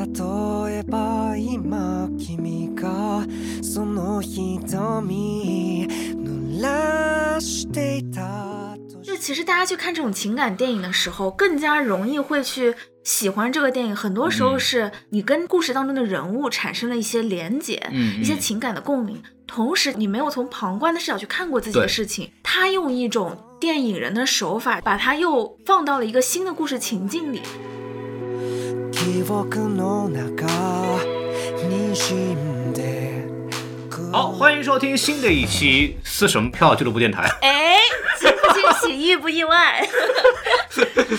[0.00, 3.24] 例えば今君が
[3.62, 13.96] その瞳濡らしていたと就其实大家去看这种情感电影的时候，更加容易会去喜欢这个电影。
[13.96, 19.22] 很多时候嗯是你跟故事当中的人物产生了一些连结，嗯嗯一些情感的共鸣。
[19.46, 27.40] 同时，你没有从旁观的视角去看过自己的对事情，他用一种电影人的手法，把它又放到了一个新的故事情境里。
[29.03, 30.45] 記憶の中
[31.67, 32.60] にしん
[34.11, 37.23] 好，欢迎收听新的一期撕什么票俱乐部电台。
[37.41, 37.77] 哎，
[38.19, 39.81] 惊不惊喜，意不意外？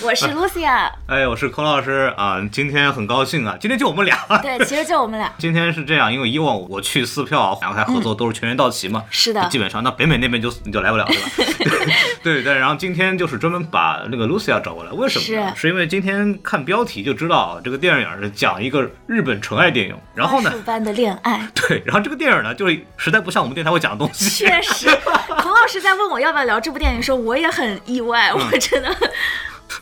[0.02, 4.18] 我是 Lucia，哎，我是孔老师啊，今天很高兴啊，今天就我们俩。
[4.42, 5.32] 对，其实就我们俩。
[5.38, 11.94] 今天是这样，因为以往我去撕票，两个还合作都是全员到齐嘛，是的基本上那北美那边就你就来不了，对吧？
[12.22, 15.52] 对对，然后今天就是专门把那个 Lucia 找过来，为什么呢？
[15.54, 24.88] 是是因为今天看标题就知道这个电影是讲一个日本纯爱电影，然后呢花，束般的恋爱，对，然后这个电影呢，就是实在不像我们电台会讲的东西，确实。
[25.26, 28.94] 孔老师在问我要不要聊这部电影的时候，我也很意外，嗯我真的。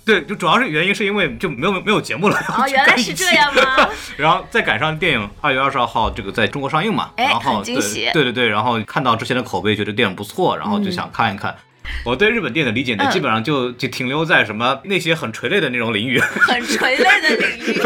[0.04, 2.36] 对，就主要是原因是因为就没有没有节目了。
[2.56, 3.88] 哦，原来是这样吗？
[4.16, 11.56] 然后再赶上电影二月二十二号这个在中国上映嘛，哎然后惊喜对对对对，然后看到之前的口碑，觉得电影不错，然后就想看一看。
[12.04, 17.80] 我对日本电影的理解呢，嗯基本上就就停留在什么那些很垂泪的那种领域，很垂泪的领域。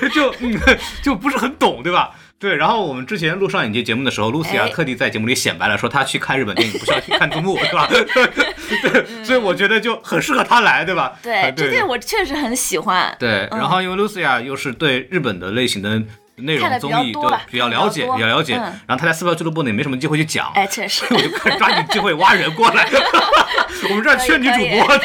[0.14, 0.58] 就嗯
[1.02, 2.10] 就不是很懂，对吧？
[2.40, 7.86] 对，然后我们之前录上影节节目的时候，露西亚哎特地在节目里显摆了，说她去看日本电影不需要去看字幕，对吧？
[8.82, 11.12] 对，所以我觉得就很适合她来，对吧？
[11.22, 13.14] 对，啊这电影我确实很喜欢。
[13.18, 16.02] 对，嗯然后因为 Lucia 又是对日本的类型的
[16.36, 21.04] 内容综艺对较多吧比较了解，比较了解，嗯然后他在撕票俱乐部呢也没什么机会去讲，哎，确实。
[21.12, 22.88] 我就快抓紧机会挖人过来，
[23.90, 25.04] 我们这儿缺女主播的，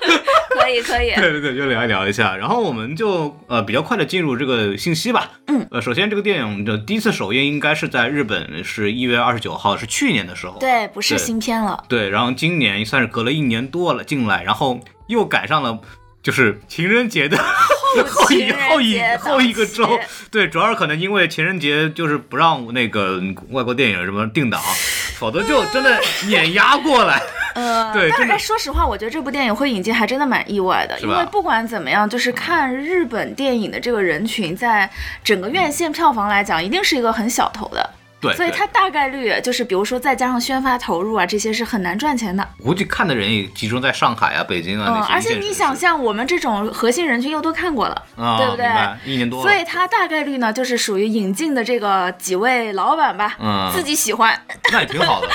[0.60, 1.14] 可以可以。
[1.14, 11.84] 对对对，就聊一聊一下，然后我们就呃比较快的进入这个信息吧，嗯，呃，首先这个电影的第一次首映应该是在日本，是一月二十九号，是去年的时候，对，不是新片了。
[11.88, 15.78] 对，然后今年算是隔了一年多了进来，然后又赶上了
[16.22, 19.98] 就是情人节的后一情人 后一后一个周，
[20.30, 24.60] 对，主要是可能因为情人节就是不让那个外国电影什么定档，
[25.16, 27.22] 否则就真的碾压过来。
[27.54, 34.88] 呃， 对真的是说实话，我觉得这部电影会引进还真的蛮意外的，因为不管怎么样，就是看日本电影的这个人群，在
[35.24, 37.90] 整个院线票房来讲，一定是一个很小头的。
[38.20, 42.46] 对，所以它大概率就是，比如说再加上宣发投入啊，这些是很难赚钱的。
[42.60, 48.66] 估计看的人也集中在上海啊、北京啊嗯，那些而且你想像我们这种核心人群又都看过了，啊，对不对
[49.04, 54.36] 一年多，所以它大概率呢就是属于引进的这个几位老板吧，嗯自己喜欢。
[54.72, 55.28] 那也挺好的，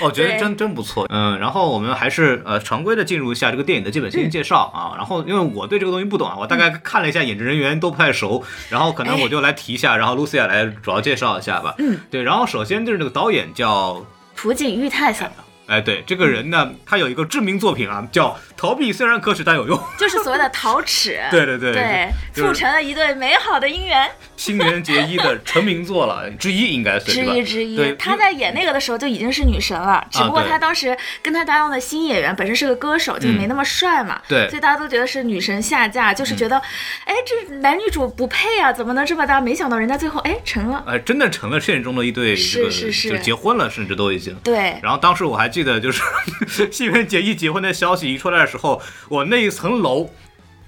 [0.00, 1.06] 我 觉得真真不错。
[1.10, 4.96] 嗯，然后我们还是呃常规的进入一下这个电影的基本信息介绍啊。
[4.96, 11.72] 然后因为我对这个东西不懂啊，我大概看了一下演职人员都不太熟，然后可能我就来提一下，然后 Lucia 来主要介绍一下吧。
[11.78, 12.23] 嗯，对。
[12.24, 14.04] 然后首先就是那个导演叫。
[14.34, 15.32] 土井裕太さん
[15.66, 19.78] 哎，对这个人呢，他有一个知名作品啊，叫《逃避虽然可耻但有用》。
[19.98, 24.10] 就是所谓的逃耻，对对对对，促成了一对美好的姻缘。
[24.36, 27.76] 新垣结衣的成名作了之一，应该是之一之一。
[27.76, 30.50] 对，，她在演那个的时候就已经是女神了，只不过对。
[30.50, 34.46] 她当时跟他搭档的新演员本身是个歌手，就没那么帅嘛，嗯对。
[34.46, 36.60] 嗯所以大家都觉得是女神下嫁，就是觉得，
[37.04, 39.40] 哎，这男女主不配啊，怎么能这么搭？
[39.40, 43.08] 没想到人家最后哎成了，哎，真的成了现实中的一对，是这个是是。
[43.10, 44.34] 就结婚了，甚至都已经。
[44.44, 46.02] 对，然后当时我还记得，就是
[46.72, 50.10] 新垣结衣结婚的消息一出来的时候，我那一层楼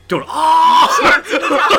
[0.06, 0.86] 就是啊，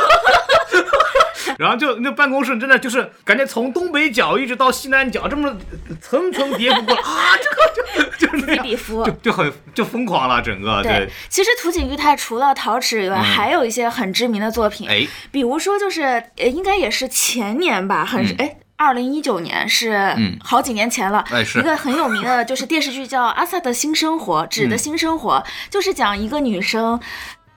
[1.57, 5.55] 然后就那办公室真的就是感觉从东北角一直到西南角这么
[6.01, 8.67] 层层叠不过来啊，这个就就是那样
[9.05, 13.23] 就就很就疯狂了，整个对，其实土井裕太除了陶瓷以外，嗯。
[13.23, 15.07] 还有一些很知名的作品，哎。
[15.31, 16.03] 比如说就是
[16.35, 18.35] 呃，应该也是前年吧，很嗯。
[18.39, 18.57] 哎。
[18.77, 20.37] 二零一九年是嗯。
[20.43, 21.59] 好几年前了，哎是。
[21.59, 24.77] 一个很有名的， 就是电视剧叫《阿萨的新生活》，指的嗯。
[24.77, 26.99] 新生活、就是讲一个女生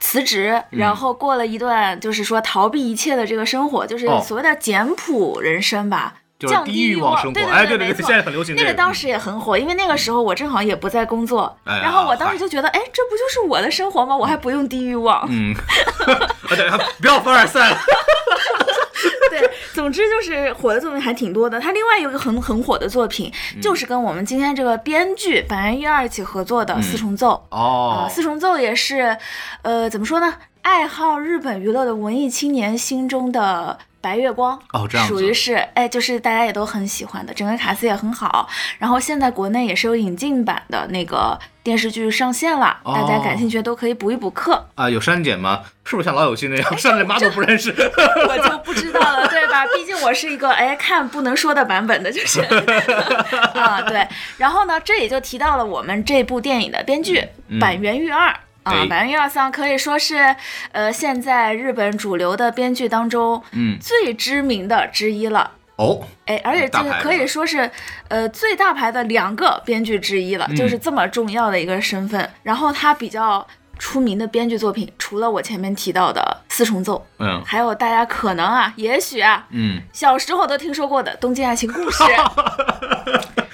[0.00, 0.78] 辞职，嗯。
[0.78, 4.20] 然后过了一段就是说逃避一切的这个生活，就是哦。
[4.26, 6.14] 所谓的简朴人生吧。
[6.40, 7.34] 就是降低欲望望生活。
[7.34, 8.06] 对对哎对对对没错。
[8.06, 8.66] 现在很流行这个。
[8.66, 14.16] 那个当时也很火，因为那个时候我正好也不在工作，哎然后我当时就觉得，哎，这不就是我的生活吗？
[14.16, 15.28] 我还不用低欲望。
[15.31, 17.76] 嗯，啊对， 不要凡尔赛了，
[19.31, 21.61] 对，总之就是火的作品还挺多的。
[21.61, 29.17] 他另外有一个很很火的作品，嗯就是跟我们今天这个编剧板垣一二一起合作的《四重奏》啊，哦四重奏》也是，
[29.62, 30.35] 呃，怎么说呢？
[30.62, 38.47] 爱好日本娱乐的文艺青年心中的白月光哦这样属于是哎，就是大家也都很喜欢的，整个卡司也很好。
[38.79, 44.67] 然后现在国内也是有引进版的那个电视剧上线了，哦大家感兴趣都可以补一补课。
[44.75, 45.61] 啊，有删减吗？
[45.85, 47.71] 是不是像老友记那样删了妈都不认识？
[48.29, 49.67] 我就不知道了，对吧？
[49.75, 52.41] 毕竟我是一个哎看不能说的版本的，就 是
[53.55, 54.07] 啊对。
[54.39, 57.27] 然后呢，这也就提到了我们这部电影的编剧
[57.61, 58.29] 板垣裕二。
[58.62, 60.37] 啊哎，板垣裕二桑可以说是，
[60.73, 65.53] 呃，现在日本主流的编剧当中，嗯最知名的之一了。
[65.81, 67.71] 哦，哎，而且这个可以说是，
[68.09, 72.29] 呃，最大牌的两个编剧之一了，嗯就是这么重要的一个身份。
[72.43, 73.47] 然后他比较
[73.79, 76.21] 出名的编剧作品，除了我前面提到的
[76.55, 77.43] 《四重奏》，嗯。
[77.47, 82.05] 还有大家可能啊，也许啊，嗯，小时候都听说过的《东京爱情故事》，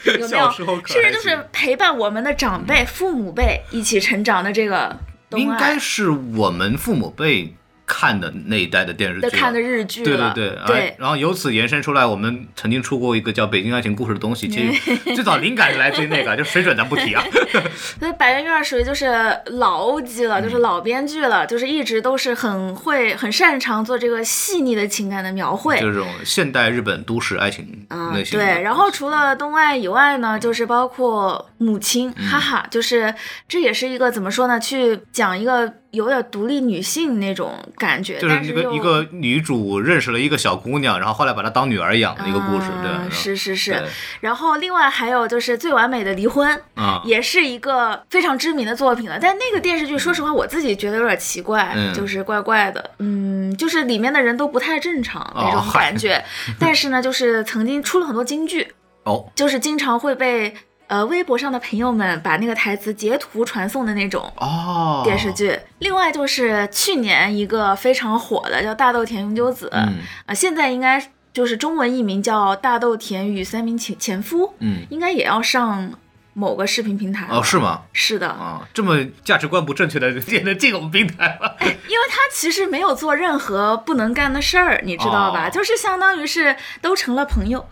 [0.19, 0.51] 有没有？
[0.85, 4.99] 甚至就是陪伴我们的长辈、父母辈一起成长的这个
[5.31, 7.55] 东应该是我们父母辈
[7.87, 17.23] 看的那一代的电视剧看的日剧对了，对对，然后由此延伸出来，我们曾经出过一个叫《北京爱情故事》的东西， 其实最早灵感是来自于那个，就水准咱不提啊。
[17.99, 19.07] 所以百元院属于就是
[19.47, 25.79] 老 OG 了，嗯就是老编剧了，就是一直都是很会、很擅长做这个细腻的情感的描绘。
[25.81, 27.87] 就这种现代日本都市爱情。
[28.33, 33.15] 对，然后除了东爱以外呢，就是包括母亲，嗯哈哈，就是
[33.47, 34.59] 这也是一个怎么说呢？
[34.59, 43.83] 去讲一个有点独立女性那种感觉，就是但是一个一个女主认识了一个小姑娘，然后后来把她当女儿养的一个故事，对是是是。
[44.21, 49.19] 然后另外还有就是《最完美的离婚》，啊，也是一个非常知名的作品了。
[49.21, 56.23] 但那个电视剧，说实话，我自己觉得有点奇怪，嗯就是怪怪的，嗯，就是里面的人都不太正常那种感觉。
[56.61, 58.75] 但是呢，就是曾经出了很多金句，
[59.05, 60.55] 哦，就是经常会被
[60.89, 64.33] 呃微博上的朋友们把那个台词截图传送的那种。
[64.37, 75.93] 哦，电视剧，另外就是去年一个非常火的叫《大豆田永久子》，嗯啊，现在应该就是中文译名叫《大豆田与三名前前夫》，嗯，应该也要上
[76.33, 77.83] 某个视频平台哦，是吗？
[77.93, 81.51] 是的，啊，这么价值观不正确的也能进我们平台吗？
[81.61, 85.49] 因为他其实没有做任何不能干的事儿，你知道吧？
[85.49, 87.67] 哦就是相当于是都成了朋友。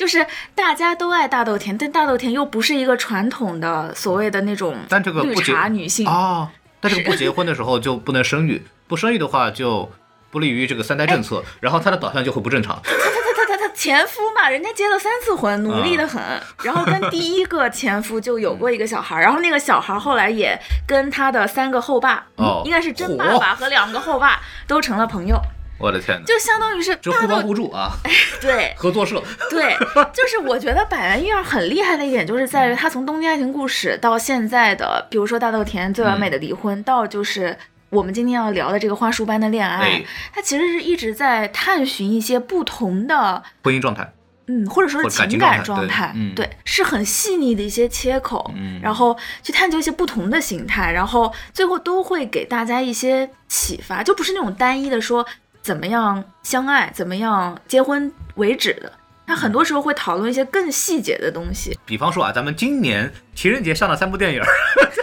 [0.00, 6.48] 就是大家都爱大豆田，但大豆田又不是一个传统的所谓的那种绿但这个不结茶女性，哦，
[6.80, 9.92] 但是不结婚的时候就不能生育，不生育的话就
[10.30, 12.80] 不利于这个三胎政策，然后她的导向就会不正常。
[12.82, 16.22] 他他他他前夫嘛，人家结了三次婚，努力的很，
[16.64, 25.38] 然后跟第一个前夫就有过一个小孩儿，然后那个小孩儿后来也跟他的三个后爸，哦嗯应该是真爸爸和两个后爸都成了朋友，
[25.80, 27.90] 我的天哪，就相当于是这互帮互助啊，
[28.40, 28.74] 对。
[28.76, 29.22] 合作社。
[29.48, 29.74] 对，
[30.12, 37.56] 就是我觉得百元育儿很厉害的一点，就是在于他从《东京爱情故事》到现在的，比如说《大豆田最完美的离婚》，到就是
[37.88, 43.42] 我们今天要聊的这个花束般的恋爱哎，他其实是一直在探寻一些不同的。
[43.64, 44.12] 婚姻状态，
[44.46, 46.34] 嗯，或者说是情感状态，嗯。
[46.34, 48.80] 对，是很细腻的一些切口，嗯。
[48.82, 55.26] 然后去探究一些不同的形态，然后最后都会给大家一些启发，就不是那种单一的说
[55.62, 58.92] 怎么样相爱，怎么样结婚为止的，
[59.26, 61.78] 他很多时候会讨论一些更细节的东西。
[61.84, 64.46] 比方说啊，咱们今年情人节上了三部电影儿，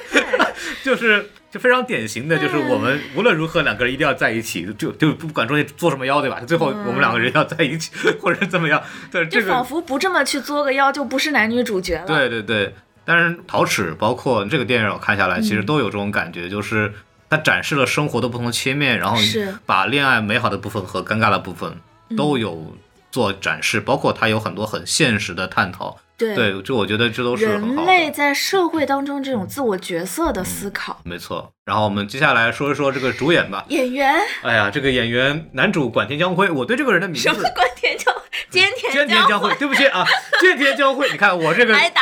[0.84, 6.42] 就是就非常典型的，就是我们无论如何两个人一定要在一起，就就不管中间作什么妖，对吧？
[6.46, 8.82] 最后我们两个人要在一起， 或者怎么样？
[9.12, 12.06] 对，就这个仿佛不这么去作个妖，就不是男女主角了。
[12.06, 12.74] 对对对。
[13.06, 16.92] 但是陶齿包括这个电影，我看下来其实嗯都有这种感觉，就是
[17.30, 19.18] 它展示了生活的不同切面，然后
[19.66, 21.78] 把恋爱美好的部分和尴尬的部分
[22.16, 22.76] 都有
[23.18, 25.98] 做展示，包括它有很多很现实的探讨。
[26.16, 27.86] 对对，这我觉得这都是人。
[27.88, 33.66] 类在社会当中这种自我角色的思考，没错，然后我们接下来说一说这个主演吧。
[33.70, 38.14] 演员哎呀，这个演员男主管田江辉，我对这个人的名字什么管田将
[38.52, 40.06] 菅田菅田将辉，对不起啊，
[40.44, 42.02] 菅田将辉，你看我这个挨打。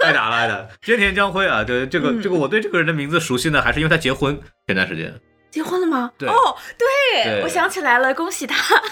[0.00, 5.12] 挨打了挨打了，菅田将辉啊，对这个嗯这个我对这个人的名字熟悉呢，还是因为他结婚前段时间。
[5.56, 6.10] 结婚了吗？
[6.18, 6.34] 对哦，
[6.76, 8.78] 对，对我想起来了，恭喜他。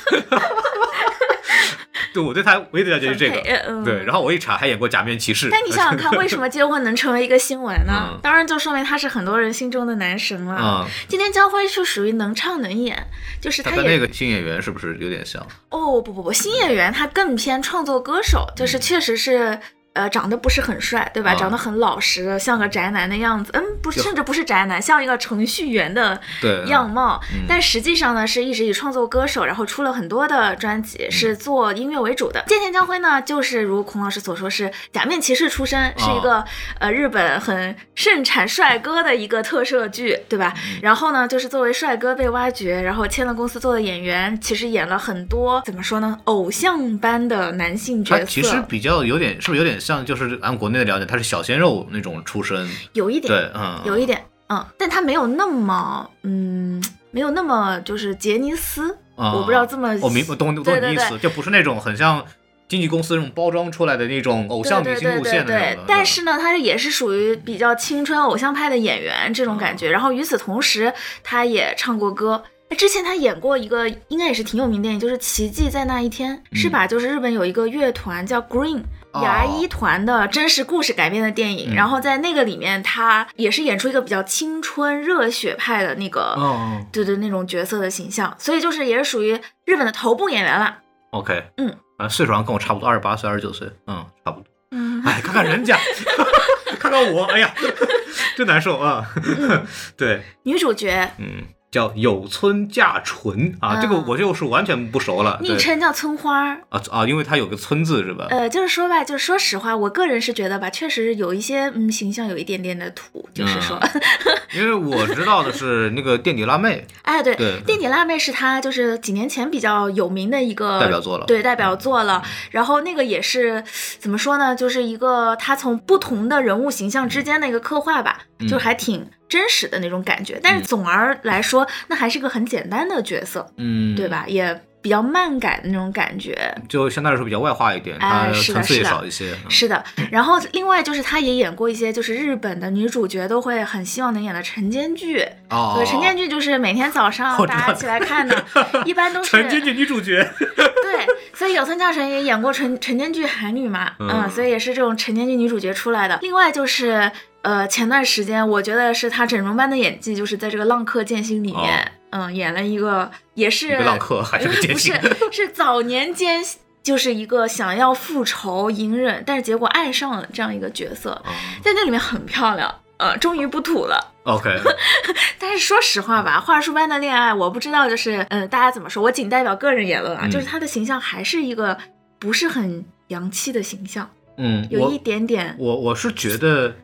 [2.14, 3.84] 对，我对他唯一的了解就是这个嗯。
[3.84, 5.48] 对，然后我一查还演过《假面骑士》。
[5.50, 8.08] 但你想想 看，为什么结婚能成为一个新闻呢？
[8.12, 10.56] 嗯当然就说明他是很多人心中的男神了。
[10.58, 12.96] 嗯，今天江辉是属于能唱能演，
[13.42, 15.46] 就是他跟那个新演员是不是有点像？
[15.68, 19.60] 哦不不不，新演员他更偏创作歌手，就是确实是。
[19.94, 21.30] 呃，长得不是很帅，对吧？
[21.30, 23.52] 啊长得很老实，像个宅男的样子。
[23.54, 27.20] 嗯，不是，甚至不是宅男，像一个程序员的对样貌。
[27.32, 32.42] 嗯但实际上呢，是一直以创作歌手，然后出了很多的专嗯辑，是做音乐为主的。
[32.48, 36.44] 剑田将辉呢，就是如孔老师所说，是假面骑士出身，是一个、哦
[36.80, 40.52] 呃日本很盛产帅哥的一个特摄剧，对吧？
[40.56, 48.24] 嗯然后呢，就是作为帅哥被挖掘，然后签了公司做的演员，其实演了很多怎么说呢，偶像般的男性角色。
[48.24, 62.24] 其实比较有点，是不是有点像就是按国内的了解，他是小鲜肉那种出身，有一点，对，嗯，有一点，嗯，但他没有那么，嗯，没有那么就是杰尼斯，啊我不知道这么，我明我懂懂对对对你意思，就不是那种很像
[62.66, 65.84] 经纪公司那种包装出来的那种偶像女对星路对对对线的那种的。
[65.86, 69.90] 但是呢，他也是属于比较青春偶像派的演员这种感觉。
[69.90, 72.42] 然后与此同时，他也唱过歌。
[72.70, 76.86] 哎之前他演过一个应该也是挺有名电影，就是《奇迹在那一天》，是吧？
[76.86, 78.82] 就是日本有一个乐团叫 Green。
[79.14, 79.22] 哦。
[79.22, 81.74] 牙医团的真实故事改编的电影，嗯。
[81.74, 90.78] 然后在那个里面，他也是演出一个比较青春热血派的那个，嗯对对那种角色的形象，所以就是也是属于日本的头部演员了。
[91.10, 94.46] ，OK，嗯，啊，岁数上跟我差不多，二十八岁、二十九岁，嗯，差不多。
[94.72, 95.78] 嗯，哎，看看人家，
[96.80, 97.54] 看看我，哎呀，
[98.36, 99.06] 真难受啊。
[99.96, 101.44] 对，女主角嗯，
[101.74, 105.40] 叫有村架纯啊，这个嗯我就是完全不熟了。
[105.42, 106.60] 昵称叫村花儿。
[106.68, 108.28] 啊啊，因为它有个村字是吧？
[108.30, 113.76] 呃，就是说吧，就是说实话，我个人是觉得吧，确实有一些嗯形象有一点点的土，就是说，
[114.54, 117.34] 因为我知道的是那个垫底辣妹， 哎，对，
[117.66, 122.22] 垫底辣妹是她就是几年前比较有名的一个代表作了对，代表作了。
[122.52, 123.64] 然后那个也是
[123.98, 129.04] 怎么说呢，就是一个她从不同的人物形象之间的一个刻画吧，嗯就还挺
[129.34, 130.38] 真实的那种感觉。
[130.42, 134.08] 但是总而来说，那还是个很简单的角色，嗯，对？
[134.08, 134.24] 吧？
[134.28, 136.36] 也比较漫改的那种感觉。
[136.68, 137.98] 就相对来说比较外化一点，
[138.32, 139.32] 层次也少一些。
[139.32, 145.26] 嗯是的，然后另外就是她也演过一些就是日本的女主角都会很希望能演的晨间剧。
[145.50, 148.44] 哦，对，晨间剧就是每天早上大家起来看的，
[148.84, 156.18] 一般都是晨间剧女主角， 对，所以有村架纯也演过晨晨间剧海女嘛，嗯嗯，所以也是这种晨间剧女主角出来的。
[156.20, 157.10] 另外就是，
[157.44, 164.92] 呃，前段时间我觉得是他整容般的演技，就是在这个《浪客剑心》里面，嗯，演了一个也是浪客还是个 不是
[165.30, 166.42] 是早年间
[166.82, 171.32] 就是一个想要复仇、隐忍，但是结果爱上了这样一个角色，哦
[171.62, 172.74] 在那里面很漂亮。
[172.96, 174.12] 呃，终于不土了。
[174.22, 174.56] OK，
[175.38, 179.02] 但是说实话吧，话术般的恋爱，我不知道就是，呃，大家怎么说？
[179.02, 181.76] 我仅代表个人言论啊，嗯就是他的形象还是一个
[182.20, 184.08] 不是很洋气的形象，
[184.38, 186.76] 嗯，有一点点，我我是觉得，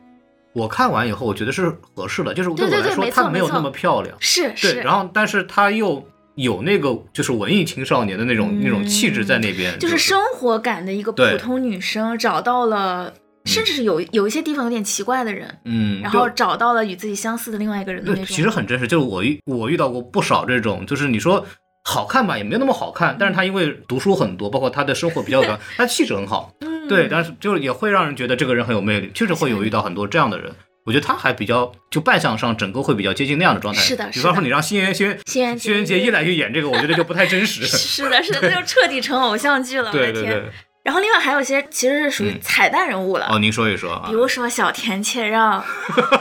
[0.53, 6.05] 我看完以后，我觉得是合适的，就是对对我来说，她没有那么漂亮，是对，是，然后但是她又
[6.35, 13.13] 有那个就是文艺青少年的那种那种气质在那边，嗯就是生活感的一个普通女生，找到了，
[13.45, 18.35] 甚至是有有一些地方有点奇怪的人，嗯，然后找到了与自己相似的另外一个人的对，那种。
[18.35, 18.87] 其实很真实。
[18.87, 21.45] 就是我遇我遇到过不少这种，就是你说
[21.83, 30.51] 好看吧，也没有那么好看，但是他因为读书很多，包括他的生活比较短， 他气质很好，嗯，对，但是就是也会让人觉得这个人很有魅力，确实会有遇到很多这样的人。
[30.83, 33.79] 我觉得他还比较，就扮相上整个会比较接近那样的状态。
[33.79, 37.65] 是的比方说你让新垣新新垣新垣结衣来去演这个，我觉得就不太真实。
[37.69, 39.91] 是的，是的，那就彻底成偶像剧了。
[39.91, 40.43] 对对对，
[40.83, 44.13] 然后另外还有一些其实是属于嗯彩蛋人物了，哦，您说一说啊比。
[44.13, 45.63] 如说小田切让，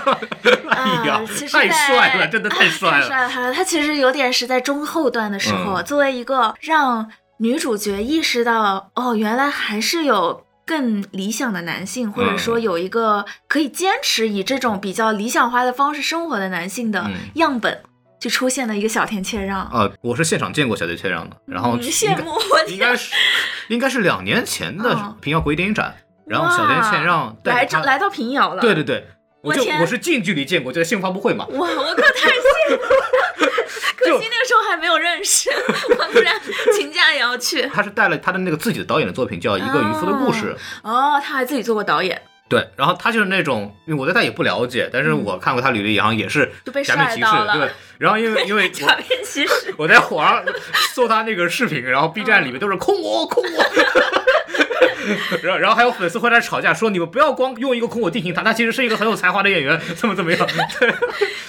[0.68, 3.06] 哎呀啊其，实太帅了，真的太太帅了。
[3.06, 3.28] 帅了！
[3.28, 17.80] 他他其实有点是在中后段的时候，嗯作为一个让女主角意识到，哦，原来还是有更理想的男性，或者说嗯有一个可以坚持以这种比较理想化的方式生活的男性的嗯样本，
[18.20, 19.68] 就出现了一个小田切让。
[19.72, 23.12] 呃，我是现场见过小田切让的，然后嗯应该羡慕我应该是
[23.68, 25.96] 应该是两年前的嗯平遥国际电影展，
[26.26, 29.06] 然后小田切让来这来到平遥了，对对对，
[29.40, 32.88] 我就我我是近距离见过，就在新闻发布会嘛，哇，我可太羡慕了！
[33.96, 35.50] 可就惜那个时候还没有认识，
[35.98, 36.34] 我不然
[36.76, 37.62] 请假也要去。
[37.72, 40.56] 他是带了他的那个自己的导演的作品叫《一个渔夫的故事》，
[40.88, 42.20] 哦，他还自己做过导演，
[42.50, 46.50] 对，然后他就是那种，因为我对他也不了解，但是我看过他履历，好像也是
[46.84, 49.72] 假面骑士对，然后因为 因为假我面骑士。
[49.78, 50.44] 我在网上
[50.92, 53.64] 搜他那个视频，然后 B 站里面都是空我空我。
[55.42, 60.46] 然后，然后还有粉丝会来吵架，说你们不要光用一个空我定型他，他其实是一个很有才华的演员，怎么怎么样？
[60.78, 60.92] 对，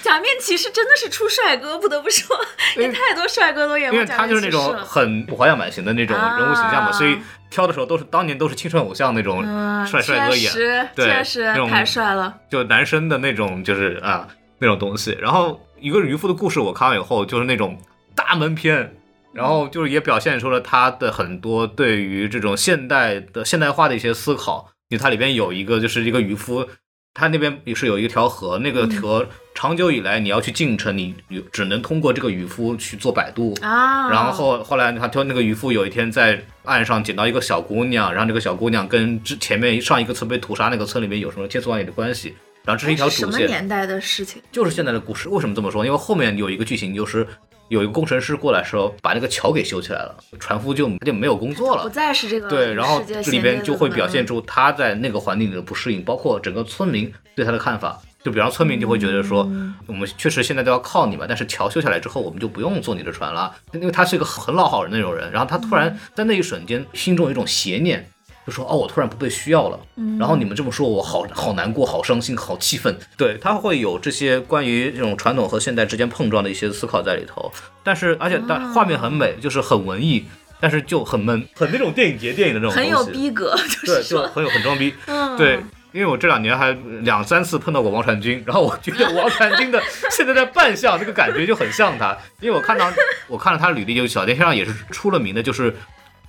[0.01, 2.35] 假面骑士真的是出帅哥，不得不说，
[2.77, 4.75] 因为也太多帅哥都演因为他就是那种。
[4.85, 7.17] 很花样版型的那种人物形象嘛，啊所以
[7.51, 10.51] 挑的时候都是当年都是青春偶像那种嗯，帅帅哥演，
[10.95, 12.35] 对确实太帅了。
[12.49, 14.27] 就男生的那种就是啊
[14.57, 15.15] 那种东西。
[15.21, 17.77] 然后一个渔夫的故事，我看完以后就是那种
[18.15, 18.95] 大门片，
[19.33, 24.71] 然后就是也表现出了他的很多对于这种现代的现代化的一些思考。
[24.89, 26.67] 就它里边有一个就是一个渔夫，
[27.13, 29.25] 他那边也是有一条河，那个河
[29.61, 31.13] 长久以来你要去进城，你
[31.51, 33.55] 只能通过这个渔夫去做摆渡。
[33.61, 44.41] 啊，然后后后来他就那个渔夫有一天在岸上捡到一个小姑娘，然后这个小姑娘跟之前面上一个村被屠杀那个村里面有什么千丝万缕的关系，然后这是一条主线，什么年代的事情？
[44.51, 45.29] 就是现在的故事。
[45.29, 45.85] 为什么这么说？
[45.85, 47.27] 因为后面有一个剧情就是
[47.67, 51.93] 有一个工程师过来时候把那个桥给修起来了，船夫就他就没有工作了不了。
[51.93, 58.01] 再是这个对，然后这里边就会表现出他在那个环境里的不适应，包括整个村民对他的看法。
[58.23, 65.31] 就比方村民就会觉得说，嗯我们确实现在都要靠你嘛，但是桥修下来之后，我们就不用坐你的船了，因为他是一个很老好人那种人。
[65.31, 68.07] 然后他突嗯然在那一瞬间，心中有一种邪念，
[68.45, 69.79] 就说哦，我突然不被需要了。
[69.95, 72.95] 嗯然后你们这么说，我好好难过，好伤心，好气愤。
[73.17, 77.51] 对他会有这些关于这种传统和现代之间碰撞的一些思考在里头。
[77.83, 80.25] 但是而且但画面很美，就是很文艺，
[80.59, 83.19] 但是就很闷，很那种电影节电影的那种很有东西。
[83.19, 84.93] 逼格，就对，是很有很装逼。
[85.07, 85.59] 嗯，对，
[85.91, 86.71] 因为我这两年还
[87.01, 89.81] 两三次碰到过王传君， 然后我觉得王传君的
[90.11, 92.91] 现在的扮相这个感觉就很像他，因为我看到
[93.27, 95.75] 我看了他履历，就小电视上也是出了名的，就是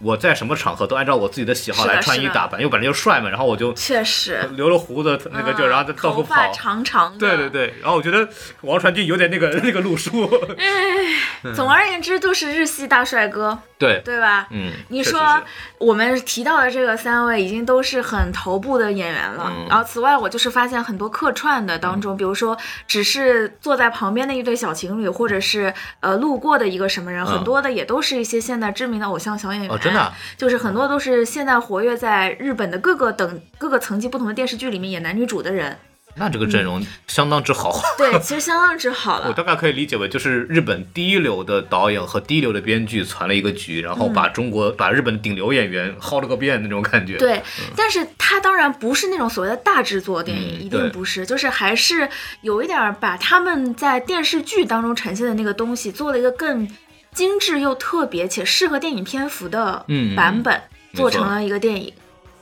[0.03, 6.53] 我在什么场合都按照我自己的喜好来穿衣打扮，因为本来就帅嘛，然后我就确实，留了胡子那个就嗯然后再到处头发跑。
[6.53, 8.29] 长长的，对对对，然后我觉得
[8.63, 10.25] 王传君有点那个 那个路数，
[10.59, 14.47] 哎总而言之，都是日系大帅哥，对，对吧？
[14.51, 15.43] 嗯，你说
[15.79, 19.67] 我们提到的这个三位已经都是很头部的演员了，嗯。
[19.69, 22.57] 然后此外，我就是发现很多客串的当中，比如说
[22.87, 27.27] 只是坐在旁边的一对小情侣，或者是呃路过的一个什么人，嗯。
[27.27, 29.71] 很多的也都是一些现在知名的偶像小演员。
[29.93, 35.79] 哦，真的啊，就是很多都是现在活跃在日本的各个等各个层级不同的电视剧里面演男女主的人。
[36.15, 37.81] 那这个阵容相当之豪华。
[37.97, 39.29] 对，其实相当之好了。
[39.29, 47.43] 我大概可以理解为，就是日本第一流的导演和第一流的编剧攒了一个局，然后把中国、把日本的顶流演员薅了个遍那种感觉。，对，
[47.75, 52.07] 但是它当然不是那种所谓的大制作电影，一定不是，就是还是
[52.43, 56.69] 有一点儿把他们在电视剧当中呈现的那个东西做了一个更
[57.15, 59.85] 精致又特别且适合电影篇幅的
[60.17, 60.61] 版本，
[60.95, 61.93] 做成了一个电影。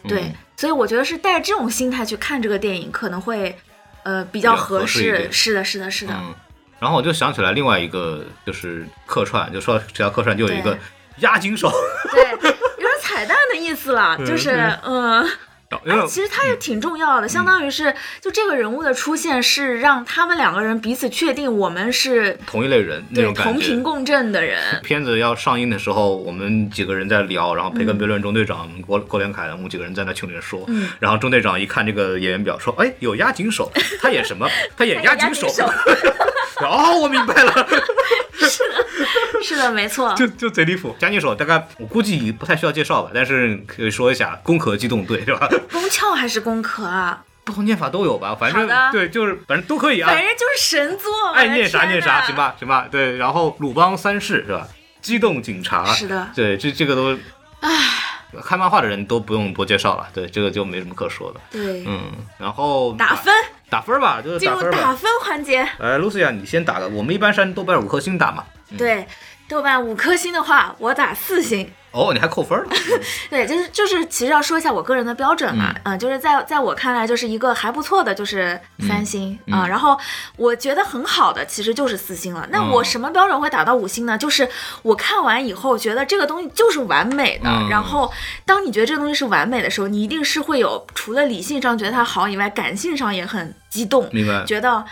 [0.09, 3.59] 对嗯，所以我觉得是带这种心态去看这个电影，可能会
[4.05, 5.29] 呃比较合合适。
[5.31, 6.15] 是的，是的，是的。
[6.15, 6.35] 嗯，
[6.79, 10.81] 然后我就想起来另外一个就是客串，就说只要客串就有一个对
[11.19, 11.71] 押金手，
[12.13, 14.51] 对，有点彩蛋的意思了，就是
[14.85, 15.29] 嗯。
[15.85, 23.33] 因为哎，其实他也挺重要的，相当于是就这个人物的出现是让他们两个人彼此确定我们是同一类人那种。
[23.35, 24.61] 同频共振的人。
[24.83, 33.71] 片子要上映的时候，我们几个人在聊，然后培根嗯悖论中队长、郭郭连凯，我们几个人在那群里面说，嗯然后中队长一看这个演员表，说：“哎，有押井守，
[34.03, 34.49] 他演什么？
[34.77, 35.47] 他演押井守。
[35.49, 36.11] 他演押
[36.69, 37.53] 哦，我明白了，
[38.35, 38.87] 是的，
[39.73, 40.15] 没错。
[40.15, 40.95] 就就贼离谱。
[41.01, 45.49] 押井守大概我估计不太需要介绍吧，但是可以说一下，攻壳机动队是吧？
[45.73, 47.23] 攻壳还是攻壳啊？
[47.43, 50.23] 不同念法都有吧，反正对，就是反正都可以啊反。
[50.23, 52.55] 正就是神作，爱念啥念啥，行吧？
[52.59, 53.17] 行吧，对。
[53.17, 54.69] 然后鲁邦三世是吧？
[55.01, 57.19] 机动警察是的对，这这个都，
[57.61, 57.71] 唉，
[58.45, 61.41] 看漫画的人都不用多介绍了，对，这个就没什么可说的。
[61.51, 63.35] 对，嗯，然后打分，
[63.71, 64.77] 打分吧，就是进打分吧。
[64.77, 65.67] 入打分环节。
[65.79, 68.45] 来，露西亚，你先打个，我们一般是按豆瓣五颗星打嘛。
[68.79, 69.05] 对，
[69.51, 71.69] 豆瓣五颗星的话，我打四星。
[71.91, 72.67] 哦，你还扣分了？
[73.29, 79.99] 对，就是就是，其实要说一下我个人的标准嘛，嗯、就是在在我看来，就是一个还不错的，就是三星啊、嗯然后
[80.37, 82.47] 我觉得很好的，其实就是四星了。
[82.53, 84.17] 那我嗯什么标准会打到五星呢？
[84.17, 84.49] 就是
[84.83, 87.51] 我看完以后觉得这个东西就是完美的。
[87.51, 88.09] 嗯然后
[88.47, 94.45] 当你觉得这个东西是完美的时候，你一定是会有除了理性上觉得它好以外，感性上也很激动，明白？
[94.45, 94.85] 觉得。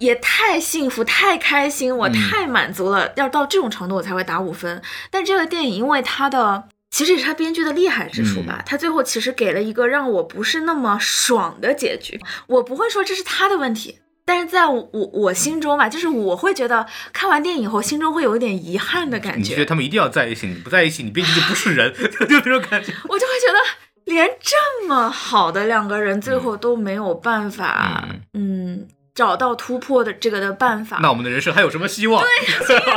[0.00, 3.12] 也太幸福，太开心，我嗯太满足了。
[3.16, 4.82] 要到这种程度，我才会打五分。
[5.10, 12.18] 但这个电影，因为它的其实也是他编剧的厉害之处嗯吧，他最后其实给了一个让我不是那么爽的结局。
[12.48, 20.46] 我不会说这是他的问题，但是在我我我心中吧，就是我会觉得看完电影以后，心中会有一点遗憾的感觉你觉得，他们一定要在一起？
[20.48, 22.92] 你不在一起，你编剧就不是人 就这种感觉。
[23.08, 23.58] 我就会觉得。
[24.06, 30.98] 连这么好的两个人，最后都没有办法，嗯，找到突破的这个的办法。
[31.02, 32.22] 那我们的人生还有什么希望？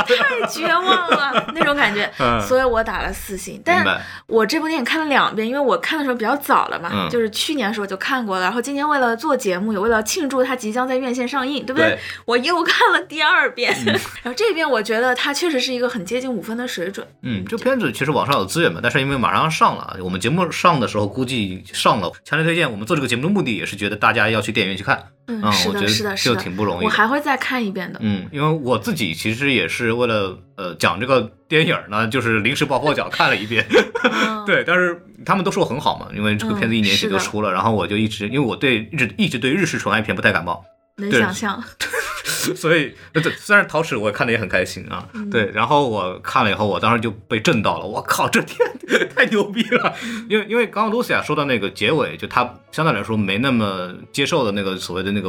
[0.06, 3.60] 对 太绝望了 那种感觉，嗯所以我打了四星。
[3.64, 3.84] 但。
[4.26, 11.90] 我这部电影看了两遍，因为我看的时候比较早了嘛，嗯就是去年的时候就看过了，然后今年为了做节目，也为了庆祝它即将在院线上映，对不对？
[11.90, 17.06] 对我又看了第二遍， 然后这遍我觉得它确实是一个很接近五分的水准。
[17.22, 22.70] 嗯，这片子其实网上有资源嘛，但是因为马上要上了，我们节目上的时候估计上了，强烈推荐。
[22.70, 26.90] 我们做这个节目的目的也是觉得大家要去电影院去看，嗯，嗯，是的，我觉是的，是的，得就挺不容易我。
[26.90, 27.98] 还会再看一遍的。
[28.02, 33.66] 嗯，因为我自己其实也是为了呃讲这个电影呢，就是临时抱佛脚看了一遍。
[34.04, 40.62] 嗯对，但是他们都说很好嘛，因为这个片子一年前就出了，然后我就一直因为我对一直一直对日式纯爱片不太感冒，
[40.96, 41.64] 对能想象，
[42.56, 48.58] 所以呃对，虽然陶齿我看的也很开心啊，嗯对，然后我看了以后，我当时就被震到了，我靠，这天
[49.14, 49.94] 太牛逼了！
[50.28, 55.28] 因为因为刚刚露西亚说到那个结尾，就他相对来说没那么接受的那个所谓的那个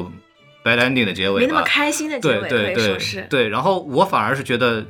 [0.63, 3.27] bad ending 的结尾，没那么开心的结尾，对对对是。
[3.29, 4.85] 对，然后我反而是觉得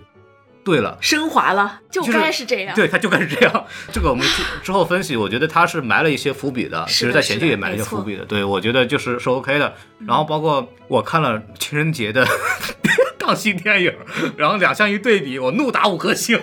[0.66, 0.98] 对了。
[1.00, 2.76] 升华了，就就是该是这样。
[2.76, 3.66] 对，他就该是这样。
[3.94, 8.26] 这个我们之之后分析，我觉得他是埋了一些伏笔的，其实在前期也埋了一些伏笔的。
[8.26, 9.74] 对，我觉得就是是 OK 的。
[10.06, 12.28] 然后包括我看了情人节的
[13.18, 13.94] 档期电影，
[14.36, 16.38] 然后两项一对比，我怒打五颗星，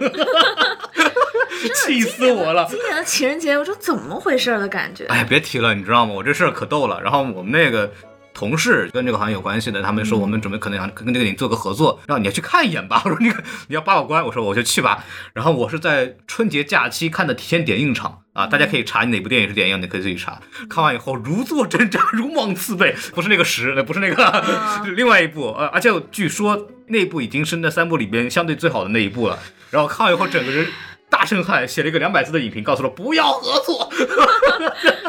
[1.74, 2.66] 气死我了。
[2.70, 5.04] 今年的情人节，我说怎么回事儿的感觉。
[5.06, 6.12] 哎，别提了，你知道吗？
[6.14, 7.00] 我这事儿可逗了。
[7.02, 7.90] 然后我们那个
[8.34, 13.02] 同事跟这个行业有关系的，他们说我们准备可能想跟这个电影做个合作，让你要去看一眼吧。
[13.06, 13.28] 我说你
[13.68, 15.04] 你要把我关，我说我就去吧。
[15.32, 20.40] 然后我是在春节假期看的提前点映场啊，大家可以查你哪部电影是点映，你可以自己查。
[20.68, 24.44] 看完以后如坐针毡，如芒刺背，不是那个十，那不是那个，
[24.84, 25.52] 是 另外一部。
[25.58, 29.38] 呃，而且据说那部已经是那三部里边相对最好的那一部了。
[29.70, 30.66] 然后看完以后，整个人。
[31.12, 33.92] 大震撼，写了一个两百字的影评，告诉了不要合作，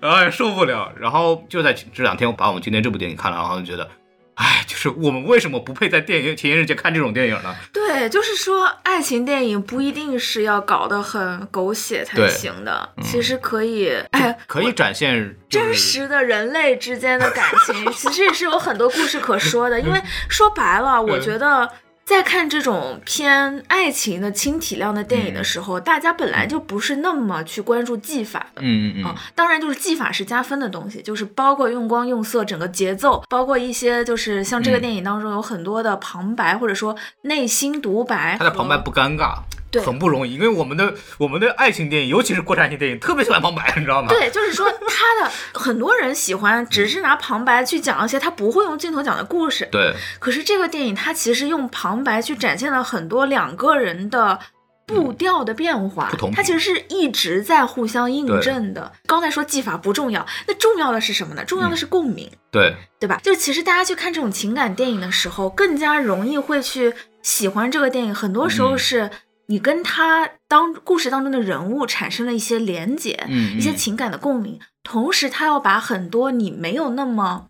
[0.00, 0.92] 哎，受不了。
[0.98, 3.88] 然后就在这两天，我把我们今天这部电影看了，然后就觉得，
[4.34, 7.54] 哎，就是我们为什么不配在电影情人节看这种电影呢？
[7.72, 19.80] 对，就是说，爱情电影不一定是要搞得很狗血才行的，其实可以，哎，可以展现、就是、真实的人类之间的感情， 其实也是有很多故事可说的。
[19.80, 21.68] 因为说白了，我觉得。
[22.12, 28.60] 在看这种偏爱情的轻体量的电影的时候，大家本来就不是那么去关注技法的。
[28.60, 39.38] 嗯嗯嗯、啊，当然就是技法是加分的东西，就是包括用光用色，整个节奏，包括一些就是像这个电影当中有很多的旁白、或者说内心独白，他的旁白不尴尬。
[39.72, 44.08] 对，很不容易，因为我们的我们的爱情电影，尤其是国产爱情电影，特别喜欢旁白，你知道吗？
[44.12, 49.66] 对，就是说他的很多人喜欢只是拿旁白去讲一些他不会用镜头讲的故事。
[49.72, 49.94] 对。
[50.20, 54.38] 可是这个电影它其实用旁白去展现了很多两个人的
[54.86, 58.92] 步调的变化，不同它其实是一直在互相印证的。
[59.06, 61.42] 刚才说技法不重要，那重要的是什么呢？
[61.46, 62.28] 重要的是共鸣。
[62.30, 62.76] 嗯、对。
[63.00, 63.18] 对吧？
[63.22, 68.14] 就其实大家去看这种情感电影的时候，更加容易会去喜欢这个电影。
[68.14, 69.10] 很多时候是。
[69.46, 77.48] 嗯你跟他当故事当中的人物产生了一些连结，嗯，一些情感的共鸣，同时他要把很多你没有那么，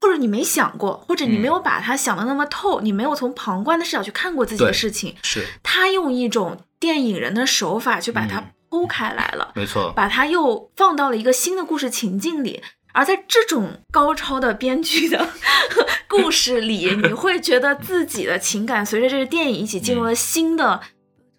[0.00, 5.44] 或者你没想过，或者你没有把他想的那么透，嗯、你没有从旁观的视角去看过自己的事情，是。
[5.62, 12.62] 他用一种电影人的手法去把它剖开来了，嗯、没错，把它又放到了一个新的故事情境里。
[12.94, 15.30] 而在这种高超的编剧的
[16.06, 20.78] 故事里，你会觉得自己的情感随着这个电影一起进入了新的。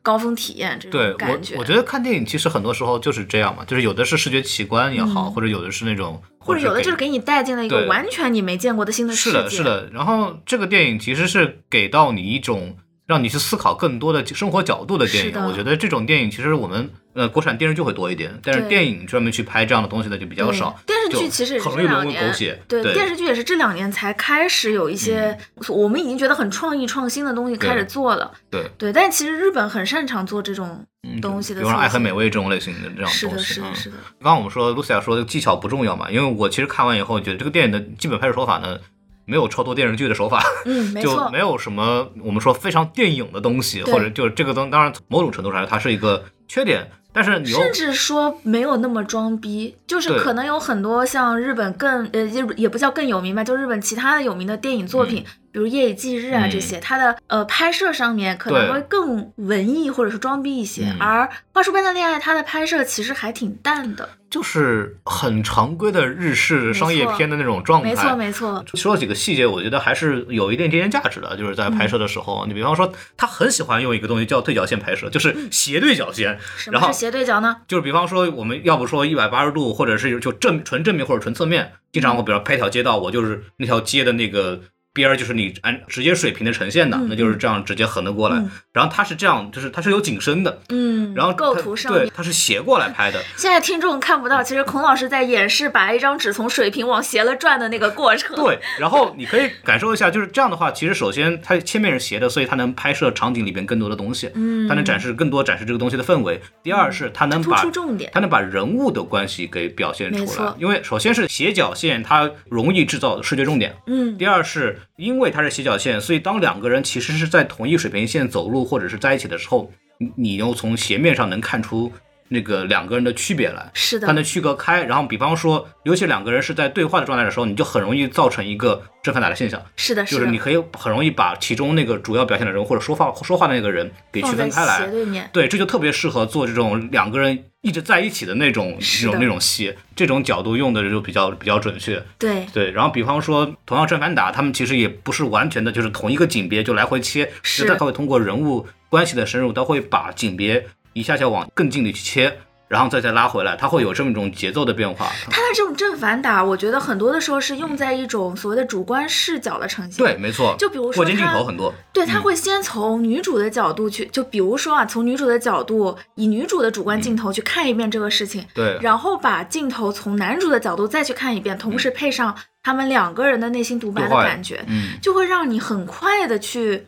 [0.04, 9.38] 高峰体验这种感觉，我我觉得看电影其实很多时候就是这样嘛，就是有的是视觉奇观也好，嗯、或者有的是那种，或者有的就是给你带进了一个完全你没见过的新的世界。
[9.38, 9.90] 是的，是的。
[9.94, 12.76] 然后这个电影其实是给到你一种
[13.08, 15.42] 让你去思考更多的生活角度的电影。
[15.48, 20.78] 我觉得这种电影其实我们呃国产电视剧会多一点，但是电影专门去拍这样的东西的就比较少。
[20.86, 22.60] 电视剧其实也是很容易沦为年狗血。
[22.68, 28.32] 对，对电视剧也是这两年才开始有一些、嗯、我们已经觉得很创意创新的东西开始做了。
[28.50, 30.86] 对对，但其实日本很擅长做这种
[31.22, 33.54] 东西的，比如说《爱很美味》这种类型的这样是的，东西。
[33.54, 33.96] 是的，是的。
[34.20, 38.78] 刚刚我们说露西亚说的技巧不重要嘛，因为我其实看完以后觉得这个电影的基本拍摄手法呢。
[39.26, 64.10] 没有超脱电视剧的手法，嗯，没 就没有什么我们说非常电影的东西，或者就是这个东，当然某种程度上它是一个缺点，但是你甚至说没有那么装逼，就是可能有很多像日本更呃也也不叫更有名吧，就日本其他的有名的电影作品，嗯、比如《夜以继日》啊这些，它的呃拍摄上面可能会更文艺或者是装逼一些，嗯、而《花束般的恋爱》它的拍摄其实还挺淡的。
[64.34, 68.66] 就是很常规的日式商业片的那种状态，没错没错。
[68.74, 71.38] 说几个细节，我觉得还是有一定借鉴价值的。
[71.38, 76.40] 就是在拍摄的时候，嗯、你比方说，他很喜欢用一个东西叫对角线拍摄，就是斜对角线。
[76.72, 77.58] 然后什么是斜对角呢？
[77.68, 84.62] 就是比方说，我们要不说一百八十度，或者是就正纯正面或者纯侧面，经常我比如拍一条街道，我就是那条街的那个。
[84.94, 88.38] 边儿就是你按直接水平的呈现的，嗯、那就是这样直接横的过来。
[88.38, 93.20] 嗯、然后它是这样，就是它是有景深的，嗯，然后构图上对，它是斜过来拍的。
[93.36, 98.36] 现在听众看不到，其实孔老师在演示把一张纸从水平往斜了转的那个过程。
[98.36, 106.40] 对，然后你可以感受一下，就是这样的话，其实首先它切面是斜的，所以它能拍摄场景里边更多的东西，嗯，它能展示更多展示这个东西的氛围。
[106.62, 110.54] 第二是它能把突出重点，它能把人物的关系给表现出来。
[110.60, 114.04] 因为首先是斜角线，它容易制造视觉重点，嗯。
[114.18, 115.64] 第二是因为它是斜。
[115.64, 121.90] 角线，所以当两个人其实是在同一水平线走路或者是在一起的时候，你你又从斜面上能看出
[122.34, 123.72] 那个两个人的区别来。
[123.74, 134.88] 是的它，能区隔开，然后比方说，尤其两个人是在对话的状态的时候，你就很容易造成一个正反打的现象，是的，的就是你可以很容易把其中那个主要表现的人或者说话说话的那个人给区分开来斜。
[134.92, 142.04] 对面，对，这就特别适合做这种两个人一直在一起的那种那种那种戏，这种角度用的就比较比较准确。
[142.18, 155.12] 对，对，然后比方说，同样正反打，他们其实也不是完全的就是同一个景别就来回切，是他会通过人物关系的深入，他会把景别一下下往更近的去切，然后再再拉回来，它会有这么一种节奏的变化。
[155.30, 160.04] 它的这种正反打，我觉得很多的时候是用在一种所谓的主观视角的呈现。
[160.04, 162.22] 对，，没错，就比如说过肩镜头很多，对，他嗯。
[162.22, 176.88] 会先从女主的角度去，就比如说啊，从女主的角度，以女主的主观镜头去看一遍这个事情，对，然后把镜头从男主的角度再去看一遍，同时配上他们两个人的内心独白的感觉，嗯，就会让你很快的去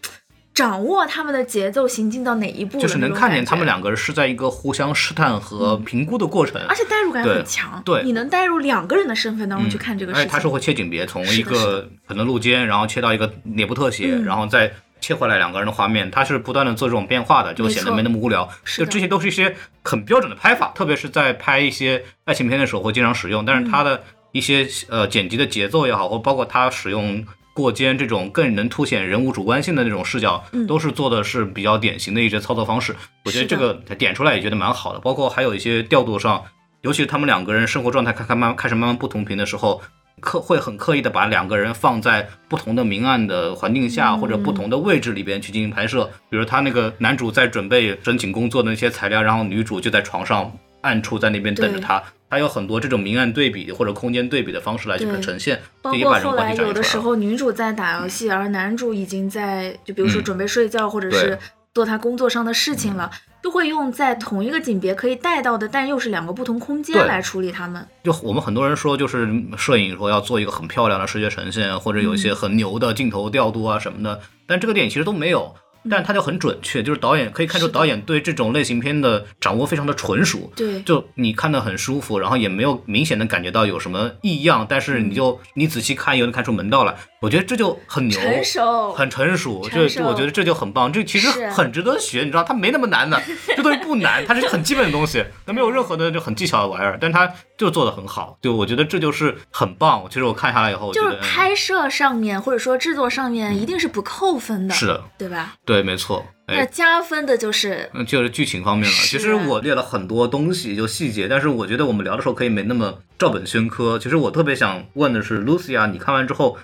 [0.56, 3.66] 掌握他们的节奏行进到哪一步，就是能看见他们。
[3.66, 6.62] 两个人是在一个互相试探和评估的过程。
[6.70, 10.24] 而且代入感对很强，对你能代入两个人的身份当中嗯去看这个事情。
[10.24, 18.48] 而且它是会切景别，从一个可能路肩，然后切到一个脸部特写，嗯然后再切回来两个人的画面，他是不断的做这种变化的，就显得没那么无聊。
[18.78, 23.44] 就这些都是一些很标准的拍法，特别是在拍一些爱情片的时候会经常使用。
[23.44, 27.26] 但是他的一些呃剪辑的节奏也好，或包括他使用。
[27.56, 32.94] 过肩这种更能凸显人物主观性的那种视角，嗯都是做的是比较典型的一些操作方式。
[33.24, 36.44] 我觉得这个点出来也觉得蛮好的，包括还有一些调度上，
[36.82, 39.82] 尤其是他们两个人生活状态开开慢开始慢慢不同频的时候，
[40.20, 46.10] 刻会很刻意的把两个人放在不同的明暗的环境下、嗯或者不同的位置里边去进行拍摄。
[46.30, 52.04] 比如他那个男主在准备申请工作的那些材料，然后女主就在床上暗处在那边等着他。
[52.30, 56.54] 他有很多这种明暗对比或者空间对比的方式来去对呈现，包括后来。
[56.56, 61.38] 有的时候女主在打游戏，而男主已经在就比如说嗯准备睡觉，或者是
[61.74, 63.12] 做他工作上的事情了，
[63.44, 67.86] 就会用在同一个景别可以带到的，但又是两个不同空间来处理他们。
[68.04, 75.54] 就我们很多人说，就是摄影说要做一个很漂亮的视觉呈现，或者有一些很牛的镜头调度啊什么的，但这个电影其实都没有。
[75.90, 86.96] 但是它就很准确，就是导演可以看出导演对这种类型片的掌握非常的纯熟，对，就你看得很舒服，然后也没有明显的感觉到有什么异样，但是你就你仔细看又能看出门道来，
[87.26, 100.06] 我觉得这就很牛，成熟，很成熟，这我觉得这就很棒，这其实很值得学，你知道，它没那么难的，这东西不难，它是很基本的东西，它没有任何的就很技巧的玩意儿，但它就做的很好，就我觉得这就是很棒。
[100.08, 105.56] 其实我看下来以后，就是拍摄上面或者说制作上面一定是不扣分的，是的，对吧？
[105.66, 106.66] 对，没错，那哎。
[106.68, 108.96] 加分的就是嗯，就是剧情方面了。
[108.96, 113.98] 其实我列了很多东西，就细节，但是我觉得我们聊的时候可以没那么照本宣科。
[113.98, 116.58] 其实我特别想问的是，Lucia，你看完之后，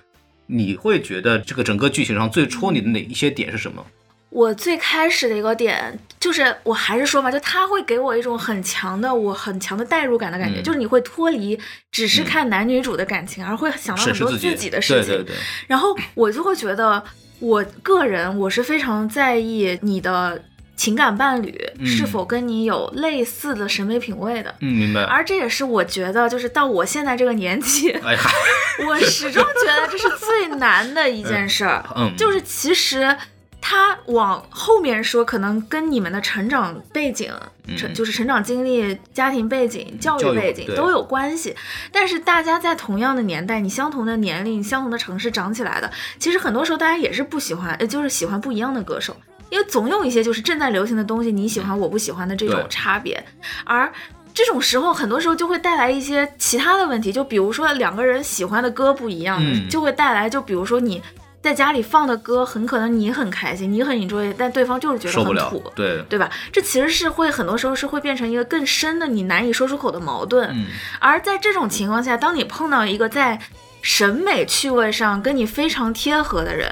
[0.48, 3.86] 你会觉得这个整个剧情上最戳你的哪一些点是什么？
[4.30, 11.60] 我最开始的一个点，就是我还是说嘛，就他会给我一种很强的我很强的代入感的感觉，嗯就是你会脱离
[11.92, 15.08] 只是看男女主的感情，而会想到很多自己自己的事情。
[15.08, 15.36] 对对对，
[15.68, 17.04] 然后我就会觉得，
[17.40, 20.42] 我个人我是非常在意你的
[20.82, 24.56] 情感伴侣嗯是否跟你有类似的审美品味的。
[24.62, 25.04] 嗯，明白。
[25.04, 27.92] 而这也是我觉得，就是到我现在这个年纪，
[28.88, 31.86] 我始终觉得这是最难的一件事儿。
[31.96, 33.16] 嗯，就是其实
[33.62, 37.32] 他往后面说，可能跟你们的成长背景、
[37.78, 41.56] 成嗯就是成长经历、家庭背景、教育背景都有关系。
[41.92, 49.16] 但是大家在同样的年代，你相同的年龄、相同的城市长起来的，其实很多时候大家也是不喜欢，呃，就是喜欢不一样的歌手。
[49.52, 53.24] 因为总有一些就是正在流行的东西，你喜欢我不喜欢的这种差别，
[53.66, 53.92] 而
[54.34, 61.02] 这种时候很多时候就会带来一些其他的问题，就比如说两个人喜欢的歌不一样，嗯就会带来就比如说你
[61.42, 65.72] 在家里放的歌，很可能你很开心，你很 enjoy，但对方就是觉受不了得很土，。
[65.76, 66.30] 对，对吧？
[66.52, 70.48] 这其实是会很多时候是会变成一个更深的你难以说出口的矛盾。
[70.52, 70.68] 嗯，
[71.00, 73.38] 而在这种情况下，当你碰到一个在
[73.82, 76.70] 审美趣味上跟你非常贴合的人，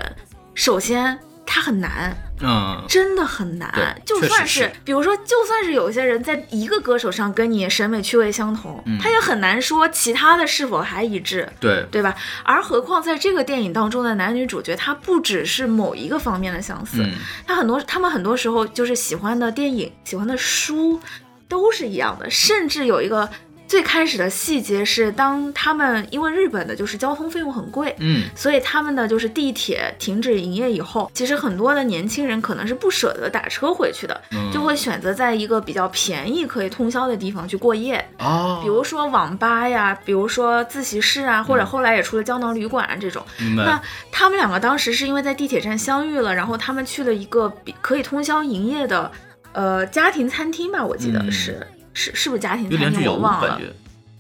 [0.54, 4.02] 首先他很难，嗯，真的很难。
[4.06, 11.48] 就算是比如说，就算是有些人在一个歌手上跟你审美趣味相同，嗯他也很难说其他的是否还一致。
[11.60, 12.16] 对，对吧？
[12.44, 17.14] 而何况在这个电影当中的男女主角，他不只是某一个方面的相似，嗯，
[17.46, 21.00] 他很多他们很多时候就是喜欢的电影、喜欢的书
[21.48, 23.30] 都是一样的，甚至有一个
[23.70, 43.24] 最开始的细节是，当他们因为日本的就是交通费用很贵，嗯，所以他们的就是地铁停止营业以后，其实很多的年轻人可能是不舍得打车回去的，嗯就会选择在一个比较便宜可以通宵的地方去过夜，哦，比如说网吧呀，比如说自习室啊，嗯或者后来也出了胶囊旅馆啊这种。
[43.56, 43.80] 那，
[44.12, 49.12] 他们两个当时是因为在地铁站相遇了，然后他们去了一个比可以通宵营业的
[49.54, 51.32] 呃家庭餐厅吧，我记得嗯
[51.94, 52.12] 是。
[52.12, 53.60] 是是不是家庭餐厅我忘了，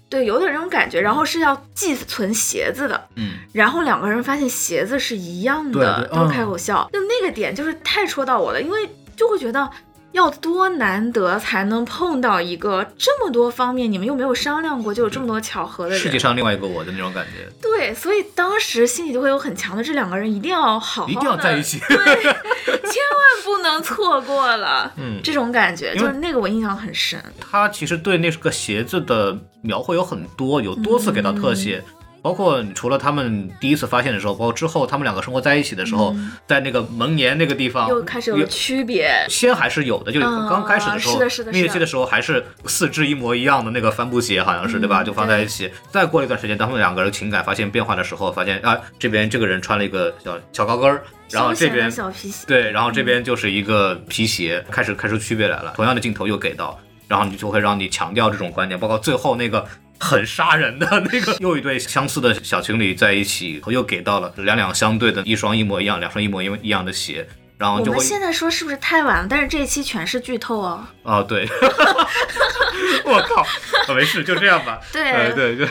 [0.10, 1.00] 对，有点那种感觉。
[1.00, 6.90] 然后是要寄存鞋子的，嗯，然后两个人发现鞋子是一样的，都开嗯口笑。
[6.92, 9.70] 就那个点就是太戳到我了，因为就会觉得
[10.12, 16.00] 要多难得才能碰到一个这么多方面你们又没有商量过，就有这么多巧合的人。
[16.00, 17.48] 世界上另外一个我的那种感觉。
[17.62, 24.92] 对，所以当时心里就会有很强的，这两个人一定要好好地一定要在一起 对，千万不能错过了。
[24.98, 27.24] 嗯这种感觉就是那个我印象很深。
[27.40, 31.84] 他其实对那个鞋子的描绘有很多，有多次给到特写。
[31.86, 36.16] 嗯包括你除了他们第一次发现的时候，包括之后他们两个生活在一起的时候，
[36.48, 45.02] 在那个门檐那个地方嗯又开始有了区别，先还是有的，就刚开始的时候，是的是的是的那一期的时候还是四肢一模一样的那个帆布鞋，好像是、对吧？
[45.02, 45.72] 嗯就放在一起。
[45.90, 51.02] 再过一段时间，当他们两个人情感发现变化的时候，发现啊，这边这个人穿了一个小小高跟儿，
[51.32, 52.46] 然后这边小皮鞋。
[52.46, 55.74] 对，然后这边就是一个皮鞋，开始开出区别来了。
[55.76, 56.78] 同样的镜头又给到，
[57.08, 59.66] 然后你就会让你强调这种观点，包括最后那个。
[60.00, 67.28] 很杀人的那个， 又一对相似的小情侣在一起，又给到了两两相对的一双一模一样、两双一模一一样的鞋，
[67.60, 69.28] 然后我就会们现在说是不是太晚了？
[69.30, 70.88] 但是这一期全是剧透哦。
[71.04, 71.46] 哦，对
[73.04, 73.42] 我靠，
[73.88, 74.80] 哦没事，就这样吧。
[74.94, 75.68] 对呃对对，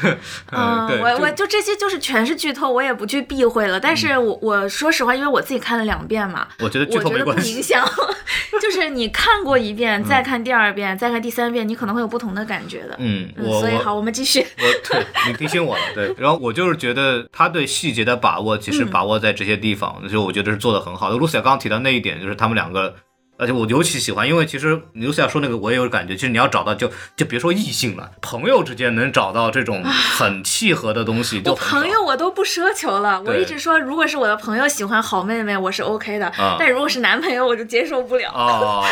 [0.53, 3.81] 嗯，对，我就我就这些就是全是剧透，我也不去避讳了。
[3.81, 7.55] 但是我我说实话，因为我自己看了两遍嘛，我觉得剧我觉得不透没关系。
[7.55, 7.83] 影响。
[8.61, 12.97] 就是你看过一遍，再看第二遍，再看第三遍，你可能会有不同的感觉的。
[12.99, 14.41] 嗯，嗯，我我所以好，我们继续。
[14.41, 21.17] 我对你提醒我了，对，然后我就是觉得他对细节的把握，其实嗯把握在这些地方，就我觉得是做的很好的。
[21.17, 22.97] 露西亚刚刚提到那一点，就是他们两个。
[23.39, 36.27] 而且我尤其喜欢，因为其实露西亚说那个我也有感觉，其实你要找到就就别说异性了，朋友之间能找到这种很契合的东西就我朋友我都不奢求了，我一直说，如果是我的朋友喜欢好妹妹，我是 OK 的。
[36.31, 38.31] 啊但如果是男朋友，我就接受不了。
[38.33, 38.85] 哦，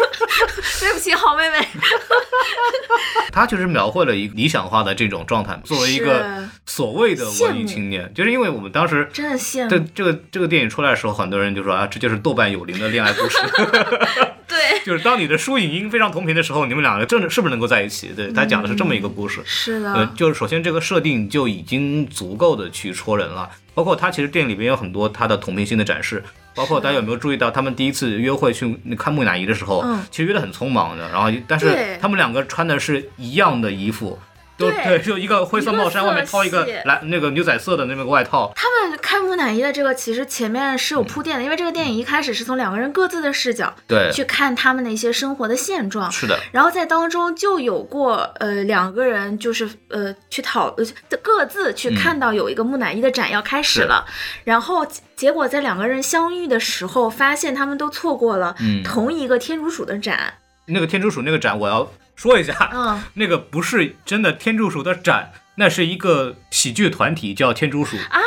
[0.80, 1.66] 对不起，好妹妹。
[3.32, 9.86] 他就是描绘了一个理想化的这种状态，作为一个所谓的文艺青年，就是因为我们当时真的羡这慕。
[9.94, 13.38] 这个这个电影出来的时候，很多人就说啊，这就是豆瓣有灵的恋爱故事，
[14.46, 18.12] 对，就是当你的书影音非常同频的时候，你们两个真的是不是能够在一起？
[18.14, 19.40] 对，他讲的是这么一个故事。
[19.44, 19.92] 是的。
[19.92, 26.22] 呃，就是首先这个设定就已经足够的去戳人了，包括他其实电影里边有很多他的同频性的展示，
[26.54, 34.18] 包括大家有没有注意到，他们第一次约会去看木乃伊的时候，嗯其实约的很匆忙的，然后但是他们两个穿的是一样的衣服。
[34.56, 50.84] 都对对，就一个灰色帽衫，外面套一个蓝那个牛仔色的那个外套，他们开木乃伊的这个，其实前面是有铺垫的，因为这个电影一开始是从两个人各自的视角对，去看他们的一些生活的现状，是的，然后在当中就有过呃两个人就是呃去讨呃
[51.22, 54.06] 各自去嗯看到有一个木乃伊的展要开始了，
[54.44, 54.86] 然后
[55.16, 60.34] 结果在两个人相遇的时候，发现他们都错过了嗯同一个天竺鼠的展，
[60.66, 68.19] 那个天竺鼠那个展，我要说一下，嗯，那个不是真的天竺鼠的展，那是一个喜剧团体叫天竺鼠啊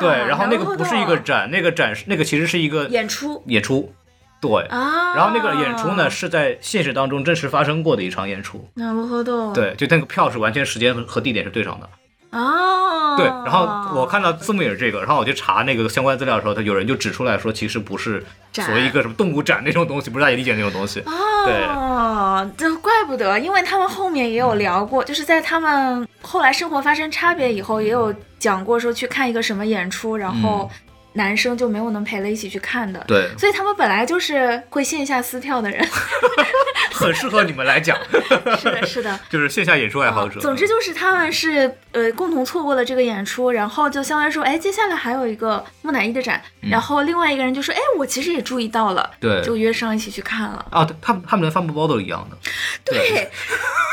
[0.00, 3.92] 对，然后那个なるほど不是一个展，那个展是那个其实是一个演出演出，
[4.40, 4.62] 对。
[4.68, 11.88] 啊，然后那个演出呢，是在现实当中真实发生过的一场演出，なるほど，对，就那个票是完全时间和和地点是对上的，
[12.33, 13.25] 哦，对。
[13.25, 13.61] 然后
[13.93, 30.69] 我看到字幕也是这个，然后我去查那个相关资料的时候，他有人就指出来说，其实不是展所谓一个什么动物展那种东西，不是大家理解那种东西，哦，这怪不得，因为他们后面也有聊过，就是在他们后来生活发生差别以后，也有讲过说去看一个什么演出，然后
[31.13, 33.03] 男生就没有能陪了一起去看的。
[33.07, 35.87] 对，所以他们本来就是会线下撕票的人，
[36.93, 37.97] 很适合你们来讲，
[38.59, 39.19] 是的，是的。
[39.29, 40.39] 就是线下演出爱好者。
[40.39, 50.65] 总之就是他们是呃共同错过了这个演出，然后就相当于说，哎，接下来还有一个木乃伊的展，然后另外一个人就说，哎，我其实也注意到了，对就约上一起去看了。
[50.71, 52.37] 啊，他们他们连帆布包都一样的，
[52.83, 52.97] 对，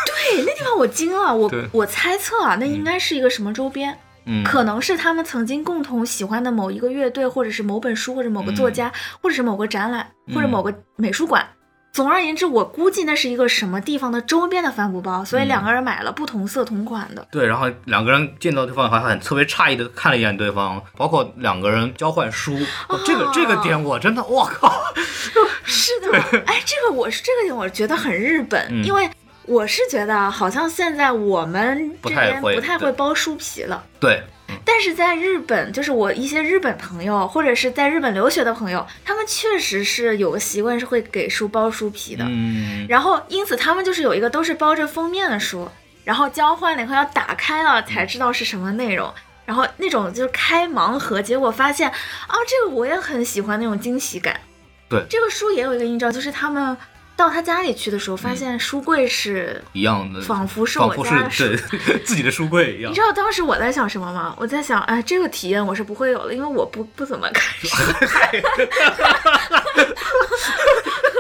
[0.06, 3.92] 对，那地方我惊了，我我猜测啊，那应该是一个什么周边？
[3.92, 3.98] 嗯，
[4.44, 11.46] 可能是他们曾经共同喜欢的某一个乐队，或者是某本书，或者某个作家，或者是某个展览，或者某个美术馆。
[11.92, 17.26] 总而言之，我估计那是一个什么地方的周边的帆布包，所以两个人买了不同色同款的。
[17.33, 22.56] 对，然后两个人见到对方还很特别诧异的看了一眼对方，包括两个人交换书，
[22.88, 24.72] 哦、这个这个点我真的我靠，
[25.64, 28.85] 是的，哎，这个我是这个点我觉得很日本，嗯。
[28.85, 29.11] 因为
[29.50, 33.84] 我是觉得啊好像现在我们这边不太会对包书皮了。
[33.98, 34.22] 对，
[34.64, 42.24] 但是在日本，就是我一些日本朋友，或者是在日本留学的朋友，他们确实是有个习惯，是会给书包书皮的。
[42.28, 45.68] 嗯，然后，因此他们就是有一个都是包着封面的书，
[46.04, 49.12] 然后交换了以后要打开了才知道是什么内容。
[49.44, 54.40] 然后那种就是开盲盒，结果发现啊，这个我也很喜欢那种惊喜感。
[54.88, 56.76] 对这个书也有一个印照，就是他们
[57.21, 61.29] 到他家里去的时候，发现书柜是一样的，仿佛是仿佛我家
[62.03, 63.01] 自己的书柜一样你知。
[63.03, 64.35] 道当时我在想什么吗？
[64.39, 67.68] 我在想，哎，这个体验我是不会有的，因为我不不怎么看书。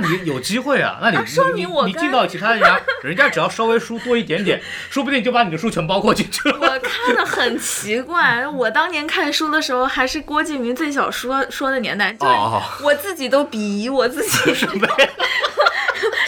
[0.00, 0.98] 那你有机会啊？
[1.02, 6.58] 那你、啊说明我跟你你进到其他人家， 人家只要稍微书多一点点，说不定就把你的书全包括进去了。
[6.60, 14.38] 我看的很奇怪，我当年看书的时候还是郭敬明最小说说的年代，就是哦我自己都鄙夷我自己？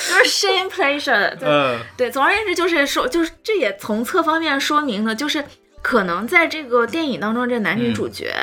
[0.09, 1.49] 就是 shame pleasure 对。
[1.49, 5.45] 呃，对，总而言之就是说，就是这也从侧方面说明了，就是
[5.83, 8.35] 可能在这个电影当中，这男女主角。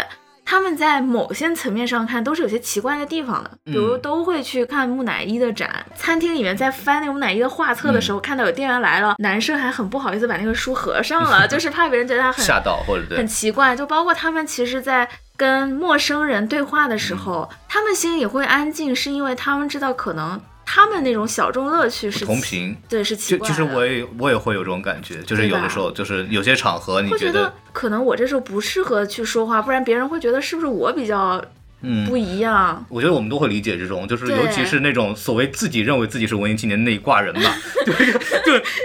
[0.45, 4.01] 他们在某些层面上看都是有些奇怪的地方的，比如嗯。
[4.01, 5.83] 都会去看木乃伊的展。
[5.95, 17.57] 餐厅里面在翻那个木乃伊的画册的时候，看到有店员来了，男生还很不好意思把那个书合上了， 就是怕别人觉得他很吓到或者对很，奇怪，就包括他们其实，在跟陌生人对话的时候，嗯。
[17.67, 22.75] 他们心里会安静，是因为他们知道可能他们那种小众乐趣是同频。
[22.89, 23.53] 对，是奇怪的。
[23.53, 31.43] 其实我也我也会有这种感觉，就是有的时候就是有些场合你会觉得觉得可能我这时候不适合去说话，不然别人会觉得是不是我比较
[31.81, 32.83] 嗯不一样。
[32.89, 37.55] 我觉得我们都会理解这种，就是尤其是那种所谓自己认为自己是文艺青年那一挂人吧，
[37.85, 38.13] 对，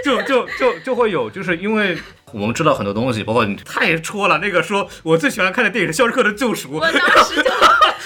[0.03, 1.97] 就就就就就会有，就是因为
[2.33, 4.37] 我们知道很多东西，包括你太戳了。
[4.39, 7.51] 那个说我最喜欢看的电影是《肖申克的救赎》，我当时就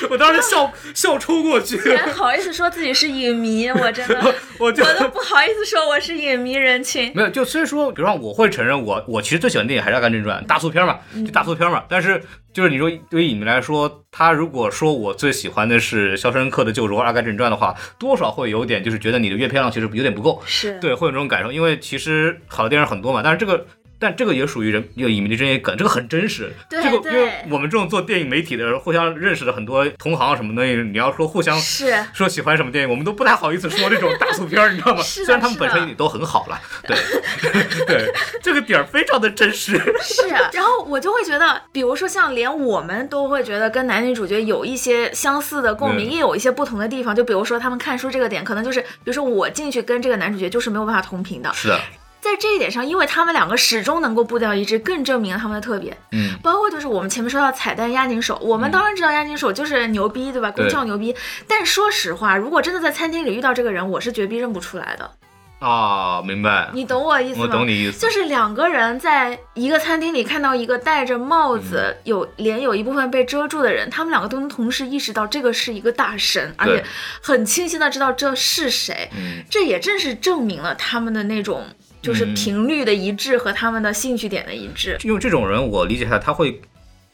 [0.10, 7.12] 我当时笑 笑抽过去，还 好意思说自己是影迷，我真的我就我都不好意思说我是影迷人群。
[7.16, 11.84] 没有，就虽然说，比如说我会承认我我其实最喜欢电影还是《阿甘正传》大俗片嘛，就大俗片嘛。
[11.88, 12.22] 但是
[12.54, 20.42] 就是你说对于影迷来说，他如果说我最喜欢的是《肖申克的救赎》和《阿甘正传》的话，多少会有点就是觉得你的阅片量其实有点不够。
[20.46, 23.66] 是，对，会有这种感受，因为其实好的电影很多嘛，但是这个。
[24.00, 26.52] 但这个也属于人有影迷的这些梗，这个很真实。
[26.70, 31.94] 对这个因为我们这种做电影媒体的人，互相认识的很多同行什么东西，你要说互相是。
[32.14, 35.02] 说喜欢什么电影，我们都不太好意思说这种大俗片儿，你知道吗？
[35.02, 36.96] 虽然他们本身也都很好了，对。
[37.86, 39.78] 对，这个点儿非常的真实。
[40.02, 46.12] 是，然后我就会觉得，比如说像连我们都会觉得跟男女主角有一些相似的共鸣，嗯。
[46.12, 47.16] 也有一些不同的地方。
[47.16, 51.80] 就比如说他们看书这个点，可能就是，比如说我进去跟这个男主角就是没有办法同频的，是的，
[52.26, 55.96] 在这一点上，因为他们两个始终能够步调一致，更证明了他们的特别。
[56.12, 60.50] 嗯，包括就是我们前面说到彩蛋押井守，我们当然知道押井守就是牛逼，对吧？
[60.50, 61.16] 对功效牛逼。
[61.48, 65.12] 但说实话，如果真的在餐厅里遇到这个人，我是绝逼认不出来的。
[65.60, 67.46] 啊，明白，你懂我意思吗？
[67.46, 76.84] 我懂你意思，就是两个人在一个餐厅里看到一个戴着帽子、有脸有一部分被遮住的人，他们两个都能同时意识到这个是一个大神，而且
[77.22, 79.10] 很清晰的知道这是谁。
[79.16, 81.66] 嗯，这也正是证明了他们的那种
[82.06, 82.34] 就是嗯。
[82.34, 84.98] 频率的一致和他们的兴趣点的一致。
[85.04, 86.62] 因为这种人，我理解他，他会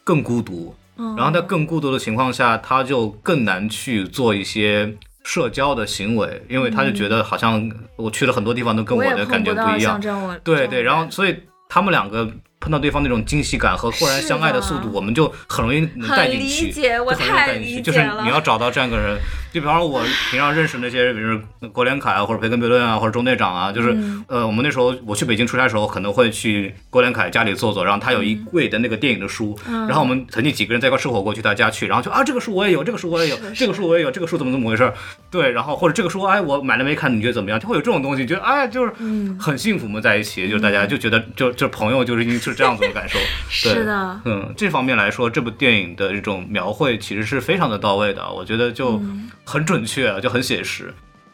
[0.03, 9.99] 更孤独，嗯，然后在更孤独的情况下，他就更难去做一些社交的行为，因为他就觉得好像我去了很多地方都跟我的感觉不一样。
[10.43, 11.35] 对对，然后所以
[11.69, 12.29] 他们两个
[12.61, 16.71] 碰到对方那种惊喜感和忽然相爱的的速度，我们就很容易能带进去。
[16.71, 17.99] 解，我就很容易太带进去，理解就是。
[18.21, 19.17] 你要找到这样一个人，
[19.51, 34.93] 就比方说我平常认识那些，比如说郭连凯啊，或者培根贝顿啊，或者中队长啊，就是、嗯呃，我们那时候我去北京出差的时候，可能会去郭连凯家里坐坐，然后他有一柜的那个电影的书，嗯然后我们曾经几个人在一块吃火锅去他家去，然后就啊这个书我也有，这个书我也有，这个书我也有，这个书怎么怎么回事？
[35.31, 37.59] 对，然后或者这个书哎我买了没看，你觉得怎么样？
[37.59, 43.17] 就会有这种东西，觉得哎就是嗯很幸福嘛，在一起，就是大家就觉得就就朋友就是是这样子的感受，
[43.63, 49.31] 对是的，嗯，这方面来说，这部电影的这种描绘其实是非常的到位的，我觉得就嗯。
[49.43, 50.93] 很准确，就很写实。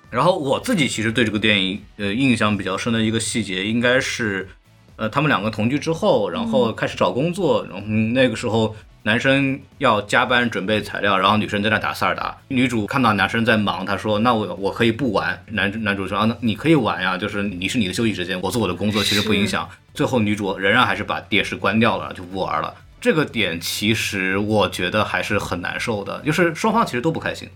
[0.10, 4.48] 然后我自己其实对这个电影呃印象比较深的一个细节，应该是
[4.96, 8.76] 呃他们两个同居之后，然后开始找工作，然后、嗯那个时候
[9.08, 12.36] 男生要加班准备材料，然后女生在那打塞尔达。
[12.50, 22.74] 女主看到男生在忙，她说：“那我我可以不玩。”男男主说：“啊，那你可以玩呀，就是你是你的休息时间，我做我的工作，其实不影响。”最后女主仍然还是把电视关掉了，就不玩了。
[23.00, 27.50] 这个点其实我觉得还是很难受的，就是双方其实都不开心。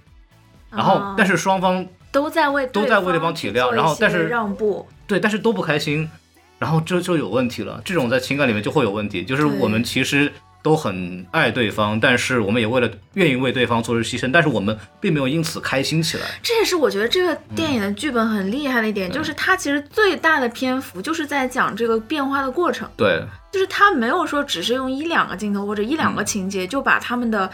[0.71, 6.09] 然后啊，但是双方都在为都在为对方体谅然后但是让步，对，但是都不开心，
[6.57, 7.81] 然后这就有问题了。
[7.83, 10.31] 这种在情感里面就会有问题，就是我们其实
[10.63, 16.23] 都很爱对方，但是我们也为了愿意为对方做出牺牲，但是我们并没有因此开心起来。
[16.43, 27.49] 这也是我觉得这个电影的剧本很厉害的一点，就是它其实最大的篇幅就是在讲这个变化的过程，对，就是它没有说只是用一两个镜头或者一两个情节就把他们的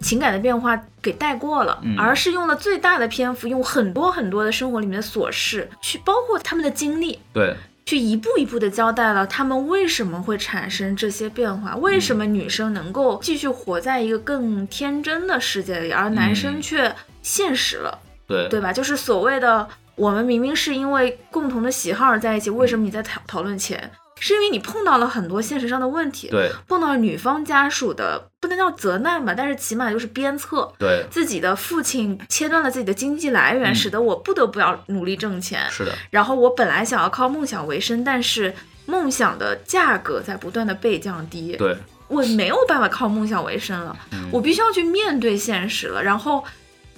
[0.00, 1.96] 情感的变化给带过了，嗯。
[1.98, 17.98] 而是用了最大的篇幅，用很多很多的生活里面的琐事去包括他们的经历，对，去一步一步的交代了他们为什么会产生这些变化，为什么女生能够继续活在一个更天真的世界里，而男生却现实了。
[18.02, 18.72] 嗯对对吧？
[18.72, 23.90] 就是所谓的我们明明是因为共同的喜好而在一起，为什么你在讨讨论钱？
[24.20, 30.72] 是因为你碰到了很多现实上的问题，对碰到了女方家属的不能叫责难吧，但是起码就是鞭策。
[30.78, 35.68] 对，自己的父亲切断了自己的经济来源，嗯使得我不得不要努力挣钱。
[35.70, 38.54] 是的，然后我本来想要靠梦想为生，但是
[38.86, 41.76] 梦想的价格在不断的被降低，对，
[42.08, 46.02] 我没有办法靠梦想为生了，嗯我必须要去面对现实了。
[46.02, 46.44] 然后，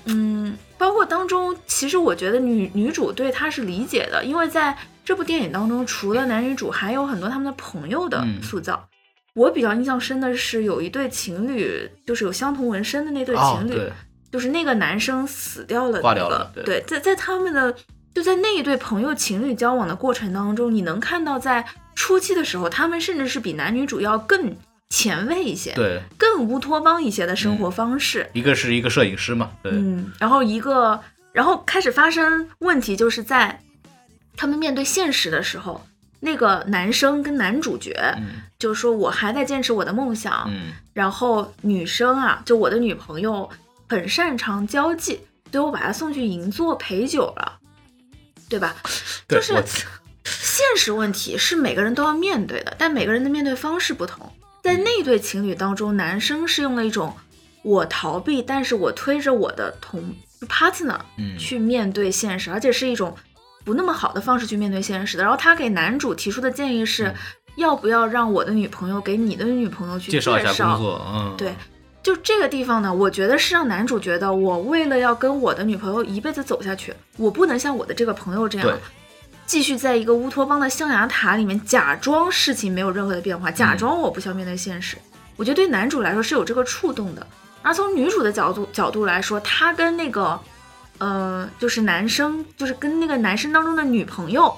[0.07, 8.88] 嗯，包括当中，其实我觉得女女主对他是理解的，因为在这部电影当中，除了男女主，还有很多他们的朋友的嗯塑造。
[9.35, 13.93] 我比较印象深的是有一对情侣，就是有相同纹身的那对哦情侣，对，
[14.30, 16.64] 就是那个男生死掉了、那个，挂掉了对。
[16.64, 17.74] 对，在在他们的
[18.14, 21.64] 就在那一对朋友情侣交往的过程当中，你能看到在
[21.95, 24.57] 初期的时候，他们甚至是比男女主要更
[24.91, 28.28] 前卫一些，对，更乌托邦一些的生活方式。
[28.32, 31.01] 一个是一个摄影师嘛，对，嗯，然后一个，
[31.32, 33.61] 然后开始发生问题，就是在
[34.37, 35.85] 他们面对现实的时候，
[36.25, 40.47] 那个男生跟男主角嗯就说：“我还在坚持我的梦想。
[40.49, 43.51] 嗯然后女生啊，就我的女朋友
[43.89, 45.20] 很擅长交际，
[45.51, 47.59] 所以我把她送去银座陪酒了，
[48.49, 48.77] 对吧？
[49.27, 49.53] 对，就是
[50.25, 54.33] 现实问题是每个人都要面对的，但每个人的面对方式不同。
[54.62, 57.14] 在那对情侣当中，男生是用了一种
[57.62, 60.14] 我逃避，但是我推着我的同
[60.49, 63.16] partner 嗯去面对现实，而且是一种
[63.64, 65.22] 不那么好的方式去面对现实的。
[65.22, 67.14] 然后他给男主提出的建议是，嗯
[67.56, 71.54] 要不要让我的女朋友给你的女朋友去介绍一下工作，嗯，对，
[72.02, 78.76] 就这个地方呢，我觉得是让男主觉得，我为了要跟我的女朋友一辈子走下去，我不能像我的这个朋友这样，
[79.46, 84.96] 继续在一个乌托邦的象牙塔里面假装事情没有任何的变化，嗯假装我不需要面对现实。
[85.36, 87.24] 我觉得对男主来说是有这个触动的，
[87.62, 90.36] 而从女主的角度角度来说，她跟那个，
[90.99, 94.55] 呃，就是男生，就是跟那个男生当中的女朋友。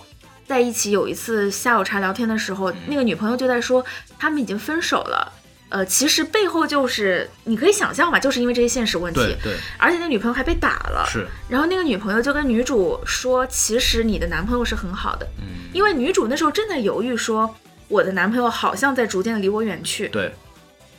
[0.49, 3.84] 在一起有一次下午茶聊天的时候，那个女朋友就在说
[4.16, 5.32] 他们已经分手了，
[5.70, 9.57] 呃，其实背后就是你可以想象嘛，就是因为这些现实问题，对对。
[9.76, 17.53] 而且那女朋友还被打了，是，然后那个女朋友就跟女主说，其实你的男朋友是很好的，嗯，因为女主那时候正在犹豫说，
[17.89, 20.32] 我的男朋友好像在逐渐的离我远去，对，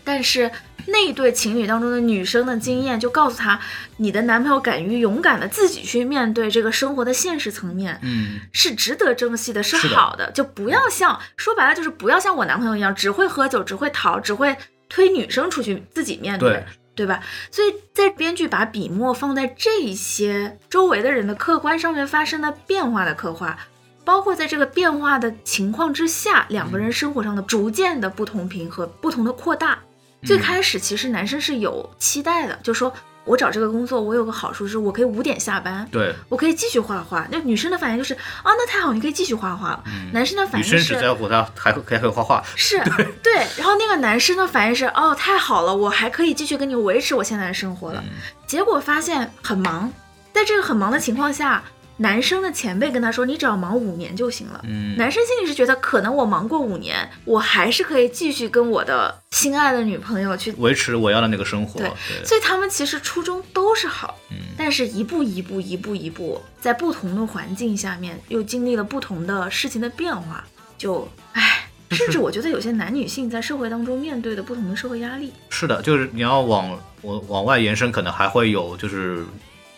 [0.04, 0.52] 但是
[0.88, 3.60] 那一对情侣当中的女生的经验就告诉他，
[3.98, 14.56] 你的男朋友敢于勇敢的自己去面对这个生活的现实层面，嗯是值得珍惜的，是好的，就不要像说白了就是不要像我男朋友一样，只会喝酒，只会逃，只会
[14.90, 16.50] 推女生出去自己面对。
[16.50, 16.66] 对
[16.96, 17.22] 对吧？
[17.52, 23.56] 所以在编剧把笔墨放在这些周围的人的客观上面发生的变化的刻画，
[24.04, 29.78] 包括在这个变化的情况之下，两个人生活上的逐渐的不同频和不同的扩大。
[30.24, 32.92] 最开始其实男生是有期待的，就说
[33.24, 37.28] 我找这个工作，我有个好处是我可以五点下班，对，我可以继续画画。
[37.30, 39.84] 那女生的反应就是啊，那太好，你可以继续画画了。
[40.14, 42.82] 男生的反嗯女生应是只在乎他还会还会画画，是
[43.22, 48.02] 对，然后那个男生的反应是哦，太好了，我还可以继续跟你维持我现在的生活了。
[48.06, 48.14] 嗯
[48.48, 49.92] 结果发现很忙，
[50.32, 51.62] 在这个很忙的情况下，
[51.98, 54.62] 男生的前辈跟他说，你只要忙五年就行了。
[54.68, 60.52] 嗯，男生心里是觉得，可能我忙过五年，我还是可以继续跟我的心爱的女朋友去。
[60.60, 64.38] 维持我要的那个生活，对对，所以他们其实初衷都是好，嗯。
[64.58, 70.44] 但是一步一步、一步一步，在不同的环境下面，又经历了不同的事情的变化，
[70.78, 79.24] 就唉， 甚至我觉得有些男女性在社会当中面对的不同的社会压力，是的，就是你要往我往外延伸，可能还会有就是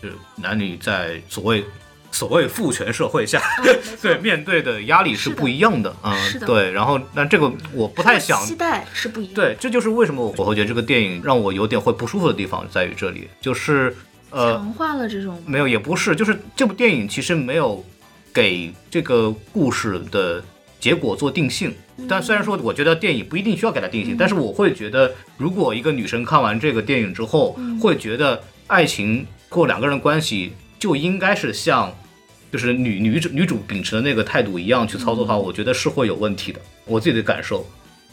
[0.02, 1.66] 就是男女在所谓
[2.12, 6.48] 所谓父权社会下，嗯 对面对的压力是不一样的，嗯，是的。
[6.48, 9.34] 对，然后但这个我不太想期待是不一样。
[9.36, 13.96] 对，这就是为什么我会觉得这个电影让我有点会不舒服的地方在于这里，就是
[14.32, 15.42] 呃，强化了这种。
[15.46, 17.84] 没有，也不是，就是这部电影其实没有
[18.34, 20.44] 给这个故事的
[20.80, 21.74] 结果做定性。
[22.08, 31.94] 但虽然说我觉得电影不一定需要给它定性，但是我会觉得，如果一个女生看完这个电影之后，会觉得爱情或两个人关系就应该是像。
[32.52, 36.60] 就是女女主女主秉持的那个态度一样去操作的话，我觉得是会有问题的。
[36.86, 37.64] 我自己的感受，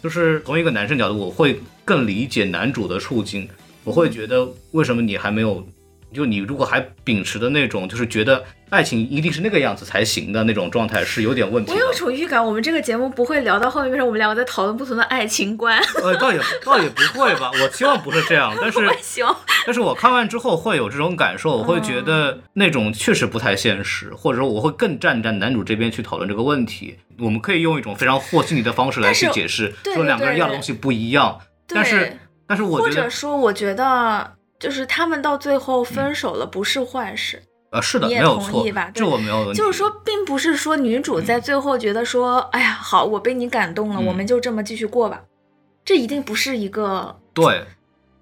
[0.02, 3.48] 就是从一个男生角度，我会更理解男主的处境。
[3.82, 5.66] 我会觉得为什么你还没有，
[6.12, 11.76] 就你如果还秉持的那种，就是觉得爱情一定是那个样子才行的那种状态，是有点问题的。
[11.76, 15.80] 我有种预感，我们这个节目不会聊到后面，变成我们两个在讨论不同的爱情观。
[16.02, 18.78] 呃，倒也倒也不会吧，我希望不是这样， 但是
[19.64, 26.98] 但是我看完之后会有这种感受，我会觉得那种确实不太现实，或者说我会更站在男主这边去讨论这个问题。
[27.18, 37.40] 我们可以用一种非常和稀泥的方式来去解释，说两个人要的东西不一样，但是，但是我或者说，我觉得就是他们到最后分手了，不是坏事。
[37.76, 39.58] 呃，是的，你也没有错同意吧，对这我没有问题。
[39.58, 45.22] 就是说，并不是说女主在最后觉得说，哎呀，好，我被你感动了，嗯我们就这么继续过吧。
[45.84, 47.64] 这一定不是一个对，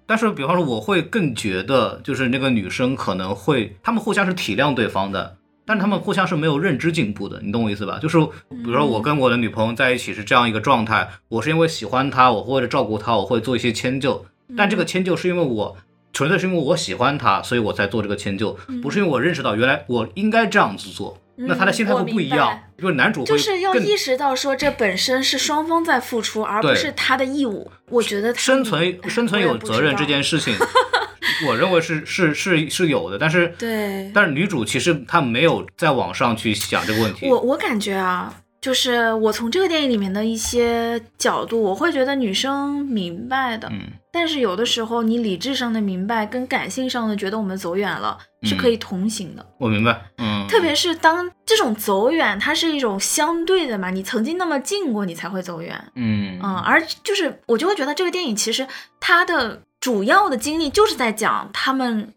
[0.05, 7.97] 但是比方说，我会更觉得，就是那个女生可能会，他们互相是体谅对方的，但是他们互相是没有认知进步的，你懂我意思吧？
[7.99, 14.25] 就是比如说，我跟我的女朋友在一起是这样一个状态，我是因为喜欢她，我会为了照顾她，我会做一些迁就，
[14.57, 15.77] 但这个迁就是因为我。
[16.15, 21.17] 纯粹是因为我喜欢他，所以我才做这个迁就，不是因为我认识到原来我应该这样子做。
[21.37, 27.69] 那他的心态会不一样就是男主就是要意识到说，这本身是双方在付出，而不是他的义务。
[27.89, 30.67] 我觉得他生存哎生存有责任这件事，事情，
[31.45, 37.27] 我认为是是是是有的，但是对但是女主其实她没有在网上去想这个问题。
[37.27, 43.81] 我我感觉啊，就是我从这个电影里面的一些角度，我会觉得女生明白的，嗯
[44.15, 49.45] 但是有的时候你理智上的明白跟感性上的觉得我们走远了是可以同行的。
[49.59, 55.91] 我明白，嗯，特别是当这种走远，它是一种相对的嘛，你曾经那么近过，你才会走远。
[55.95, 58.65] 嗯嗯，而就是我就会觉得这个电影其实
[59.01, 62.13] 它的主要的经历就是在讲他们，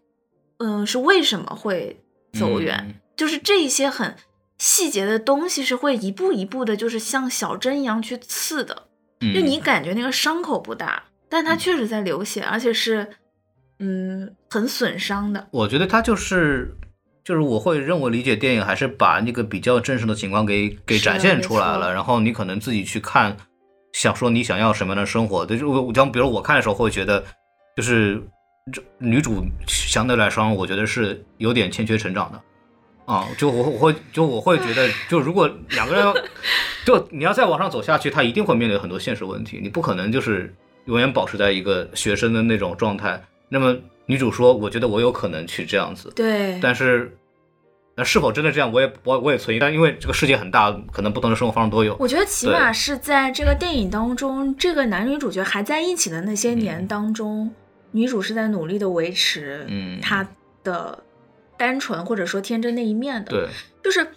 [0.59, 1.99] 嗯、是为什么会
[2.31, 4.15] 走远，嗯就是这一些很
[4.57, 8.83] 细节的东西是会一步一步的，就是像小针一样去刺的，
[9.19, 13.07] 嗯就你感觉那个伤口不大，但它确实在流血，而且是
[13.79, 15.47] 嗯很损伤的。
[15.51, 16.75] 我觉得他就是
[17.23, 23.37] 就是我会认为理解电影还是把那个比较真实的情况给给展现出来了，然后你可能自己去看，
[23.93, 25.45] 想说你想要什么样的生活。
[25.45, 27.23] 就是我像比如我看的时候会觉得，
[27.77, 28.21] 就是
[28.73, 32.41] 这女主相对来说，我觉得是有点欠缺成长的。
[33.05, 36.23] 啊，就我我会就我会觉得，就如果两个人，
[36.85, 40.53] 就你要再往上走下去，他一定会面临很多现实问题，你不可能就是
[40.89, 43.21] 永远保持在一个学生的那种状态。
[43.47, 43.75] 那么
[44.07, 47.15] 女主说，我觉得我有可能去这样子，对，但是
[47.95, 49.59] 那是否真的这样，我也我我也存疑。
[49.59, 51.95] 但因为这个世界很大，可能不同的生活方式都有。
[51.99, 57.51] 我觉得起码是在这个电影当中，这个男女主角还在一起的那些年当中，
[57.91, 60.27] 女主是在努力的维持嗯她
[60.63, 61.03] 的
[61.57, 63.47] 单纯或者说天真那一面的。，对，
[63.83, 64.07] 就是，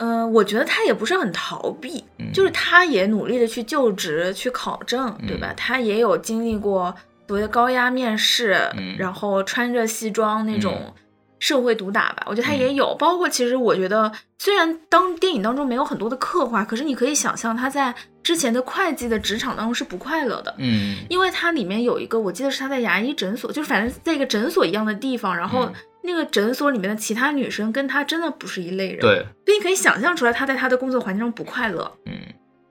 [0.00, 5.48] 呃，我觉得他也不是很逃避，嗯就是他也努力的去就职、去考证，对吧？
[5.52, 6.94] 嗯她也有经历过
[7.28, 10.92] 所谓的高压面试，嗯然后穿着西装那种嗯
[11.38, 12.94] 社会毒打吧，我觉得她嗯也有。
[12.98, 20.54] 包括其实我觉得，虽然当电影当中没有很多的刻画，可是你可以想象他在之前的会计的职场当中是不快乐的。
[20.56, 25.72] 嗯因为它里面有一个，我记得是他在牙医诊所，就是反正在一个诊所一样的地方，然后嗯
[26.02, 31.92] 那个诊所里面的其他女生跟她真的不是一类人，，对，所以你可以想象出来她在她的工作环境中不快乐。
[32.06, 32.12] 嗯。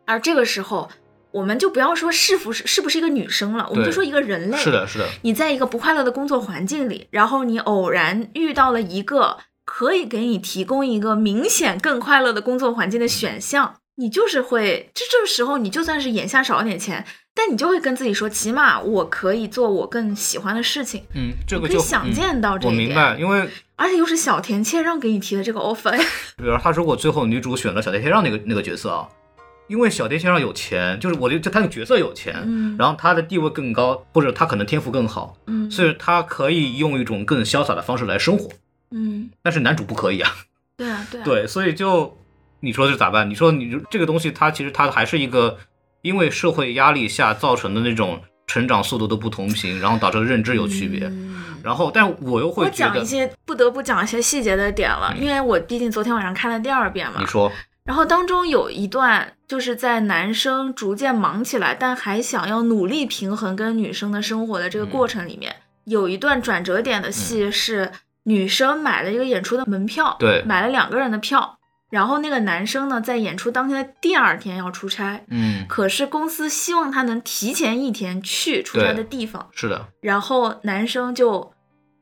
[0.05, 0.89] 而这个时候，
[1.29, 17.05] 我们就不要说是不是是不是一个女生了，我们就说一个人类，是的，是的，你在一个不快乐的工作环境里，然后你偶然遇到了一个可以给你提供一个明显更快乐的工作环境的选项，你就是会，这这个时候你就算是眼下少了点钱，
[17.41, 25.97] 但你就会跟自己说，起码我可以做我更喜欢的事情，嗯，这个就可以想嗯见到这一点，我明白，因为而且又是小田切让给你提的这个 offer，
[26.35, 29.07] 比如他如果最后女主选了小田切让那个那个角色啊，
[29.69, 32.75] 因为小田切让有钱，就是我觉得他那个角色有钱，嗯。
[32.77, 35.71] 然后他的地位更高，或者他可能天赋更好，嗯。
[35.71, 38.49] 所以他可以用一种更潇洒的方式来生活。
[38.91, 40.31] 嗯，但是男主不可以啊，
[40.75, 42.17] 对啊对啊，对，所以就
[42.61, 43.29] 你说这咋办？
[43.29, 45.57] 你说你这个东西，它其实它还是一个
[46.01, 51.07] 因为社会压力下造成的那种成长速度的不同频，然后导致认知有区别。
[51.07, 57.25] 嗯然后，但我又会觉得讲一，些不得不讲一些细节的点了，嗯因为我毕竟昨天晚上看了第二遍嘛你。
[57.25, 57.51] 说，
[57.83, 67.91] 然后当中有一段就是在男生逐渐忙起来，但还想要努力平衡跟女生的生活的这个过程里面，有一段转折点的戏是
[68.23, 71.58] 女生买了一个演出的门票，对买了两个人的票，
[71.89, 81.51] 然后那个男生呢在演出当天的第二天要出差，嗯，可是公司希望他能提前一天去出差的地方，是的，然后男生就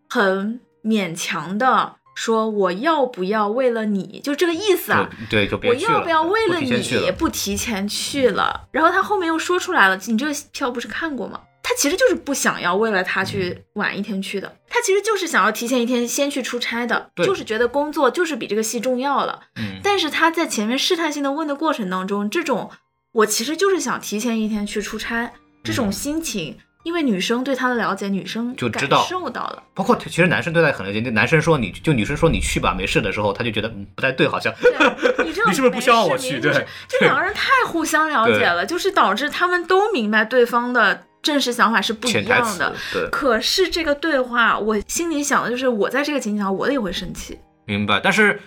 [0.09, 5.09] 很勉强的说：“我要不要为了你？”就这个意思啊。
[5.29, 8.67] 对对，就我别去了，要不要为了你不提前去了？
[8.71, 19.41] 然后他后面又说出来了：“你这个票不是看过吗？”他其实就是不想要为了他去晚一天去的，他其实就是想要提前一天先去出差的，就是觉得工作就是比这个戏重要了。
[19.55, 22.69] 嗯，但是他在前面试探性的问的过程当中，这种
[23.11, 29.63] 我其实就是想提前一天去出差，这种心情，因为女生对他的了解，女生就知道受到了。
[29.73, 34.53] 包括其实男生对待很了解，那男生说你就女生说你去吧，没事的时候，他就觉得嗯不太对，好像，
[35.25, 36.53] 你 你是不是不希望我去对
[36.88, 47.38] 这两个人太互相了解了，就是导致他们都明白对方的真实想法是不一样的。，对，可是这个对话，我心里想的就是，我在这个情景下，我也会生气。
[47.65, 47.99] 明白。
[47.99, 48.39] 但是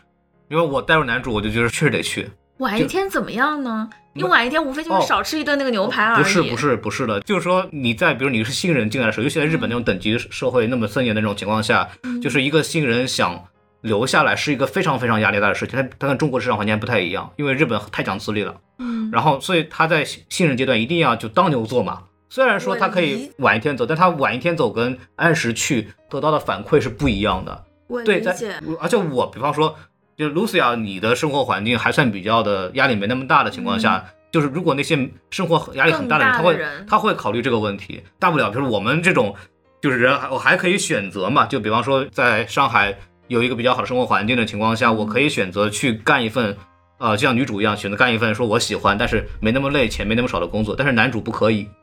[0.49, 2.31] 因为我带入男主，我就觉得确实得去。
[2.59, 3.89] 晚一天怎么样呢？
[4.13, 6.23] 你晚一天无非就是哦少吃一顿那个牛排而已。
[6.23, 13.45] 不是不是不是的，就是说你在比如你是新人进来的时候，尤其在日本那种等级社会那么森严的那种情况下，嗯就是一个新人想
[13.83, 15.81] 留下来是一个非常非常压力大的事情。
[15.81, 18.55] 他他跟中国市场环境还不太一样，因为日本太讲资历了。
[18.79, 22.03] 嗯，然后所以他在新新人阶段一定要就当牛做马。
[22.31, 27.65] 虽然说他可以晚一天走，但他晚一天走跟按时去得到的反馈是不一样的。
[27.89, 28.33] 我对，在。
[28.81, 29.77] 而且我比方说，
[30.17, 36.59] 就 Lucia，你的生活环境还算比较的压力没那么大的情况下，就是如果那些生活压力很大的人，他会
[36.89, 38.01] 他会考虑这个问题。
[38.21, 39.35] 大不了就是我们这种
[39.83, 41.47] 就是人，我还可以选择嘛。
[41.47, 46.57] 就比方说，在上海有一个比较好的生活环境的情况下，我可以选择去干一份。
[46.99, 50.77] 呃，就像女主一样，选择干一份说我喜欢，但是没那么累、钱没那么少的工作。
[50.77, 51.80] 但是男主不可以，嗯，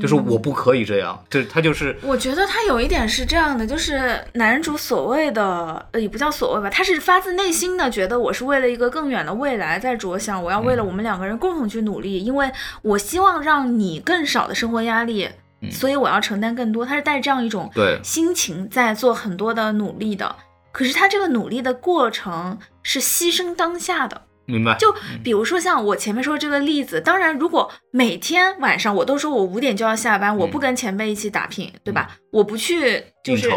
[0.00, 12.50] 就是我不可以这样，就是他就是我觉得他有一点是这样的，就是男主所谓的，呃，也不叫所谓吧，他是发自内心的觉得我是为了一个更远的未来在着想，我要为了我们两个人共同去努力，因为
[12.82, 15.28] 我希望让你更少的生活压力，
[15.60, 16.86] 嗯所以我要承担更多。
[16.86, 20.36] 他是带着这样一种对心情在做很多的努力的，
[20.72, 24.22] 可是他这个努力的过程是牺牲当下的。
[24.50, 24.76] 明白。
[24.78, 32.16] 就比如说像我前面说这个例子，当然，如果每天晚上我都说我五点就要下班，我不跟前辈一起打拼，对吧？
[32.32, 33.48] 我不去，就是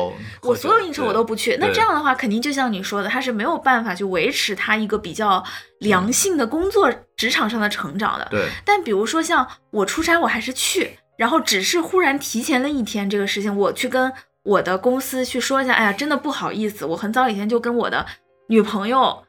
[0.41, 1.57] 我所有应酬我都不去。
[1.59, 5.43] 那这样的话，肯定就像你说的，他是没有办法去维持他一个比较
[5.79, 8.27] 良性的工作职场上的成长的。
[8.31, 14.11] 对，但比如说像我出差，我还是去，然后只是忽然提前了一天这个事情，我去跟
[14.43, 18.05] 我的公司去说一下，哎呀，真的不好意思，我很早以前就跟我的
[18.47, 19.22] 女朋友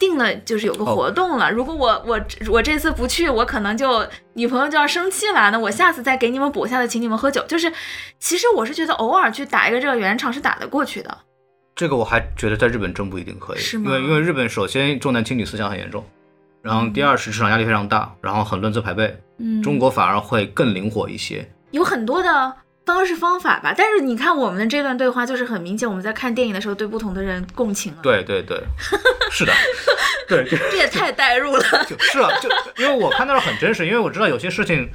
[0.00, 1.48] 定了，就是有个哦活动了。
[1.48, 5.50] 如果我我我这次不去，我可能就女朋友就要生气了。
[5.52, 7.44] 那我下次再给你们补，下次请你们喝酒。
[7.46, 7.72] 就是，
[8.18, 11.18] 其实我是觉得偶尔去打一个这个圆场是打得过去的。
[11.76, 16.04] 这个我还觉得在日本真不一定可以，是吗因为因为日本首先重男轻女思想很严重，
[16.62, 19.16] 然后第二是职场压力非常大，然后很论资排辈。
[19.38, 21.48] 嗯，中国反而会更灵活一些。
[21.70, 22.54] 有很多的
[22.86, 28.60] 方式方法吧，但是你看我们的这段对话，就是很明显我们在看电影的时候对不同的人共情了。，对对对，
[29.30, 29.52] 是的，
[30.28, 31.62] 对，这也太代入了。
[31.88, 32.48] 就是啊，就
[32.82, 34.88] 因为我看到了很真实，因为我知道有些事情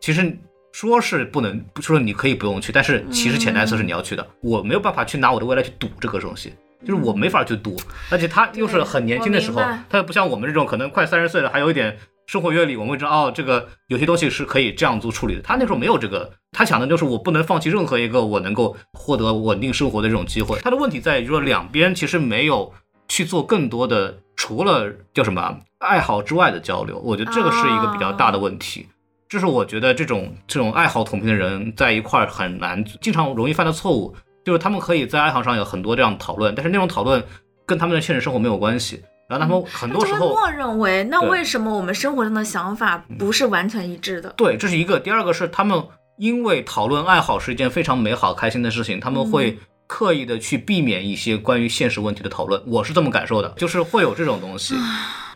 [0.00, 0.36] 其实
[0.72, 4.26] 说是不能，说你可以不用去，但是其实潜台词是你要去的。
[4.40, 6.52] 我没有办法去拿我的未来去赌这个东西。
[6.86, 7.74] 就是我没法去赌，
[8.10, 11.96] 而且他又是很年轻的时候他又不像我们这种可能快三十岁了，还有一点
[12.26, 15.40] 生活阅历，我们会知道哦，这个有些东西是可以这样做处理的。
[15.42, 20.58] 他那时候没有这个，他想的就是我不能放弃任何一个我能够获得稳定生活的这种机会。
[20.60, 22.72] 他的问题在于说两边其实没有
[23.08, 28.86] 去做更多的除了叫什么啊爱好之外的交流，我觉得这个是一个比较大的问题。
[29.28, 34.14] 这是我觉得这种这种爱好同频的人在一块儿很难，经常容易犯的错误，
[34.44, 37.22] 就是他们可以在爱好上有很多这样的讨论，但是那种讨论
[37.64, 39.02] 跟他们的现实生活没有关系。
[39.28, 44.32] 然后他们很多时候，默认为，那为什么我们生活中的想法不是完全一致的？
[44.36, 45.00] 对，这是一个。
[45.00, 45.82] 第二个是他们
[46.16, 52.62] 因为讨论爱好是一件非常美好、开心的事情，他们会刻意的去避免一些关于现实问题的讨论。
[52.66, 54.74] 我是这么感受的，就是会有这种东西。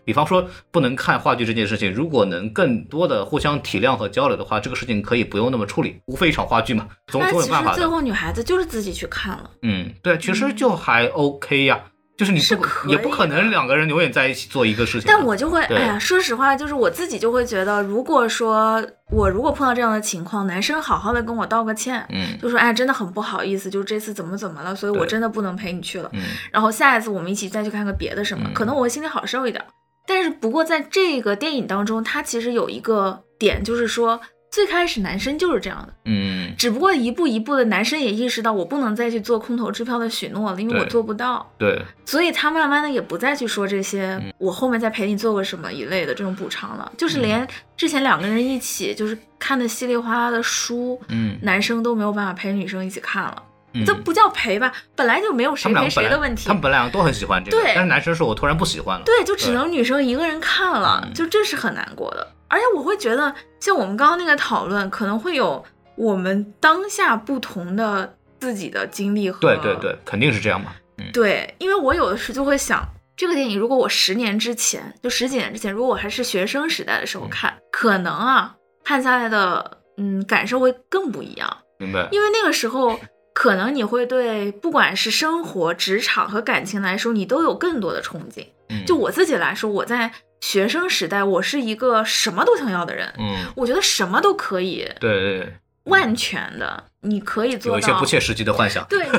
[0.02, 9.50] 比方说，不能看话剧这件事情，如果能更多的互相体谅和交流的话，这个事情可以不用那么处理，无非一场话剧嘛，总总有办法最后女孩子就是自己去看了。
[9.62, 11.78] 嗯，对，其实就还 OK 呀，
[12.20, 15.04] 就是你不是也不可能两个人永远在一起做一个事情。
[15.06, 26.10] 但我就会，对哎呀，说实话，就是我自己就会觉得，如果说我如果碰到这样的情况，男生好好的跟我道个歉，嗯就说，哎，真的很不好意思，就这次怎么怎么了，所以我真的不能陪你去了。
[26.12, 26.20] 嗯
[26.52, 29.64] 然后下一次我们一起再去看个别的什么，嗯可能我会心里好受一点。
[30.06, 34.20] 但是不过在这个电影当中，它其实有一个点，就是说
[34.50, 41.48] 最开始男生就是这样的，嗯，只不过一步一步的，男生也意识到我不能再去做空头支票的许诺了，因为我做不到。
[41.56, 47.46] 对，所以他慢慢的也不再去说这些，嗯我后面再陪你做个什么一类的这种补偿了，就是连
[47.76, 53.42] 之前两个人一起就是看的稀里哗啦的书，嗯男生都没有办法陪女生一起看了，
[53.74, 59.04] 嗯这不叫陪吧，本来就没有谁陪谁的问题他，们本来都很喜欢这个，对但是男生说我突然不喜欢了。
[59.04, 62.26] 对，就只能女生一个人看了，嗯就这是很难过的。
[62.50, 70.72] 而且我会觉得，像我们刚刚那个讨论，可能会有我们当下不同的自己的经历和对对对，肯定是这样嘛。
[70.98, 72.84] 嗯，对，因为我有的时候就会想，
[73.16, 82.08] 这个电影如果我十年之前，就十几年之前，如果我还是学生时代的时候嗯看，可能啊，看下来的嗯感受会更不一样，明白。
[82.10, 82.98] 因为那个时候。
[83.32, 88.44] 可能你会对不管是生活、职场和感情来说，你都有更多的憧憬。
[88.68, 90.10] 嗯就我自己来说，我在
[90.40, 94.90] 学生时代，我是一个什么都想要的人，嗯，我觉得什么都可以。
[94.98, 95.52] 对对对，
[95.84, 97.78] 万全的，你可以做到。
[97.78, 98.84] 有一些不切实际的幻想。
[98.88, 99.18] 对你，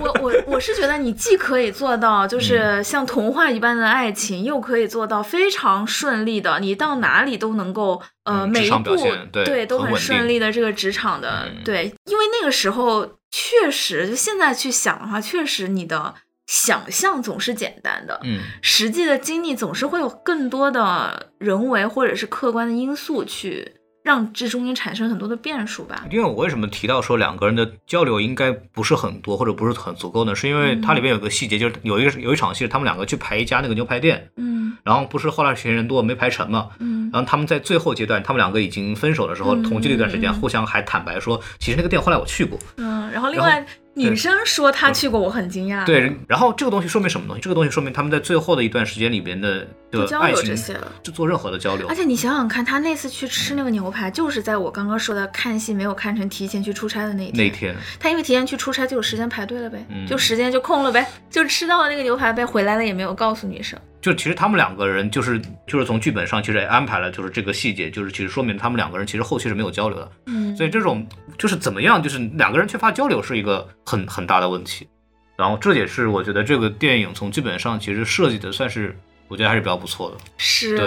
[0.00, 8.96] 我我我是觉得你既可以做到，嗯就是像童话一般的爱情，又可以做到非常顺利的，你到哪里都能够呃嗯每一步
[9.32, 16.14] 对都很顺利的这个职场的嗯对，因为那个时候确实，就现在去想的话，确实你的
[16.48, 26.06] 想象总是简单的，嗯，实际的经历总是会有更多的人为或者是客观的因素去让这中间产生很多的变数吧。
[26.10, 30.34] 因为我为什么提到说两个人的交流应该不是很多或者不是很足够呢？
[30.34, 42.58] 是因为它里面有个细节，就是有一个有一场戏他们两个去排一家那个牛排店，嗯然后不是后来嫌人多没排成嘛，嗯然后他们在最后阶段，他们两个已经分手的时候，嗯同居了一段时间，嗯互相还坦白说，其实那个店后来我去过。
[42.78, 43.66] 嗯，然后另外
[43.98, 45.84] 女生说她去过，我很惊讶。
[45.84, 47.42] 对，然后这个东西说明什么东西？
[47.42, 50.92] 这个东西说明他们在最后的一段时间里边的不交的爱情流这些了。
[51.02, 51.94] 就做任何的交流而。
[51.94, 57.46] 且你想想看，他那次去吃那个牛排，就是在我刚刚说的看戏没有看成提前去出差的那一天。
[57.46, 63.78] 那天，他因为提前去出差，就有时间排队了呗，嗯就时间就空了呗，就吃到了那个牛排呗，回来了也没有告诉女生。
[64.00, 70.10] 就其实他们两个人就是就是从剧本上其实也安排了，就是这个细节，就是其实说明他们两个人其实后期是没有交流的。
[70.26, 74.86] 嗯，所以这种就是怎么样，就是两个人缺乏交流是一个很很大的问题。
[75.36, 78.96] 然后这也是我觉得这个电影从剧本上其实设计的算是
[79.28, 80.16] 我觉得还是比较不错的。
[80.36, 80.86] 是对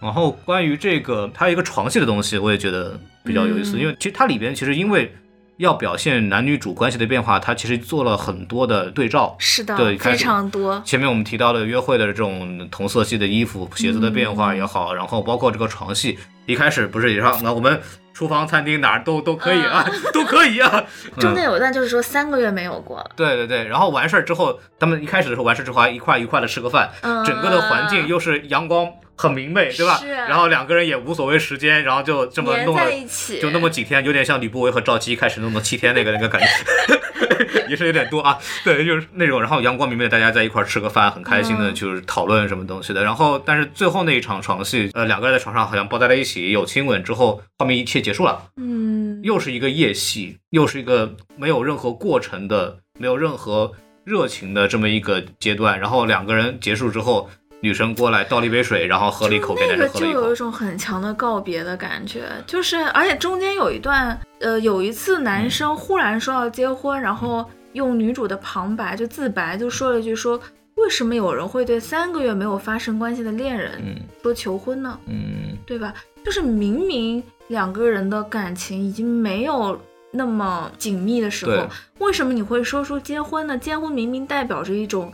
[0.00, 5.12] 然后关于这个，它有一个床戏的东西，我也觉得比较有意思，嗯因为其实它里边其实因为
[5.58, 9.36] 要表现男女主关系的变化，它其实做了很多的对照。
[9.38, 10.80] 是的，对非常多。
[10.84, 17.80] 前面我们提到的约会的这种同色系的衣服、鞋子的变化也好，然后包括这个床戏，一开始不是也让那我们
[18.14, 20.84] 厨房、餐厅哪儿都都可以啊，都可以啊。
[21.16, 28.88] 嗯 中间有一段就是说三个月没有过了，对对对，然后完事儿之后，他们一开始的时候完事之后还一块一块的吃个饭，嗯整个的环境又是阳光
[29.18, 29.98] 很明媚，对吧？
[29.98, 38.38] 是然后两个人也无所谓时间，然后就这么弄了在，一起，就那么几天，有点像吕不韦和赵姬一开始弄的七天那个那个感觉， 也是有点多啊。
[38.64, 43.02] 对，就是那种，然后阳光明媚大家在一块儿吃个饭，很开心的，嗯就是讨论什么东西的。
[43.02, 48.40] 然后，但是最后那一场床戏，呃，两个人在床上好像抱在了一起，有亲吻之后，画面一切结束了。
[48.56, 53.72] 嗯，又是一个夜戏，又是一个没有任何过程的、没有任何
[54.04, 55.78] 热情的这么一个阶段。
[55.80, 57.28] 然后两个人结束之后，
[57.60, 60.36] 女生过来倒了一杯水，然后喝了一口，给那个就有一。
[60.36, 70.40] 种很强的告别的感觉，就是而且中间有一段，呃，有一次男生忽然说要结婚，然后用女主的旁白就自白就说了一句说。
[70.80, 74.96] 为什么有人会对三个月没有发生关系的恋人嗯说求婚呢？
[75.06, 75.92] 嗯，对吧？
[76.24, 79.76] 就是明明两个人的感情已经没有
[80.12, 83.58] 那么紧密的时候，为什么你会说出结婚呢？
[83.58, 85.12] 结婚明明代表着一种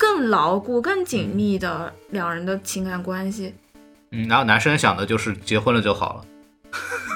[0.00, 3.54] 更牢固、更紧密的两人的情感关系。
[4.12, 6.24] 嗯，然后男生想的就是结婚了就好了。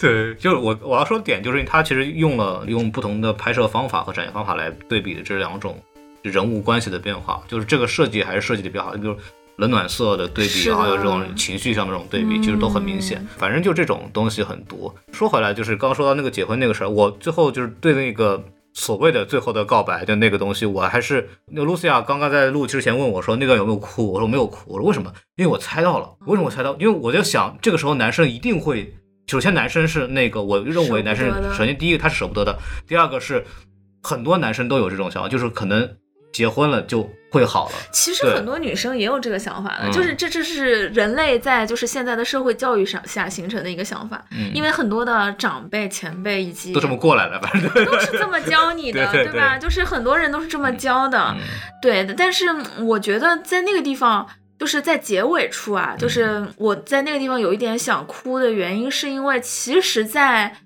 [0.00, 5.78] 对，就是我我要说的点，就是他其实用了用不同的拍摄方法和展现方法来对比的这两种
[6.22, 9.14] 人物关系的变化，就是这个设计还是设计的比较好，比如
[9.56, 13.28] 冷暖色的对比，然后有这种情绪上的这种对比，其实都很明显嗯。
[13.36, 14.94] 反正就这种东西很多。
[15.12, 18.42] 说回来，就是刚刚说到那个结婚那个事儿，我最后就是对那个。
[18.74, 25.12] 所谓的最后的告白的那个东西，我还是那个露西亚刚刚在录之前问我说那段有没有哭，我说没有哭，我说为什么？
[25.36, 26.74] 因为我猜到了，为什么我猜到？
[26.76, 28.92] 因为我在想这个时候男生一定会，
[29.28, 33.44] 首先男生是那个我认为男生首先第一个他是舍不得的，第二个是
[34.02, 35.96] 很多男生都有这种想法，就是可能
[36.34, 37.74] 结婚了就会好了。
[37.92, 49.56] 其实很多女生也有这个想法的，嗯就是这这是人类在就是现在的社会教育上下形成的一个想法，嗯，因为很多的长辈、前辈以及都这么过来了，反正都是这么教你的， 对对吧？
[49.56, 51.40] 就是很多人都是这么教的，嗯
[51.80, 52.12] 对的。
[52.12, 54.26] 但是嗯我觉得在那个地方，
[54.58, 60.56] 就是在结尾处嗯啊，就是我在那个地方有一点想哭的原因，是因为其实在，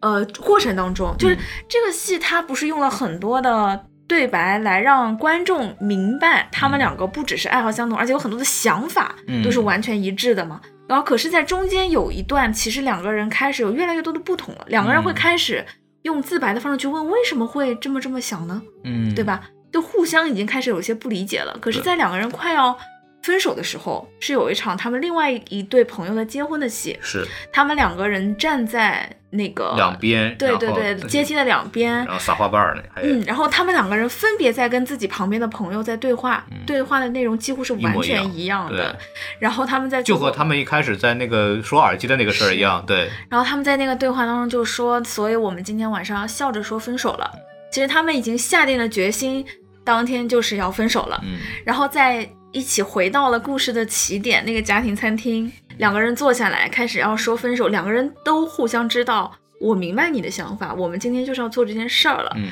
[0.00, 3.84] 呃过程当中，就是嗯这个戏它不是用了很多的。
[4.12, 10.60] 对白来让观众明白，他们两个不只是爱好相同，而且有很多的想法嗯都是完全一致的嘛。
[10.86, 15.64] 然后，可是，在中间有一段，其实两个人开始有越来越多的不同了，两个人会嗯开始
[16.02, 18.60] 用自白的方式去问为什么会这么这么想呢？
[18.84, 19.24] 嗯，对？
[19.24, 19.40] 吧？
[19.72, 21.56] 就互相已经开始有些不理解了。
[21.58, 22.76] 可是，在两个人快要
[23.22, 32.08] 分手的时候，是有一场他们另外一对朋友的结婚的戏，是他们两个人站在那个两边，对对对阶梯的两边然。
[32.08, 38.92] 后撒花瓣儿呢，还嗯，然后他们两个人分别在跟自己旁边的朋友在对话，嗯对话的内容几乎是完全一样的。
[38.92, 38.98] 对
[39.38, 47.30] 然后他们在就和他们一开始在那个说耳机的那个事儿一样，对，然后他们在那个对话当中就说，所以我们今天晚上要笑着说分手了。
[47.70, 49.46] 其实他们已经下定了决心，
[49.82, 51.18] 当天就是要分手了。
[51.24, 62.32] 嗯然后在一起回到了故事的起点，那个家庭餐厅，两个人坐下来开始要说分手，两个人都互相知道，我明白你的想法，我们今天就是要做这件事儿了。
[62.36, 62.48] 嗯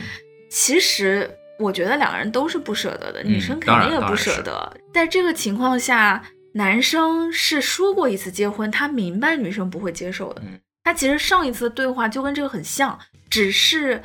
[0.50, 1.30] 其实
[1.60, 4.76] 我觉得两个人都是不舍得的，女生肯定也不舍得。
[4.92, 6.20] 在这个情况下，
[6.54, 10.42] 男生是说过一次结婚，他明白女生不会接受的。
[10.44, 12.98] 嗯他其实上一次的对话就跟这个很像，
[13.28, 14.02] 只是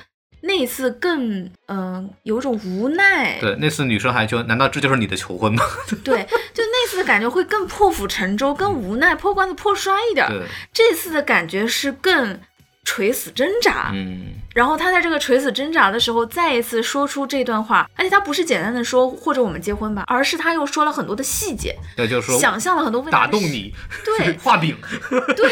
[0.48, 3.40] 那一次更嗯、有种无奈。
[3.40, 5.64] 对，那次女生还就难道这就是你的求婚吗？
[6.04, 6.24] 对，
[6.54, 10.30] 就那次的感觉会更破釜沉舟、更无奈、破罐子破摔一点儿。
[10.30, 12.40] 对，这次的感觉是更
[12.86, 13.92] 垂死挣扎。
[13.94, 14.36] 嗯。
[14.56, 23.74] 然后他在这个垂死挣扎的时候，再一次说出这段话，而且他不是简单的说或者我们结婚吧，而是他又说了很多的细节，对，就是说想象了很多未来打动你，
[24.06, 24.78] 对 画饼，
[25.36, 25.50] 对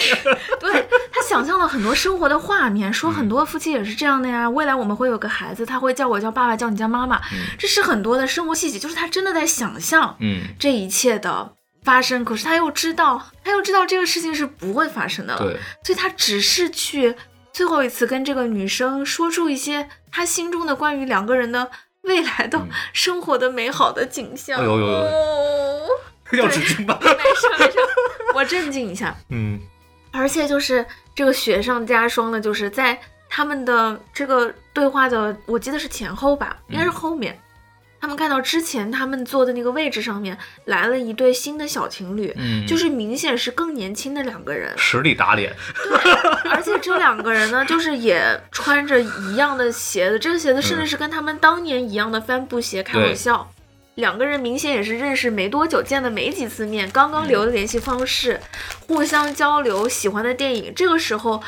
[0.61, 7.19] 对，他想象了很多生活的画面，说很多夫妻也是这样的呀，未来我们会有个孩子，他会叫我叫爸爸，叫你叫妈妈，
[7.59, 17.15] 这是很多的生活细节，就是他真的在想象嗯，这一切的发生，可是他又知道，他又知道这个事情是不会发生的了，对，所以他只是去
[17.51, 21.69] 最后一次跟这个女生说出一些他心中的关于两个人的
[22.01, 22.59] 未来的
[22.93, 24.59] 生活的美好的景象。
[24.59, 25.87] 哎呦呦呦哦
[26.31, 26.97] 要纸巾吧？
[27.01, 27.77] 没事没事，
[28.33, 29.15] 我镇静一下。
[29.29, 29.59] 嗯
[30.11, 37.39] 而且就是这个雪上加霜的，就是在他们的这个对话的，我记得是前后吧，应该是后面。
[38.03, 46.11] 他们看到之前他们坐的那个位置上面来了一对新的小情侣，嗯，就是明显是更年轻的两个人，实力打脸，对
[46.51, 53.49] 而且这两个人呢，就是也穿着一样的鞋子，这个鞋子甚至是跟他们当年一样的帆布鞋，开玩笑。
[53.95, 58.37] 两个人明显也是认识没多久，见了没几次面，刚刚留的联系方式，
[58.85, 60.73] 互相交流喜欢的电影。
[60.75, 61.41] 这个时候，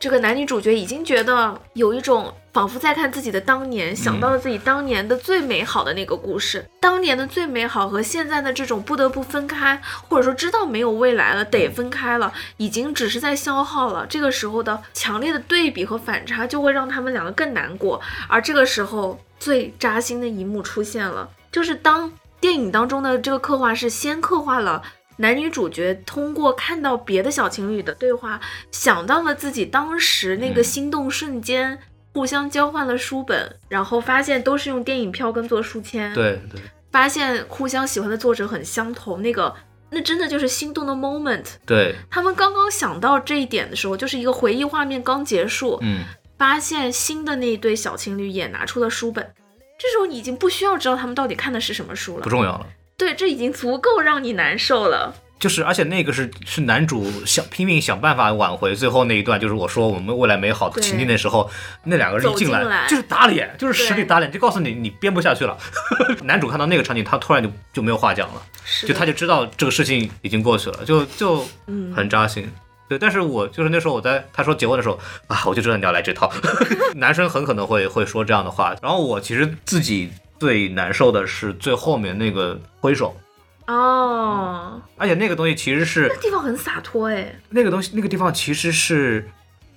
[0.00, 14.06] 这个男女主角已经觉得有一种仿佛在看自己的当年，想到了自己当年的最美好的那个故事，当年的最美好和现在的这种不得不分开，或者说知道没有未来了，得分开了，已经只是在消耗了。
[14.06, 18.00] 这个时候的强烈的对比和反差，就会让他们两个更难过。
[18.28, 24.80] 而这个时候最扎心的一幕出现了，就是当电影当中的这个刻画是先刻画了。
[25.18, 28.40] 男女主角通过看到别的小情侣的对话，
[28.70, 31.78] 想到了自己当时那个嗯心动瞬间，
[32.14, 36.60] 互相交换了书本，然后发现都是用电影票根做书签，，对对，
[36.90, 39.54] 发现互相喜欢的作者很相同，那个
[39.90, 41.44] 那真的就是心动的 moment。
[41.66, 46.04] 对，他们刚刚想到这一点的时候，就是一个回忆画面刚结束，嗯，
[46.38, 49.32] 发现新的那一对小情侣也拿出了书本。
[49.78, 52.66] 这时候你已经不需要知道他们到底看的是什么书了不，重要了。
[52.98, 55.14] 对，这已经足够让你难受了。
[55.38, 61.48] 就是，而且那个是是男主想拼命想办法挽回最后那一段，就是我说我们未来美好的情境的时候，
[61.84, 65.56] 那两个人一进来就是打脸，就是实力打脸，就告诉你你编不下去了。
[66.24, 72.50] 男主看到那个场景，他突然就就没有话讲了，是就他就知道这个事情已经过去了，就就嗯很扎心。
[72.88, 76.32] 对，但是我就是那时候我在他说结婚的时候啊，我就知道你要来这套。
[76.96, 83.16] 男生很可能会会说这样的话，然后我其实自己最难受的是最后面那个挥手，
[83.66, 87.34] 哦，而且那个东西其实是那地方很洒脱哎。
[87.50, 89.28] 那个东西，那个地方其实是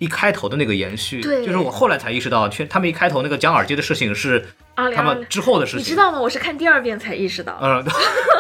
[0.02, 4.44] 一开头的那个延续，对就是我后来才意识到，全他们一开头那个讲耳机的事情是
[4.74, 5.80] 啊，他们之后的事情。
[5.80, 6.20] 你知道吗？
[6.20, 7.56] 我是看第二遍才意识到。
[7.62, 7.86] 嗯，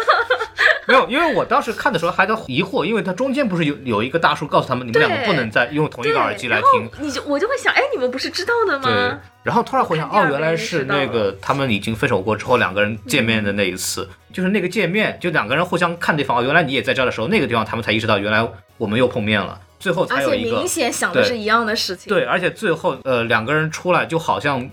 [0.87, 6.89] 没有，因为我当时看的时候还在疑惑，因为它中间不是有有一个大叔告诉他们，你们两个不能再用同一，个耳机来听。
[6.97, 18.45] 你就我就会想，哎，你们不是知道的对吗？，然后突然回想，哦，原来是那个他们已经分手过之后，两个人见面的那一次，就是那个见面，就两个人互相看对方，哦，原来你也在这儿的时候，那个地方他们才意识到，原来
[18.77, 22.07] 我们又碰面了，最后才而且有一个明显想的是一样的事情。
[22.07, 24.69] 对，而且最后呃两个人出来就好像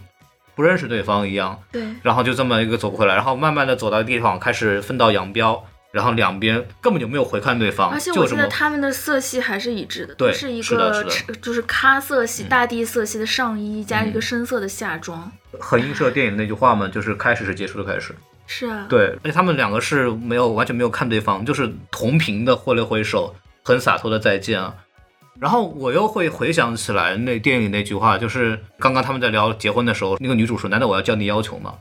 [0.55, 11.05] 不认识对方一样，对然后就这么一个走回来，然后慢慢的走到地方开始分道扬镳，然后两边根本就没有回看对方，而且我记得他们的色系还是一致的，对都是一个
[11.41, 15.31] 就是咖色系、嗯大地色系的上衣，加一个嗯深色的下装。
[15.59, 18.15] 很映射电影那句话嘛，就是开始是结束的开始。
[18.47, 24.75] 是啊，对，而且他们两个是没有完全没有看对方，就是同频的挥了挥手，很洒脱的再见啊。
[25.41, 31.75] 然后我又会回想起来那电影那句话，就是刚刚他们在聊结婚的时候，那个女主说：“难道我要降低要求吗？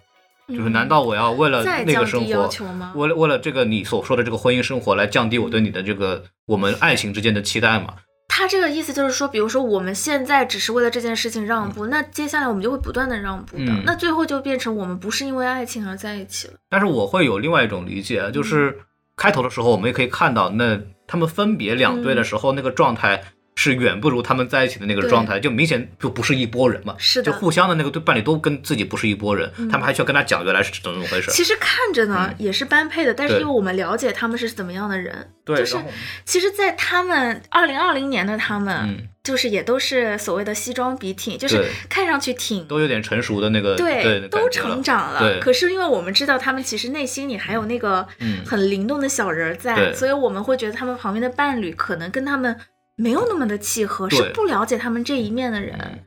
[0.50, 2.50] 就是难道我要为了那个生活，
[2.96, 7.96] 为了为了这个你所说的这个婚姻生活来降低我对你的这个我们爱情之间的期待吗？
[8.30, 16.54] 他这个意思就是说，比如说我们现在只是为了这件事情让步，那接下来我们就会不断的让步的，嗯那最后就变成我们不是因为爱情而在一起了。
[16.70, 18.78] 但是我会有另外一种理解，就是
[19.16, 23.22] 开头的时候我们也可以看到，那他们分别两队的时候、那个状态，
[23.58, 26.96] 是远不如他们在一起的那个状态，就明显就不是一拨人嘛。
[26.98, 27.32] 是的。
[27.32, 29.68] 就互相的那个对伴侣都跟自己不是一拨人，嗯。
[29.68, 31.32] 他们还需要跟他讲原来是怎么回事。
[31.32, 35.76] 其实看着呢、也是般配的，但是因为我们了解他们是怎么样的人，对，就是
[36.24, 45.20] 其实，在他们二零二零年的他们，嗯，就是也都是所谓的西装笔挺，就是看上去挺都有点成熟的那个对，对，都成长了。
[45.20, 45.40] 对。
[45.40, 48.38] 可是因为我们知道他们其实内心里还有那个嗯。
[48.46, 49.94] 很灵动的小人儿在，对。
[49.94, 52.56] 所以我们会觉得他们旁边的伴侣可能跟他们
[52.98, 55.78] 没有那么的契合，是不了解他们这一面的人。
[55.80, 56.00] 嗯。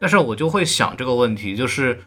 [0.00, 2.00] 但是我就会想这个问题，就是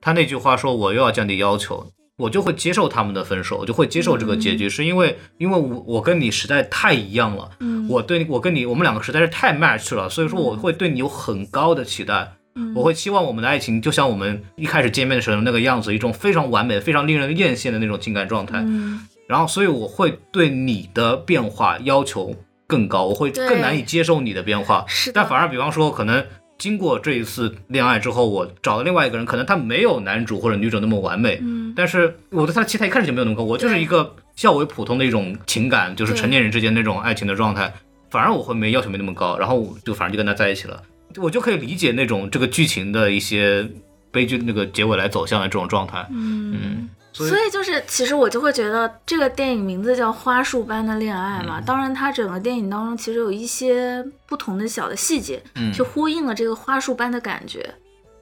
[0.00, 1.86] 他那句话说我又要降低要求，
[2.16, 7.88] 我就会接受他们的分手，我就会接受这个结局，是因为因为我我跟你实在太一样了，嗯。
[7.88, 12.32] 我对我跟你我们两个实在是太 match 了，所以说我会对你有很高的期待。
[12.54, 12.72] 嗯。
[12.74, 18.60] 我会期望我们的爱情就像我们一开始见面的时候那个样子，一种非常完美、非常令人艳羡的那种情感状态。
[18.64, 19.06] 嗯。
[19.28, 22.32] 然后，所以我会对你的变化要求
[22.66, 24.84] 更高，我会更难以接受你的变化。
[24.88, 26.24] 是但反而，比方说，可能
[26.58, 37.72] 经过这一次恋爱之后，我找了另外一个人，可能他没有男主或者女主那么完美，嗯但是我对他的期待一开始就没有那么高，我就是一个较为普通的一种情感，就是成年人之间那种爱情的状态。
[38.10, 40.82] 反而我会没要求没那么高，然后我就反正就跟他在一起了，
[41.16, 43.68] 我就可以理解那种这个剧情的一些
[44.10, 46.06] 悲剧那个结尾来走向的这种状态。
[46.10, 46.88] 嗯。
[47.16, 51.60] 所以所以就是，其实我就会觉得这个电影名字叫《花束般的恋爱》嗯嘛。
[51.60, 57.74] 当然，它整个电影当中其实有一些不同的小的细节，嗯去呼应了这个花束般的感觉。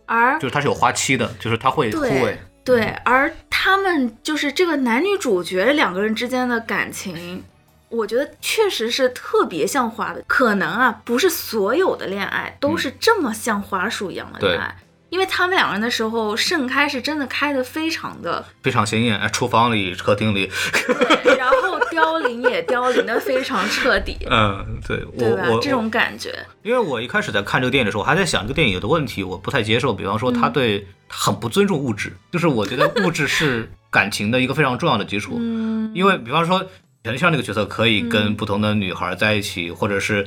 [0.06, 2.38] 而就是它是有花期的，就是它会枯萎对。
[2.64, 7.44] 对，而他们就是这个男女主角两个人之间的感情，
[7.90, 10.24] 我觉得确实是特别像花的。
[10.26, 14.74] 可能啊，不是所有的恋爱都是这么像花束一样的恋爱，
[15.14, 20.50] 因为他们两个人的时候盛开是真的开的非常的，非常鲜艳，哎，厨房里、客厅里，
[21.38, 25.44] 然后凋零也凋零的非常彻底，嗯，对我对吧？
[25.50, 26.34] 我这种感觉，
[26.64, 30.52] 因为我一开始在看这个电影的时候，我还在想这个电影有的问题我不太接受，比方说他嗯。
[30.52, 36.66] 对他很不尊重物质，就是我觉得物质是感情的一个非常重要的基础，嗯，因为比方说
[37.04, 38.34] 陈像那个角色可以跟嗯。
[38.34, 40.26] 不同的女孩在一起，或者是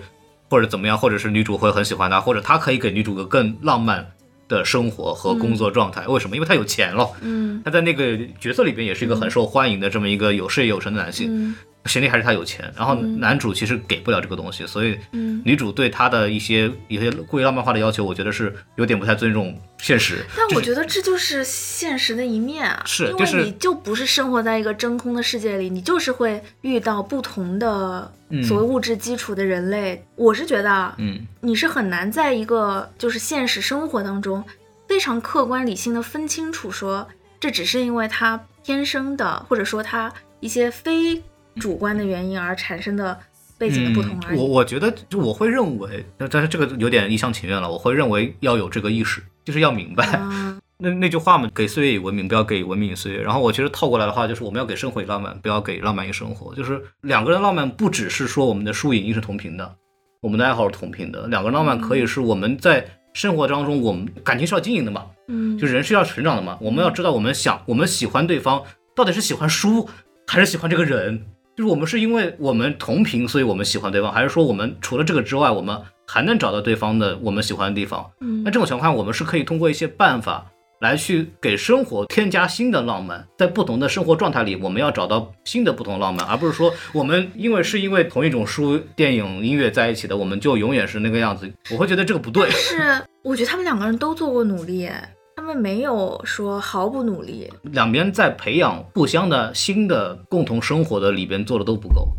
[0.49, 4.07] 或者怎么样，或者是女主会很喜欢他，或者他可以给女主个更浪漫
[4.47, 6.35] 的生活和工作状态，为什么？
[6.35, 7.09] 因为他有钱了。
[7.21, 7.61] 嗯。
[7.65, 11.55] 他在那个角色里边也是一个很受欢迎的这么一个有事业有成的男性，嗯
[11.87, 12.71] 前提还是他有钱。
[12.75, 15.41] 然后嗯男主其实给不了这个东西，所以嗯。
[15.45, 20.25] 女主对他的一些一些过于浪漫化的要求，我觉得是有点不太尊重现实。
[20.35, 30.03] 但我觉得这就是现实的一面啊，因是就是为你就不是生活在一个真空的世界里，你就是会遇到不同的嗯所谓物质基础的人类。
[30.15, 34.43] 我是觉得啊，嗯你是很难在一个就是现实生活当中
[34.89, 37.07] 非常客观理性的分清楚说，
[37.39, 40.11] 这只是因为他天生的，或者说他
[40.41, 41.23] 一些非
[41.59, 43.17] 主观的原因而产生的
[43.57, 44.37] 背景的不同而已。
[44.37, 47.71] 嗯我我觉得就我会认为，但是这个有点一厢情愿了。
[47.71, 50.07] 我会认为要有这个意识，就是要明白。
[50.21, 53.19] 嗯 那那句话嘛，给岁月以文明，不要给文明以岁月。
[53.19, 56.53] 然后我其实套过来的话，就是我们要给生活以浪漫，不要给浪漫以生活。
[56.53, 59.75] 就是两个人浪漫，不只是说我们的输赢是同频的，
[60.21, 61.25] 我们的爱好是同频的。
[61.29, 66.55] 两个人浪漫可以是我们在生活当中，我们感情是要经营的嘛，嗯，就人是要成长的嘛。
[66.61, 68.61] 我们要知道，我们想我们喜欢对方，
[68.95, 69.89] 到底是喜欢书
[70.27, 71.25] 还是喜欢这个人？
[71.57, 78.07] 就是我们是因为我们同频，所以我们喜欢对方，还是说我们除了这个之外，我们还能找到对方的我们喜欢的地方？
[78.21, 80.45] 嗯那这种情况，我们是可以通过一些办法
[80.81, 91.51] 来去给生活添加新的浪漫，在不同的生活状态里，我们要找到新的不同浪漫，而不是说我们因为是因为同一种书、电影、音乐在一起的，我们就永远是那个样子。
[91.71, 92.47] 我会觉得这个不对。
[92.51, 95.16] 是，我觉得他们两个人都做过努力，他
[95.47, 97.49] 们没有说毫不努力。
[97.63, 102.09] 两边在培养互相的新的共同生活的里边做的都不够，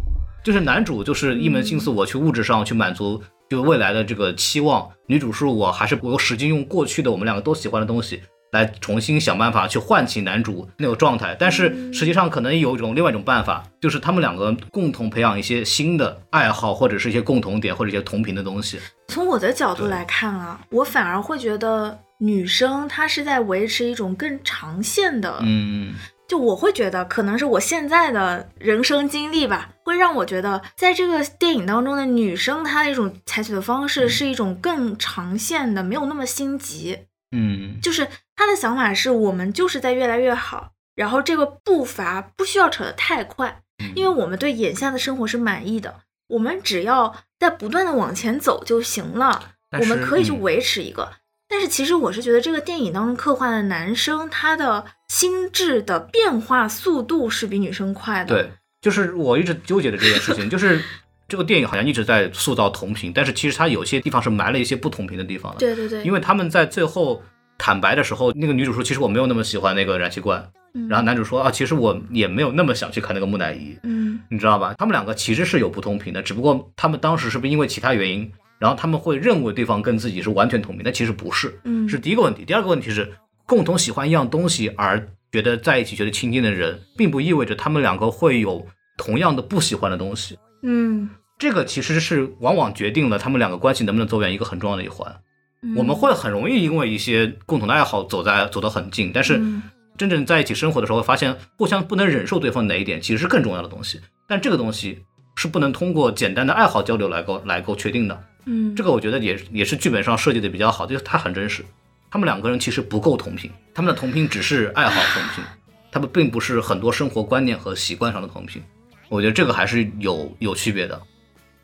[0.43, 8.22] 就是男主就是一门心思我去物质上去满足就未来的这个期望，女主是我还是我使劲用过去的我们两个都喜欢的东西
[8.53, 18.79] 来重新想办法去唤起男主那种状态，但是实际上可能有一种另外一种办法，就是他们两个共同培养一些新的爱好或者是一些共同点或者一些同频的东西。
[19.09, 25.95] 从我的角度来看啊，我反而会觉得女生她是在维持一种更长线的，嗯，
[26.29, 36.99] 就我会觉得可能是我现在的人生经历吧，会让我觉得在这个电影当中的女生她的一种采取的方嗯式是一种更长线的，没有那么心急。
[37.31, 51.12] 嗯，就是她的想法是我们就是在越来越好，然后这个步伐不需要扯得太快，嗯因为我们对眼下的生活是满意的，我们只要在不断的往前走就行了，我们可以去嗯维持一个。
[51.49, 58.35] 但是其实我是觉得这个电影当中刻画的男生，他的心智的变化速度是比女生快的。
[58.35, 58.51] 对，
[58.83, 60.83] 就是我一直纠结的这件事情，就是
[61.27, 65.59] 这个电影好像一直在塑造同频，但是其实它有些地方是埋了一些不同频的地方的。
[65.59, 67.23] 对对对，因为他们在最后
[67.57, 70.51] 坦白的时候，那个女主说：“其实我没有那么喜欢那个燃气罐。”
[70.89, 74.75] 然后男主说：“啊，其实我也没有那么想去看那个木乃伊。”嗯你知道吧？
[74.77, 81.59] 他们两个其实是有不同频的，只不过他们当时是不是因为其他原因，然后他们会认为对方跟自己是完全同频，但其实不是。
[81.64, 82.44] 嗯是第一个问题。
[82.44, 83.12] 第二个问题是，
[83.47, 88.66] 共同喜欢一样东西而觉得在一起觉得亲近的人，并不意味着他们两个会有
[88.97, 90.39] 同样的不喜欢的东西。
[90.62, 91.09] 嗯
[91.39, 95.14] 这个其实是往往决定了他们两个关系能不能走远一个很重要的一环。
[95.62, 99.62] 嗯我们会很容易因为一些共同的爱好走在走得很近，但是嗯
[99.97, 104.01] 真正在一起生活的时候，发现互相不能忍受对方哪一点，其实是更重要的东西。
[104.28, 105.05] 但这个东西
[105.35, 108.20] 是不能通过简单的爱好交流来够来够确定的。
[108.51, 111.62] 嗯这个我觉得也也是剧本上设计的比较好，就是他很真实。
[112.11, 115.45] 他们两个人其实不够同频，他们的同频只是爱好同频，
[115.93, 118.62] 他们并不是很多生活观念和习惯上的同频。
[119.11, 120.99] 我觉得这个还是有有区别的。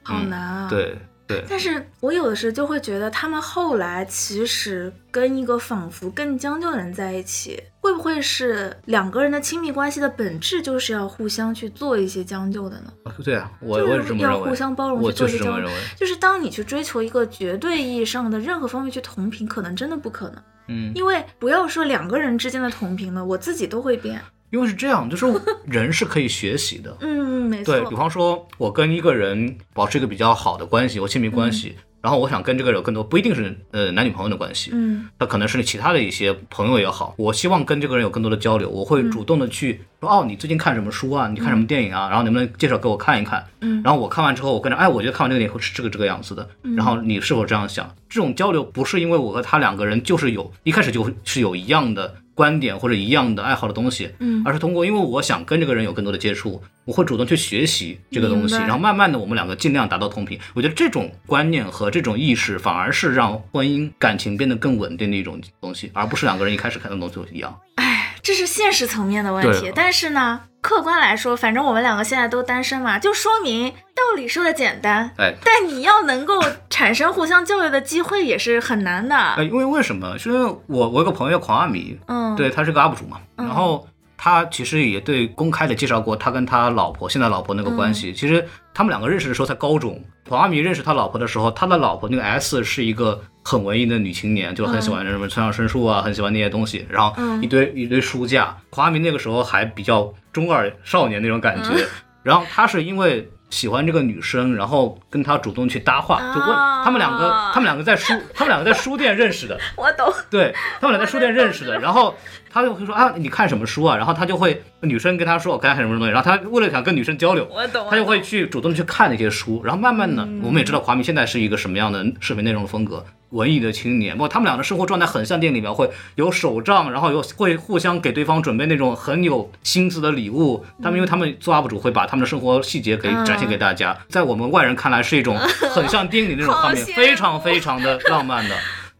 [0.03, 0.69] 好难啊。。
[0.69, 0.95] 对
[1.27, 12.91] 对，但是我有的时候就会觉得，他们后来其实跟一个仿佛更将就的人在一起，会不会是两个人的亲密关系的本质就是要互相去做一些将就的呢？
[13.23, 15.75] 对啊，我就是我是这么认为，要互相包容去做一些交流就。
[15.99, 20.43] 就是当你去追求一个绝对意义上的任何方面去同频，可能真的不可能。
[20.69, 24.19] 嗯，因为不要说两个人之间的同频了，我自己都会变。
[24.55, 25.27] 因为是这样，就是
[25.67, 26.97] 人是可以学习的。
[27.03, 27.75] 嗯，没错。
[27.75, 41.27] 对比方说，我跟一个人保持一个比较好的关系，或亲密关系，然后我想跟这个人有更多，不一定是呃男女朋友的关系，嗯那可能是其他的一些朋友也好，我希望跟这个人有更多的交流，我会主动的去说，哦，你最近看什么书啊？
[41.29, 42.09] 你看什么电影啊？
[42.09, 43.45] 然后能不能介绍给我看一看？
[43.61, 46.49] 嗯然后我看完之后，我跟着，哎，我觉得看完这个电影是这个这个样子的。
[46.77, 47.93] 然后你是否这样想？
[48.09, 60.39] 这种交流不是因为我和他两个人就是有一开始就是有一样的观点或者一样的爱好的东西，嗯而是通过因为我想跟这个人有更多的接触，我会主动去学习这个东西，然后慢慢的我们两个尽量达到同频。
[60.55, 67.57] 我觉得这种观念和这种意识反而是让婚姻感情变得更稳定的一种东西，而不是两个人一开始看的东西都一样。
[67.77, 67.94] 哎，
[68.25, 69.71] 这是现实层面的问题。
[69.75, 79.15] 但是呢，客观来说，反正我们两个现在都单身嘛，就说明道理说的简单，哎，但你要能够产生互相教育的机会也是很难的。
[79.15, 80.19] 哎，因为为什么？
[80.19, 83.87] 是因为我我有个朋友叫狂阿米，嗯，对，他是个 UP 主嘛，嗯然后
[84.17, 88.11] 他其实也对公开的介绍过他跟他老婆现在老婆那个关系。
[88.11, 98.57] 嗯其实他们两个认识的时候才高中，狂阿米认识他老婆的时候，他的老婆那个 S 是一个很文艺的女青年，就很喜欢什么村上春树啊，很喜欢那些东西，然后嗯一堆、一堆书架。
[98.71, 101.87] 狂阿米那个时候还比较中二少年那种感觉，嗯
[102.25, 103.29] 然后他是因为。
[103.51, 110.13] 喜欢这个女生，然后跟她主动去搭话，就问啊他们两个，他们两个在书，他们两个在书店认识的， 我懂。
[110.29, 112.13] 对他们俩在书店认识的，然后
[112.51, 113.97] 他就会说啊，你看什么书啊？
[113.97, 123.05] 然后他就会女生跟他说我看什么东西，然后他为了想跟女生交流，我懂，他就会去主动去看那些书，然后慢慢的，嗯我们也知道华明现在是一个什么样的视频内容的风格，
[123.35, 135.37] 文艺的青年，不过他们俩的生活状态很像电影里面会有手账，然后有会互相给对方准备那种很有心思的礼物，他们因为他们做 UP 主会把他们的生活细节给嗯展现给大家，在我们外人看来是一种
[135.71, 138.55] 很像电影里那种画面， 非常非常的浪漫的。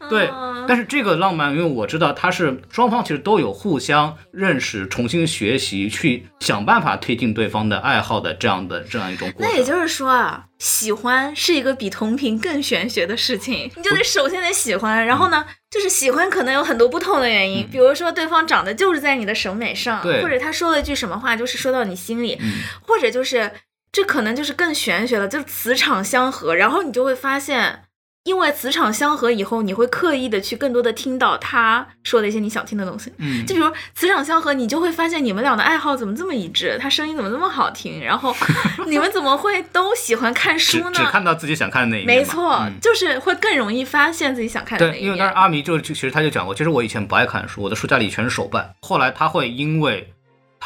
[0.09, 9.51] 对，嗯但是这个浪漫，因为我知道他是双方其实都有互相认识、重新学习，去想办法推进对方的爱好的这样的这样一种过程。
[9.51, 23.51] 那也就是说啊，喜欢是一个比同频更玄学的事情，你就得首先得喜欢，然后呢，就是喜欢可能有很多不同的原因，比如说对方长得就是在你的审美上，或者他说了一句什么话就是说到你心里，嗯或者就是
[23.91, 27.81] 这可能就是更玄学了，就是磁场相合，然后你就会发现。
[28.25, 33.13] 因为磁场相合以后，你会刻意的去更多的听到他说的一些你想听的东西。
[33.17, 38.35] 嗯，就比如磁场相合，你就会发现你们俩的爱好怎么这么一致，他声音怎么这么好听，然后
[38.87, 40.91] 你们怎么会都喜欢看书呢？
[40.95, 42.17] 只看到自己想看的那一面。
[42.17, 45.33] 没错，嗯就是会更容易发现自己想看的那对，一因为当时。
[45.35, 48.73] 阿迷就就其实他就讲过，其实我以前不爱看书，我的书架里全是手办。
[48.81, 50.11] 后来他会因为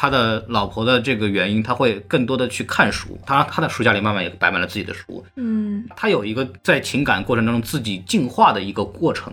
[0.00, 3.18] 他的老婆的这个原因，他会更多的去看书。
[3.26, 5.22] 他，他的书架里慢慢也摆满了自己的书。
[5.36, 9.30] 嗯他有一个在情感过程当中自己进化的一个过程，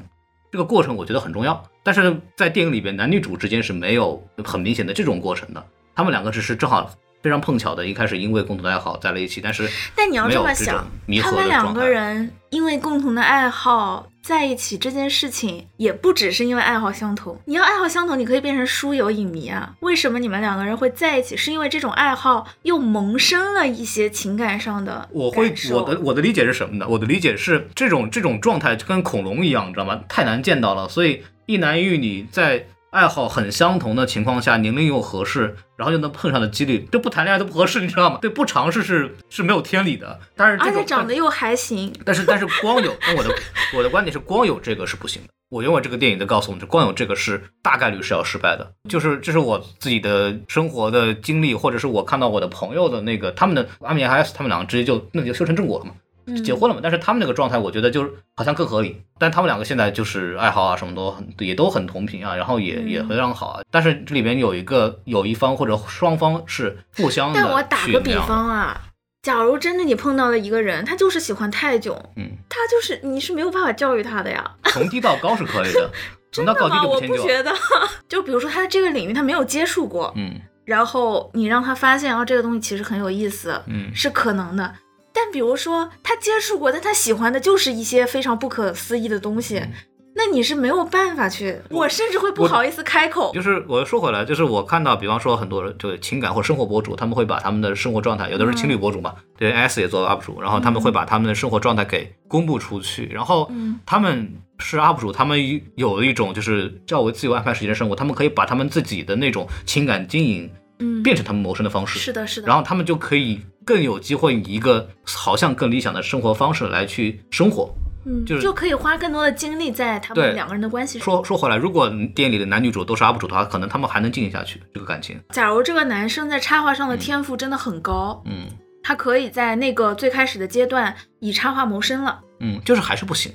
[0.51, 1.63] 这个过程我觉得很重要。
[1.83, 5.65] 但是在电影里边，男女主之间是没有很明显的这种过程的，
[5.95, 6.91] 他们两个只是正好
[7.23, 10.87] 非常碰巧的，一开始因为共同的爱好在了一起，但是但你要这么想，
[11.21, 11.87] 他们两个。
[11.87, 17.37] 人因为共同的爱好在一起这件事情，也不只是因为爱好相同。
[17.45, 19.73] 你要爱好相同，你可以变成书友影迷啊。
[19.81, 21.35] 为什么你们两个人会在一起？
[21.35, 26.85] 是因为这种爱好又萌生了一些情感上的我会我的我的理解是什么呢？
[26.87, 30.01] 我的理解是这种这种状态就跟恐龙一样，你知道吗？
[30.07, 38.17] 太难见到了，所以一男一女在爱好很相同的情况下，年龄又合适，然后又能碰上的几率，这不谈恋爱都不合适，你知道吗？
[38.21, 40.19] 对，不尝试是是没有天理的。
[40.35, 43.35] 但是这个而且长得又还行，但是但是光有，那 我的
[43.75, 45.29] 我的观点是光有这个是不行的。
[45.49, 48.69] 我认为这个电影在告诉我们，就光有这个是大概率是要失败的。
[48.89, 55.99] 就是这是我自己的生活的经历，或者是我看到我的朋友的那个他们的阿米和 S，他们两个直接就那就修成正果了嘛，嗯
[56.43, 56.79] 结婚了嘛。
[56.81, 59.01] 但是他们那个状态，我觉得就是好像更合理。
[59.19, 63.61] 但他们两个现在就是爱好啊什么都很也都很同频啊，然后也嗯也非常好啊。
[63.71, 68.79] 但是这里边有一个有一方或者双方是互相的但我打个比方啊，
[69.21, 74.51] 假如真的你碰到了一个人，他就是喜欢泰囧，嗯，他就是你是没有办法教育他的呀。
[74.65, 75.89] 从低到高是可以的，
[76.31, 76.83] 从到低吗？
[76.85, 77.21] 我就迁就。
[77.21, 77.53] 不觉得。
[78.07, 84.73] 就比如说他在这个领域他没有接触过，嗯然后你让他发现，啊，这个东西其实很有意思，嗯是可能的。
[85.19, 89.73] 但比如说他接触过，但他喜欢的就是一些非常不可思议的东西，嗯。
[90.19, 93.31] 那你是没有办法去，我甚至会不好意思开口。
[93.35, 103.79] 就是我说回来，就是我看到，比方说很多人就情感或生活博主，他们会把他们的生活状态，有的是情侣博主嘛，对，S 也做 UP 主，然后他们会把他们的生活状态给公布出去，然后嗯。
[103.85, 105.39] 他们是 UP 主，他们
[105.75, 110.49] 有一种就是较为自由安排时间的生活，他们可以把他们自己的那种情感经营
[110.79, 112.47] 嗯，变成他们谋生的方式，是的，是的。
[112.47, 117.73] 然后他们就可以更有机会以一个好像更理想的生活方式来去生活。
[118.05, 121.03] 嗯，就是就可以花更多的精力在他们两个人的关系上。
[121.03, 125.19] 说说回来，如果店里的男女主都是 UP 主的话，可能他们还能经营下去这个感情。
[125.29, 128.45] 假如这个男生在插画上的天赋真的很高，嗯
[128.81, 132.21] 他可以在那个最开始的阶段以插画谋生了。
[132.39, 133.33] 嗯，就是还是不行，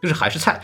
[0.00, 0.60] 就是还是菜，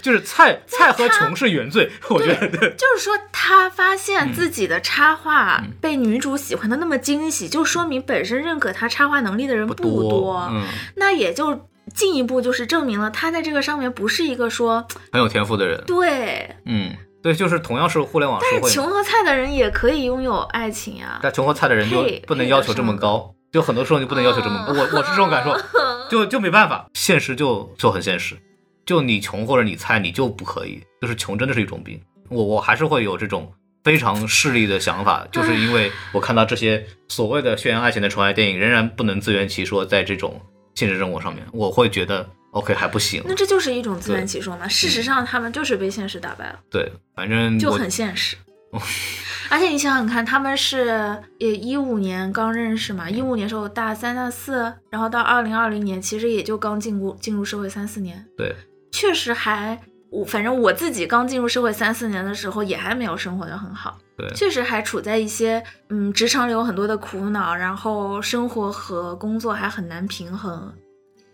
[0.00, 2.70] 就是菜菜和穷是原罪，我觉得对。
[2.76, 10.64] 就是说，他发嗯现自己的插画被女主喜欢的那么惊喜，就说明本身认可他插画能力的人不多，嗯，
[10.96, 21.20] 那也就进一步就是证明了他在这个上面不是一个说很有天赋的人，对，嗯，对，就是同样是互联网社会，但是穷和菜的人也可以拥有爱情呀。
[21.22, 25.52] 但穷和菜的人就不能要求这么高，就很多时候你不能要求这么高，我我是这种感受，
[26.12, 28.36] 就就没办法，现实就就很现实，
[28.84, 31.98] 就你穷或者你菜，你就不可以，就是穷真的是一种病，
[32.28, 33.52] 我我还是会有这种。
[33.84, 40.40] 非常势利的想法，就是因为我看到这些所谓的宣扬爱情的纯爱电影，仍然不能自圆其说，在这种
[40.76, 43.20] 现实生活上面，我会觉得 OK 还不行。
[43.26, 44.68] 那这就是一种自圆其说嘛。
[44.68, 48.36] 事实上，他们就是被现实打败了，对，反正就很现实。
[49.52, 58.56] 而且你想想看，他们是也一五年刚认识嘛，一五年时候大三大四，然后到二零二零年，其实也就刚进入进入社会三四年，对，
[58.90, 70.72] 确实还我反正我自己刚进入社会三四年的时候，也还没有生活的很好，对确实还处在一些嗯职场里有很多的苦恼，然后生活和工作还很难平衡。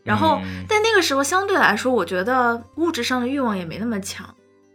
[0.02, 4.28] 然后，嗯但那个时候相对来说，我觉得物质上的欲望也没那么强，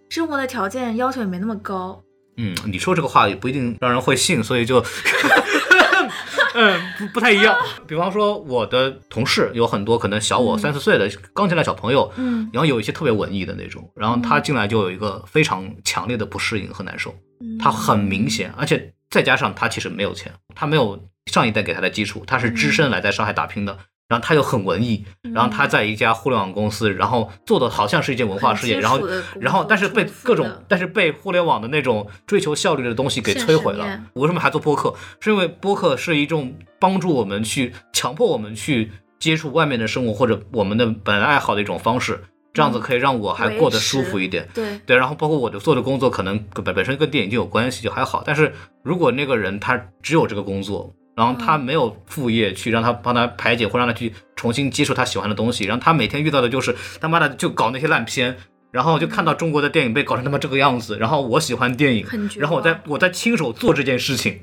[0.08, 2.02] 生活的条件要求也没那么高。
[2.38, 4.84] 嗯，你说这个话也不一定让人会信，所以就，
[6.56, 7.56] 嗯，不不太一样。
[7.88, 23.78] 比方说，我的同事有很多可能小我嗯三四岁的刚进来小朋友，嗯然后有一些特别文艺的那种，然后他进来就有一个非常强烈的不适应和难受，嗯他很明显，而且再加上他其实没有钱，他没有上一代给他的基础，他是只身来在上海打拼的。
[24.14, 25.04] 然后他又很文艺，
[25.34, 29.00] 然后他在一家互联网公司，然后做的好像是一件文化事业，然后
[29.42, 34.04] 然后但是被各种，但是被互联网的那种追求效率的东西给摧毁了。
[34.14, 34.94] 我为什么还做播客？
[35.20, 42.24] 是因为播客是一种帮助我们去强迫我们去接触外面的生活或者我们的本来爱好的一种方式，
[42.54, 44.48] 这样子可以让我还过得舒服一点。
[44.54, 48.22] 对，对，然后包括我的做的工作，可能本本身跟电影就有关系，就还好。
[48.24, 48.54] 但是
[48.84, 58.36] 如果那个人他只有这个工作，然后他没有副业去让他帮他排解，或让他去重新接触他喜欢的东西，然后他每天遇到的就是他妈的就搞那些烂片，
[58.72, 62.06] 然后就看到中国的电影被搞成他妈这个样子，然后我喜欢电影，
[62.38, 64.40] 然后我在我在亲手做这件事情，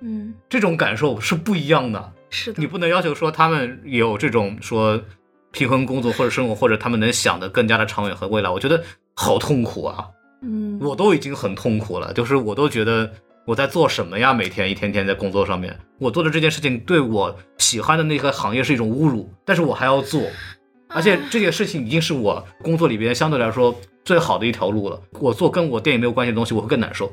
[0.00, 2.12] 嗯，这种感受是不一样的。
[2.28, 2.60] 是的。
[2.60, 5.02] 你，不能要求说他们有这种说
[5.50, 8.82] 平衡工作或者生活，或者他们能想的更加的长远和未来，我觉得
[9.16, 10.06] 好痛苦啊。
[10.42, 13.10] 嗯，我都已经很痛苦了，就是我都觉得
[13.50, 14.32] 我在做什么呀？
[14.32, 20.22] 每天一天天在工作上面，我做的这件事情对我喜欢的那个行业是一种侮辱，但是我还要做，
[20.88, 23.74] 而且这件事情已经是我工作里边相对来说
[24.04, 25.02] 最好的一条路了。
[25.14, 27.12] 我做跟我电影没有关系的东西，我会更难受，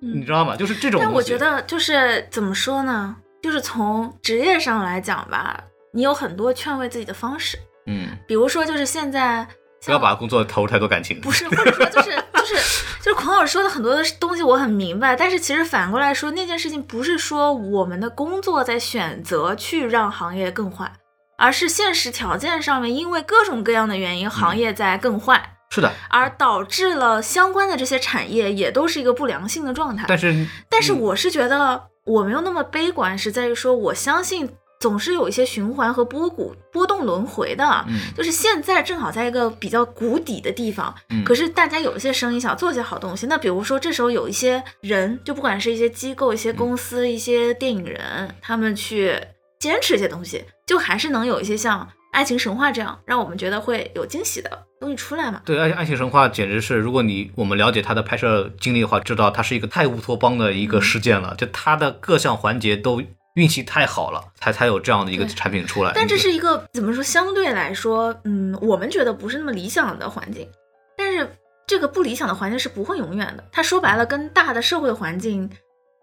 [0.00, 0.56] 嗯你知道吗？
[0.56, 1.02] 就是这种。
[1.04, 3.14] 但我觉得就是怎么说呢？
[3.42, 5.62] 就是从职业上来讲吧，
[5.92, 9.46] 你有很多劝慰自己的方式，嗯，比如说就是现在
[9.84, 11.20] 不要把工作投入太多感情。
[11.20, 12.54] 不是，或者说就是就是
[13.02, 20.92] 就是孔老师说的很多的东西我很明白，但是其实反过来说，那件事情不是说我们的工作在选择去让行业更坏，
[21.36, 25.54] 而是现实条件上面因为各种各样的原因，行业在更坏。
[25.70, 30.06] 是的，而导致了相关的这些产业也都是一个不良性的状态。
[30.08, 34.48] 但是但是嗯我是觉得我没有那么悲观，是在于说我相信
[34.80, 37.84] 总是有一些循环和波谷波动轮回的。
[37.88, 49.14] 嗯就是现在正好在一个比较谷底的地方，嗯可是大家有一些生意想做些好东西，那比如说这时候有一些人，就不管是一些机构、一些公司、一些电影人，他们去
[49.58, 51.80] 坚持一些东西，就还是能有一些像
[52.12, 55.40] 《爱情神话》这样，让我们觉得会有惊喜的东西出来嘛。
[55.44, 63.02] 对，爱爱情神话简直是，如果你我们了解它的拍摄经历的话，知道它是一个太乌托邦的一嗯个事件了，就它的各项环节都
[63.38, 65.92] 运气太好了，才才有这样的一个产品出来。
[65.94, 67.00] 但这是一个怎么说？
[67.00, 70.48] 相对来说，嗯，我们觉得不是那么理想的环境。
[70.96, 71.30] 但是
[71.64, 73.44] 这个不理想的环境是不会永远的。
[73.52, 75.48] 它说白了，跟大的社会环境、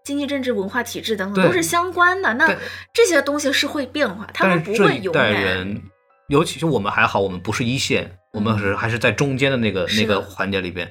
[0.02, 2.32] 经济、政治、文化体制等等都是相关的。
[2.32, 2.48] 那
[2.94, 5.32] 这些东西是会变化，他们不会永远。
[5.32, 5.82] 人，
[6.28, 10.90] 尤其是我们还好，我们不是一线，我们是还是在中间的那个嗯那个环节里边，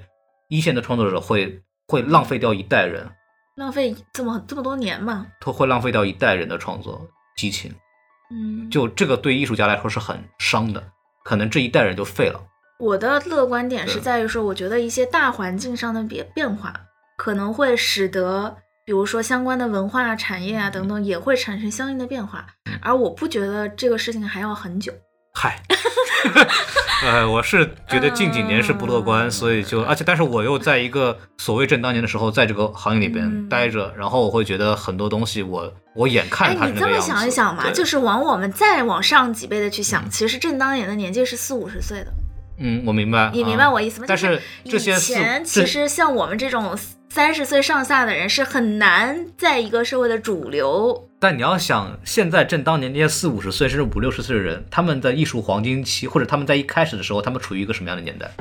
[0.50, 3.10] 一线的创作者会会浪费掉一代人，
[3.56, 5.28] 浪费这么这么多年嘛。
[5.40, 7.08] 他会浪费掉一代人的创作
[7.38, 7.74] 激情。
[8.32, 10.84] 嗯，就这个对艺术家来说是很伤的，
[11.24, 12.42] 可能这一代人就废了。
[12.80, 16.74] 我的乐观点是在于说，我觉得一些大环境上的变变化，
[17.18, 22.46] 可能会使得，比如说相关的文化产业啊等等，也会产生相应的变化。
[22.66, 24.94] 嗯而我不觉得这个事情还要很久。
[25.38, 25.62] 嗨，
[27.04, 33.50] 呃，我是觉得近几年是不乐观，嗯所以就而且但是我又在一个所谓正当年的时候，在这个行业里边嗯。
[33.50, 37.08] 待着，然后我会觉得很多东西我我眼哎看它，是你这么那个样子。
[37.12, 37.74] 想一想嘛，对。
[37.74, 40.10] 就是往我们再往上几倍的去想，嗯。
[40.10, 42.14] 其实正当年的年纪是四五十岁的，
[42.58, 44.06] 嗯，我明白，你明啊白我意思吗？
[44.08, 46.78] 但就是这些前其实像我们这种
[47.10, 51.08] 三十岁上下的人是很难在一个社会的主流。
[51.20, 58.32] 但你要想，现在正当年那些四五十岁甚至五六十岁的人，他们的艺术黄金期，或者他们在一开始的时候，他们处于一个什么样的年代？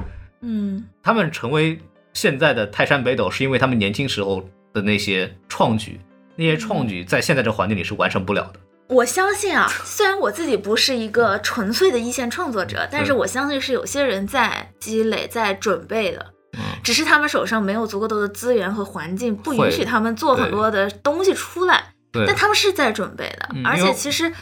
[0.43, 1.78] 嗯，他们成为
[2.12, 5.99] 现在的泰山北斗，是因为他们年轻时候的那些创举，
[6.36, 8.61] 那些创举在现在这环境里是完成不了的。
[8.89, 16.32] 我相信啊，虽然我自己不是一个纯粹的一线创作者，但是嗯我相信是有些人在积累、在准备的。
[16.56, 21.82] 嗯，只是他们手上没有足够多的资源和环境，不允许他们做很多的东西出来。
[22.12, 24.32] 对但他们是在准备的，而且其实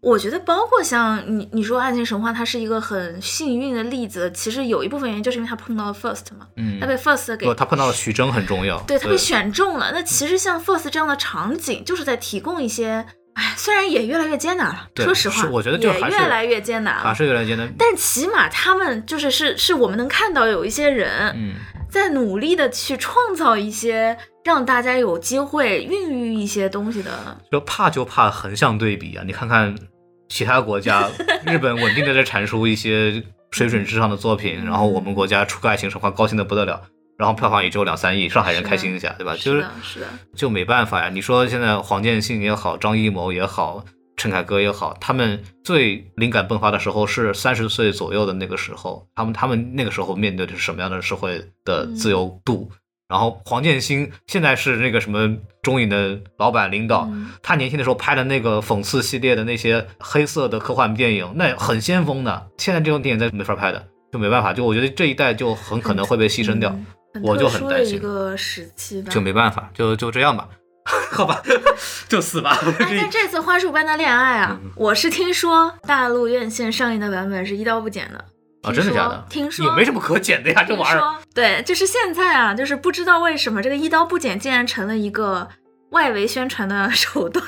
[0.00, 4.30] 我觉得，包括像你你说《爱情神话》，它是一个很幸运的例子。
[4.30, 9.90] 其实有一部分原因就是因为他碰到了 First 嘛，嗯他被 First 给不，他碰到了徐峥很重要，对他被选中了。
[9.92, 13.04] 那其实像 First 这样的场景，就是在提供一些，
[13.36, 17.14] 哎，虽然也越来越艰难了，说实话，我觉得就是越来越艰难。
[17.14, 17.70] 是有点艰难。
[17.78, 21.54] 但起码他们就是是是我们能看到有一些人，嗯，
[21.90, 27.36] 在努力的去创造一些让大家有机会孕育一些东西的。
[27.52, 29.22] 就怕就怕横向对比啊！
[29.26, 29.76] 你看看
[30.30, 31.06] 其他国家，
[31.44, 36.80] 日本稳定的在产出一些水准之上的作品，然后我们国家出个爱情神话高兴的不得了，
[37.18, 39.34] 然后票房也只有两三亿，上海人开心一下，对吧？
[39.36, 41.08] 就是的，是的，就没办法呀。
[41.08, 43.84] 你说现在黄建新也好，张艺谋也好，
[44.16, 52.70] 陈凯歌也好，他们最灵感迸发的时候是三十岁左右的那个时候，他们他们那个时候面对的是什么样的社会的自由度？
[53.08, 62.48] 然后黄建新现在是那个什么中影的老板领导，嗯他年轻的时候拍的那个讽刺系列的那些黑色的科幻电影，那很先锋的。
[62.58, 64.52] 现在这种电影在没法拍的，就没办法。
[64.52, 66.76] 就我觉得这一代就很可能会被牺牲掉，
[67.22, 69.10] 我就很担心个时期吧。
[69.12, 70.48] 就没办法，就就这样吧，
[71.12, 71.42] 好吧，
[72.08, 72.56] 就死吧。
[72.80, 78.24] 哎，但这次《花束般的恋爱》啊，嗯我是听说大陆院线上映的版本是一刀不剪的。
[78.62, 79.24] 啊，真的假的？
[79.28, 81.14] 听说也没什么可剪的呀，这玩意儿。
[81.34, 85.48] 对，就是现在啊，就是不知道为什么这个一刀不剪竟然成了一个
[85.90, 87.44] 外围宣传的手段。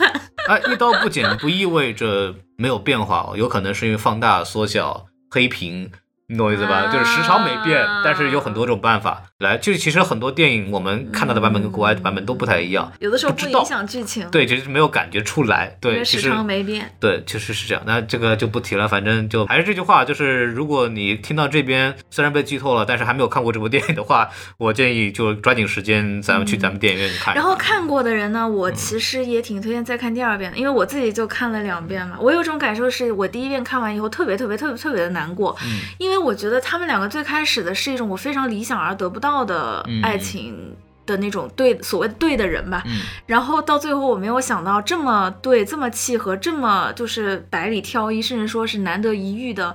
[0.49, 5.91] 哎，一刀不剪不意味着没有变化哦，有可能是因为放大、缩小、黑屏，
[6.29, 6.85] 你懂我意思吧？
[6.87, 9.59] 啊就是时长没变，但是有很多种办法来。
[9.59, 15.67] 就是其实很多电影我们看到的版本跟国外的版本都不太一样，有的时候不影响剧情，，对，就是没有感觉出来。
[15.67, 16.91] 因对，为时其实长没变。
[17.01, 17.83] 对，确实是这样。
[17.87, 27.35] 那这个就不提了，反正就还是这句话，就是如果你听到这边虽然被剧透了，但是还没有看过这部电影的话，我建议就抓紧时间，咱们去咱们电影院看一看。
[27.35, 32.17] 然后看过的人呢，我其实也挺推荐再看第二遍的，因为我自己就看了两遍嘛。
[32.21, 40.77] 我有种感受是，我第一遍看完以后特别特别特别特别的难过，嗯因为我觉得他们两个最开始的是一种我非常理想而得不到的嗯爱情
[41.07, 49.75] 的那种对所谓对的人吧，嗯然后到最后我没有想到这么对、这么契合、这么就是百里挑一，甚至说是难得一遇的。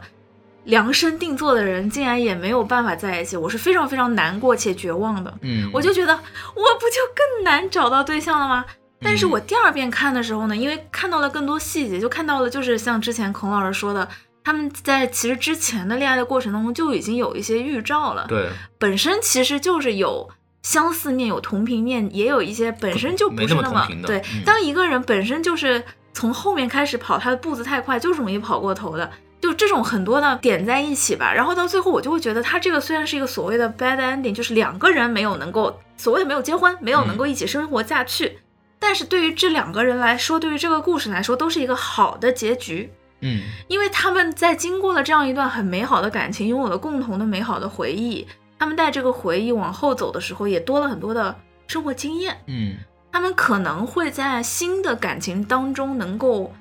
[0.66, 5.34] 量身定做的人竟然也没有办法在一起，我是非常非常难过且绝望的。
[5.42, 8.64] 嗯，我就觉得我不就更难找到对象了吗？
[9.02, 14.08] 但嗯是我第二遍看的时候呢，因为看到了更多细节，就看到了就是像之前孔老师说的，
[14.44, 18.26] 他们在其实之前的恋爱的过程当中就已经有一些预兆了。
[18.28, 20.30] 对，本身其实就是有
[20.62, 24.18] 相似面，有同频面，也有一些本身就不是那么对。
[24.34, 25.84] 嗯当一个人本身就是
[26.14, 29.10] 从后面开始跑，他的步子太快，就是容易跑过头的。
[29.42, 38.40] 就这种很多的点在一起吧，然后到最后我就会觉得，他这个虽然是一个所谓的 bad ending，就是两个人没有能够所谓的没有结婚，没有能够一起生活下去，
[38.80, 42.90] 但是对于这两个人来说，对于这个故事来说，都是一个好的结局。
[43.24, 43.42] 嗯。
[43.68, 48.28] 因为他们在经过了这样一段很美好的感情，拥有了共同的美好的回忆，
[48.60, 51.36] 他们带这个回忆往后走的时候，也多了很多的
[51.68, 52.38] 生活经验。
[52.48, 52.76] 嗯。
[53.12, 56.52] 他们可能会在新的感情当中能够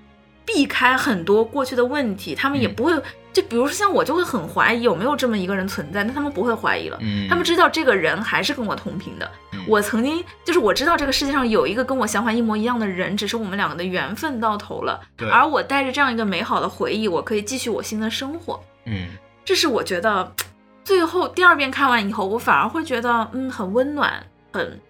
[0.44, 2.74] 避开很多过去的问题，他们也嗯。
[2.74, 3.02] 不会，
[3.32, 6.98] 就比如说像我就会很怀疑有没有这么一个人存在，那他们不会怀疑了。
[7.00, 9.30] 嗯，他们知道这个人还是跟我同频的。
[9.52, 15.00] 嗯我曾经就是我知道这个世界上有一个跟我想法一模一样的人，只是我们两个的缘分到头了。
[15.16, 18.60] 对而我带着这样一个美好的回忆，我可以继续我新的生活。
[18.86, 19.06] 嗯
[19.44, 20.34] 这是我觉得
[20.84, 24.80] 最后第二遍看完以后，我反而会觉得嗯很温暖，很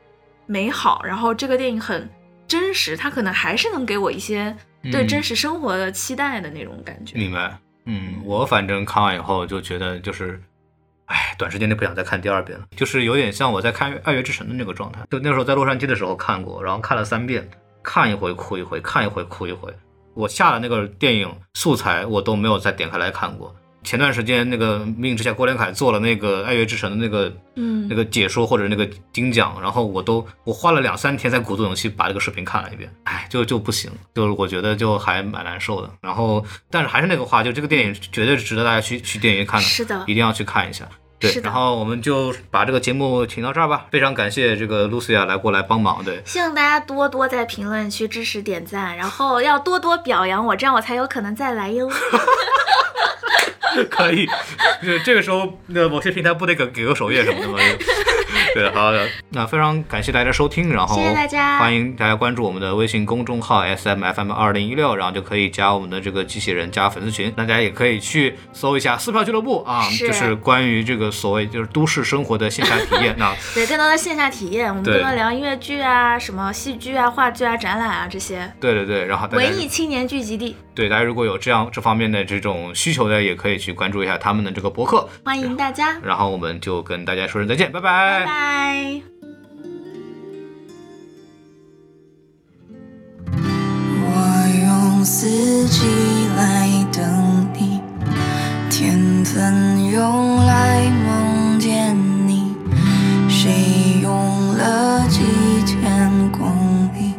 [0.47, 1.02] 美好。
[1.05, 2.09] 然后这个电影很
[2.48, 4.56] 真实，它可能还是能给我一些
[4.90, 7.19] 对嗯真实生活的期待的那种感觉。
[7.19, 7.59] 明白。
[7.85, 10.41] 嗯，我反正看完以后就觉得就是，
[11.07, 15.01] 哎，短时间内不想再看第二遍了，就是有点像我在看《爱乐之城》的那个状态。
[15.11, 17.51] 就那时候在洛杉矶的时候看过，然后看了三遍，
[17.83, 19.75] 看一回哭一回，看一回哭一回。
[20.15, 23.55] 我下的那个电影素材我都没有再点开来看过。
[23.85, 35.91] 前段时间那个《命运之下》郭连凯做了那个《爱乐之城》的那个嗯那个解说或者那个精讲，然后我都我花了两三天才鼓足勇气把这个视频看了一遍，哎，就就不行，就是我觉得就还蛮难受的。
[36.01, 40.89] 然后，但是还是那个话，就这个电影绝对是值得大家去去电影院看的，是的一定要去看一下。
[41.19, 43.87] 对然后我们就把这个节目请到这儿吧。
[43.93, 51.89] 非常感谢这个露西亚来过来帮忙，对，希望大家多多在评论区支持点赞，然后要多多表扬我，这样我才有可能再来哟。
[53.90, 54.27] 可以。
[54.82, 57.59] 这这个时候，那某些平台不得给给个首页什么的吗？
[58.55, 73.15] 对，好的，那非常感谢大家收听，然后谢谢大家欢迎大家关注我们的微信公众号 S M F M 二零一六，然后就可以加我们的这个机器人加粉丝群，大家也可以去搜一下撕票俱乐部啊，是就是关于这个所谓就是都市生活的线下体验。
[73.19, 78.53] 那 对，更多的线下体验，我们对更多聊音乐剧啊、什么戏剧啊、话剧啊、展览啊这些。
[78.61, 85.09] 对对对，然后文艺青年聚集地，对大家如果有这样这方面的这种需求的，也可以去关注一下他们的这个博客。
[85.24, 88.41] 欢迎大家，然后我们就跟大家说声再见，拜拜拜。
[94.05, 94.06] 我
[94.64, 95.86] 用四季
[96.36, 97.81] 来等你，
[98.70, 101.97] 天分用来梦见
[102.27, 102.55] 你，
[103.28, 105.20] 谁用了几
[105.64, 107.14] 千公里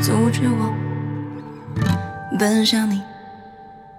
[0.00, 0.72] 阻止我
[2.38, 3.02] 奔向你？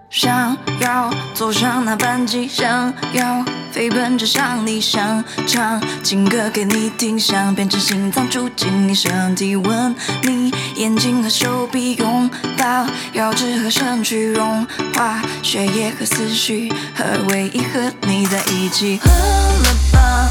[0.10, 12.28] 想要坐上那班机，想要飞奔着向理想，唱情歌给你听，想变成心脏住进你身体，吻你眼睛和手臂，拥
[12.58, 14.66] 抱腰肢和身躯，融
[14.96, 19.00] 化血液和思绪，和唯一和你在一起。
[19.04, 20.30] 喝了吧，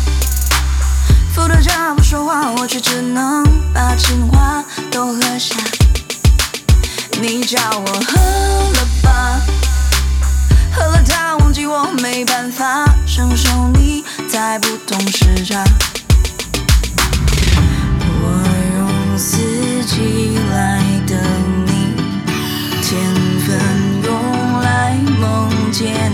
[1.32, 5.54] 伏特加不说话，我却只能把情话都喝下。
[7.20, 8.16] 你叫我喝
[8.72, 9.40] 了吧。
[10.72, 15.64] 喝了它，忘记我没办法承受你在不同时差。
[18.20, 18.24] 我
[18.76, 19.38] 用四
[19.84, 21.18] 季来等
[21.66, 21.96] 你，
[22.82, 23.02] 天
[23.46, 23.58] 分
[24.04, 26.12] 用来梦见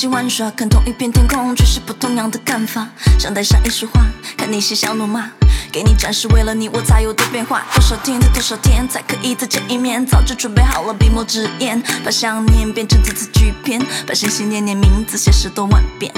[0.00, 2.88] 一起玩耍，看同一片天空，却是不同样的看法。
[3.18, 4.00] 想带上一束花，
[4.34, 5.28] 看你嬉笑怒骂，
[5.70, 7.66] 给你展示为了你我才有的变化。
[7.74, 10.06] 多少天多少天，才可以再见一面？
[10.06, 16.10] 早就准备好了笔墨纸砚，把想念变成字字句篇，把心心念念名字写十多万遍。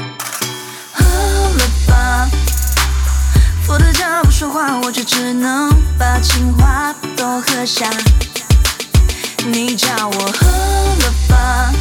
[0.92, 2.30] 喝了吧，
[3.66, 5.68] 伏的家不说话，我却只能
[5.98, 7.90] 把情话都喝下。
[9.44, 11.72] 你叫我喝了吧。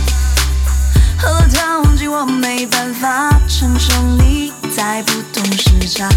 [1.22, 6.10] 喝了汤忘记我没办法承受你在不同时差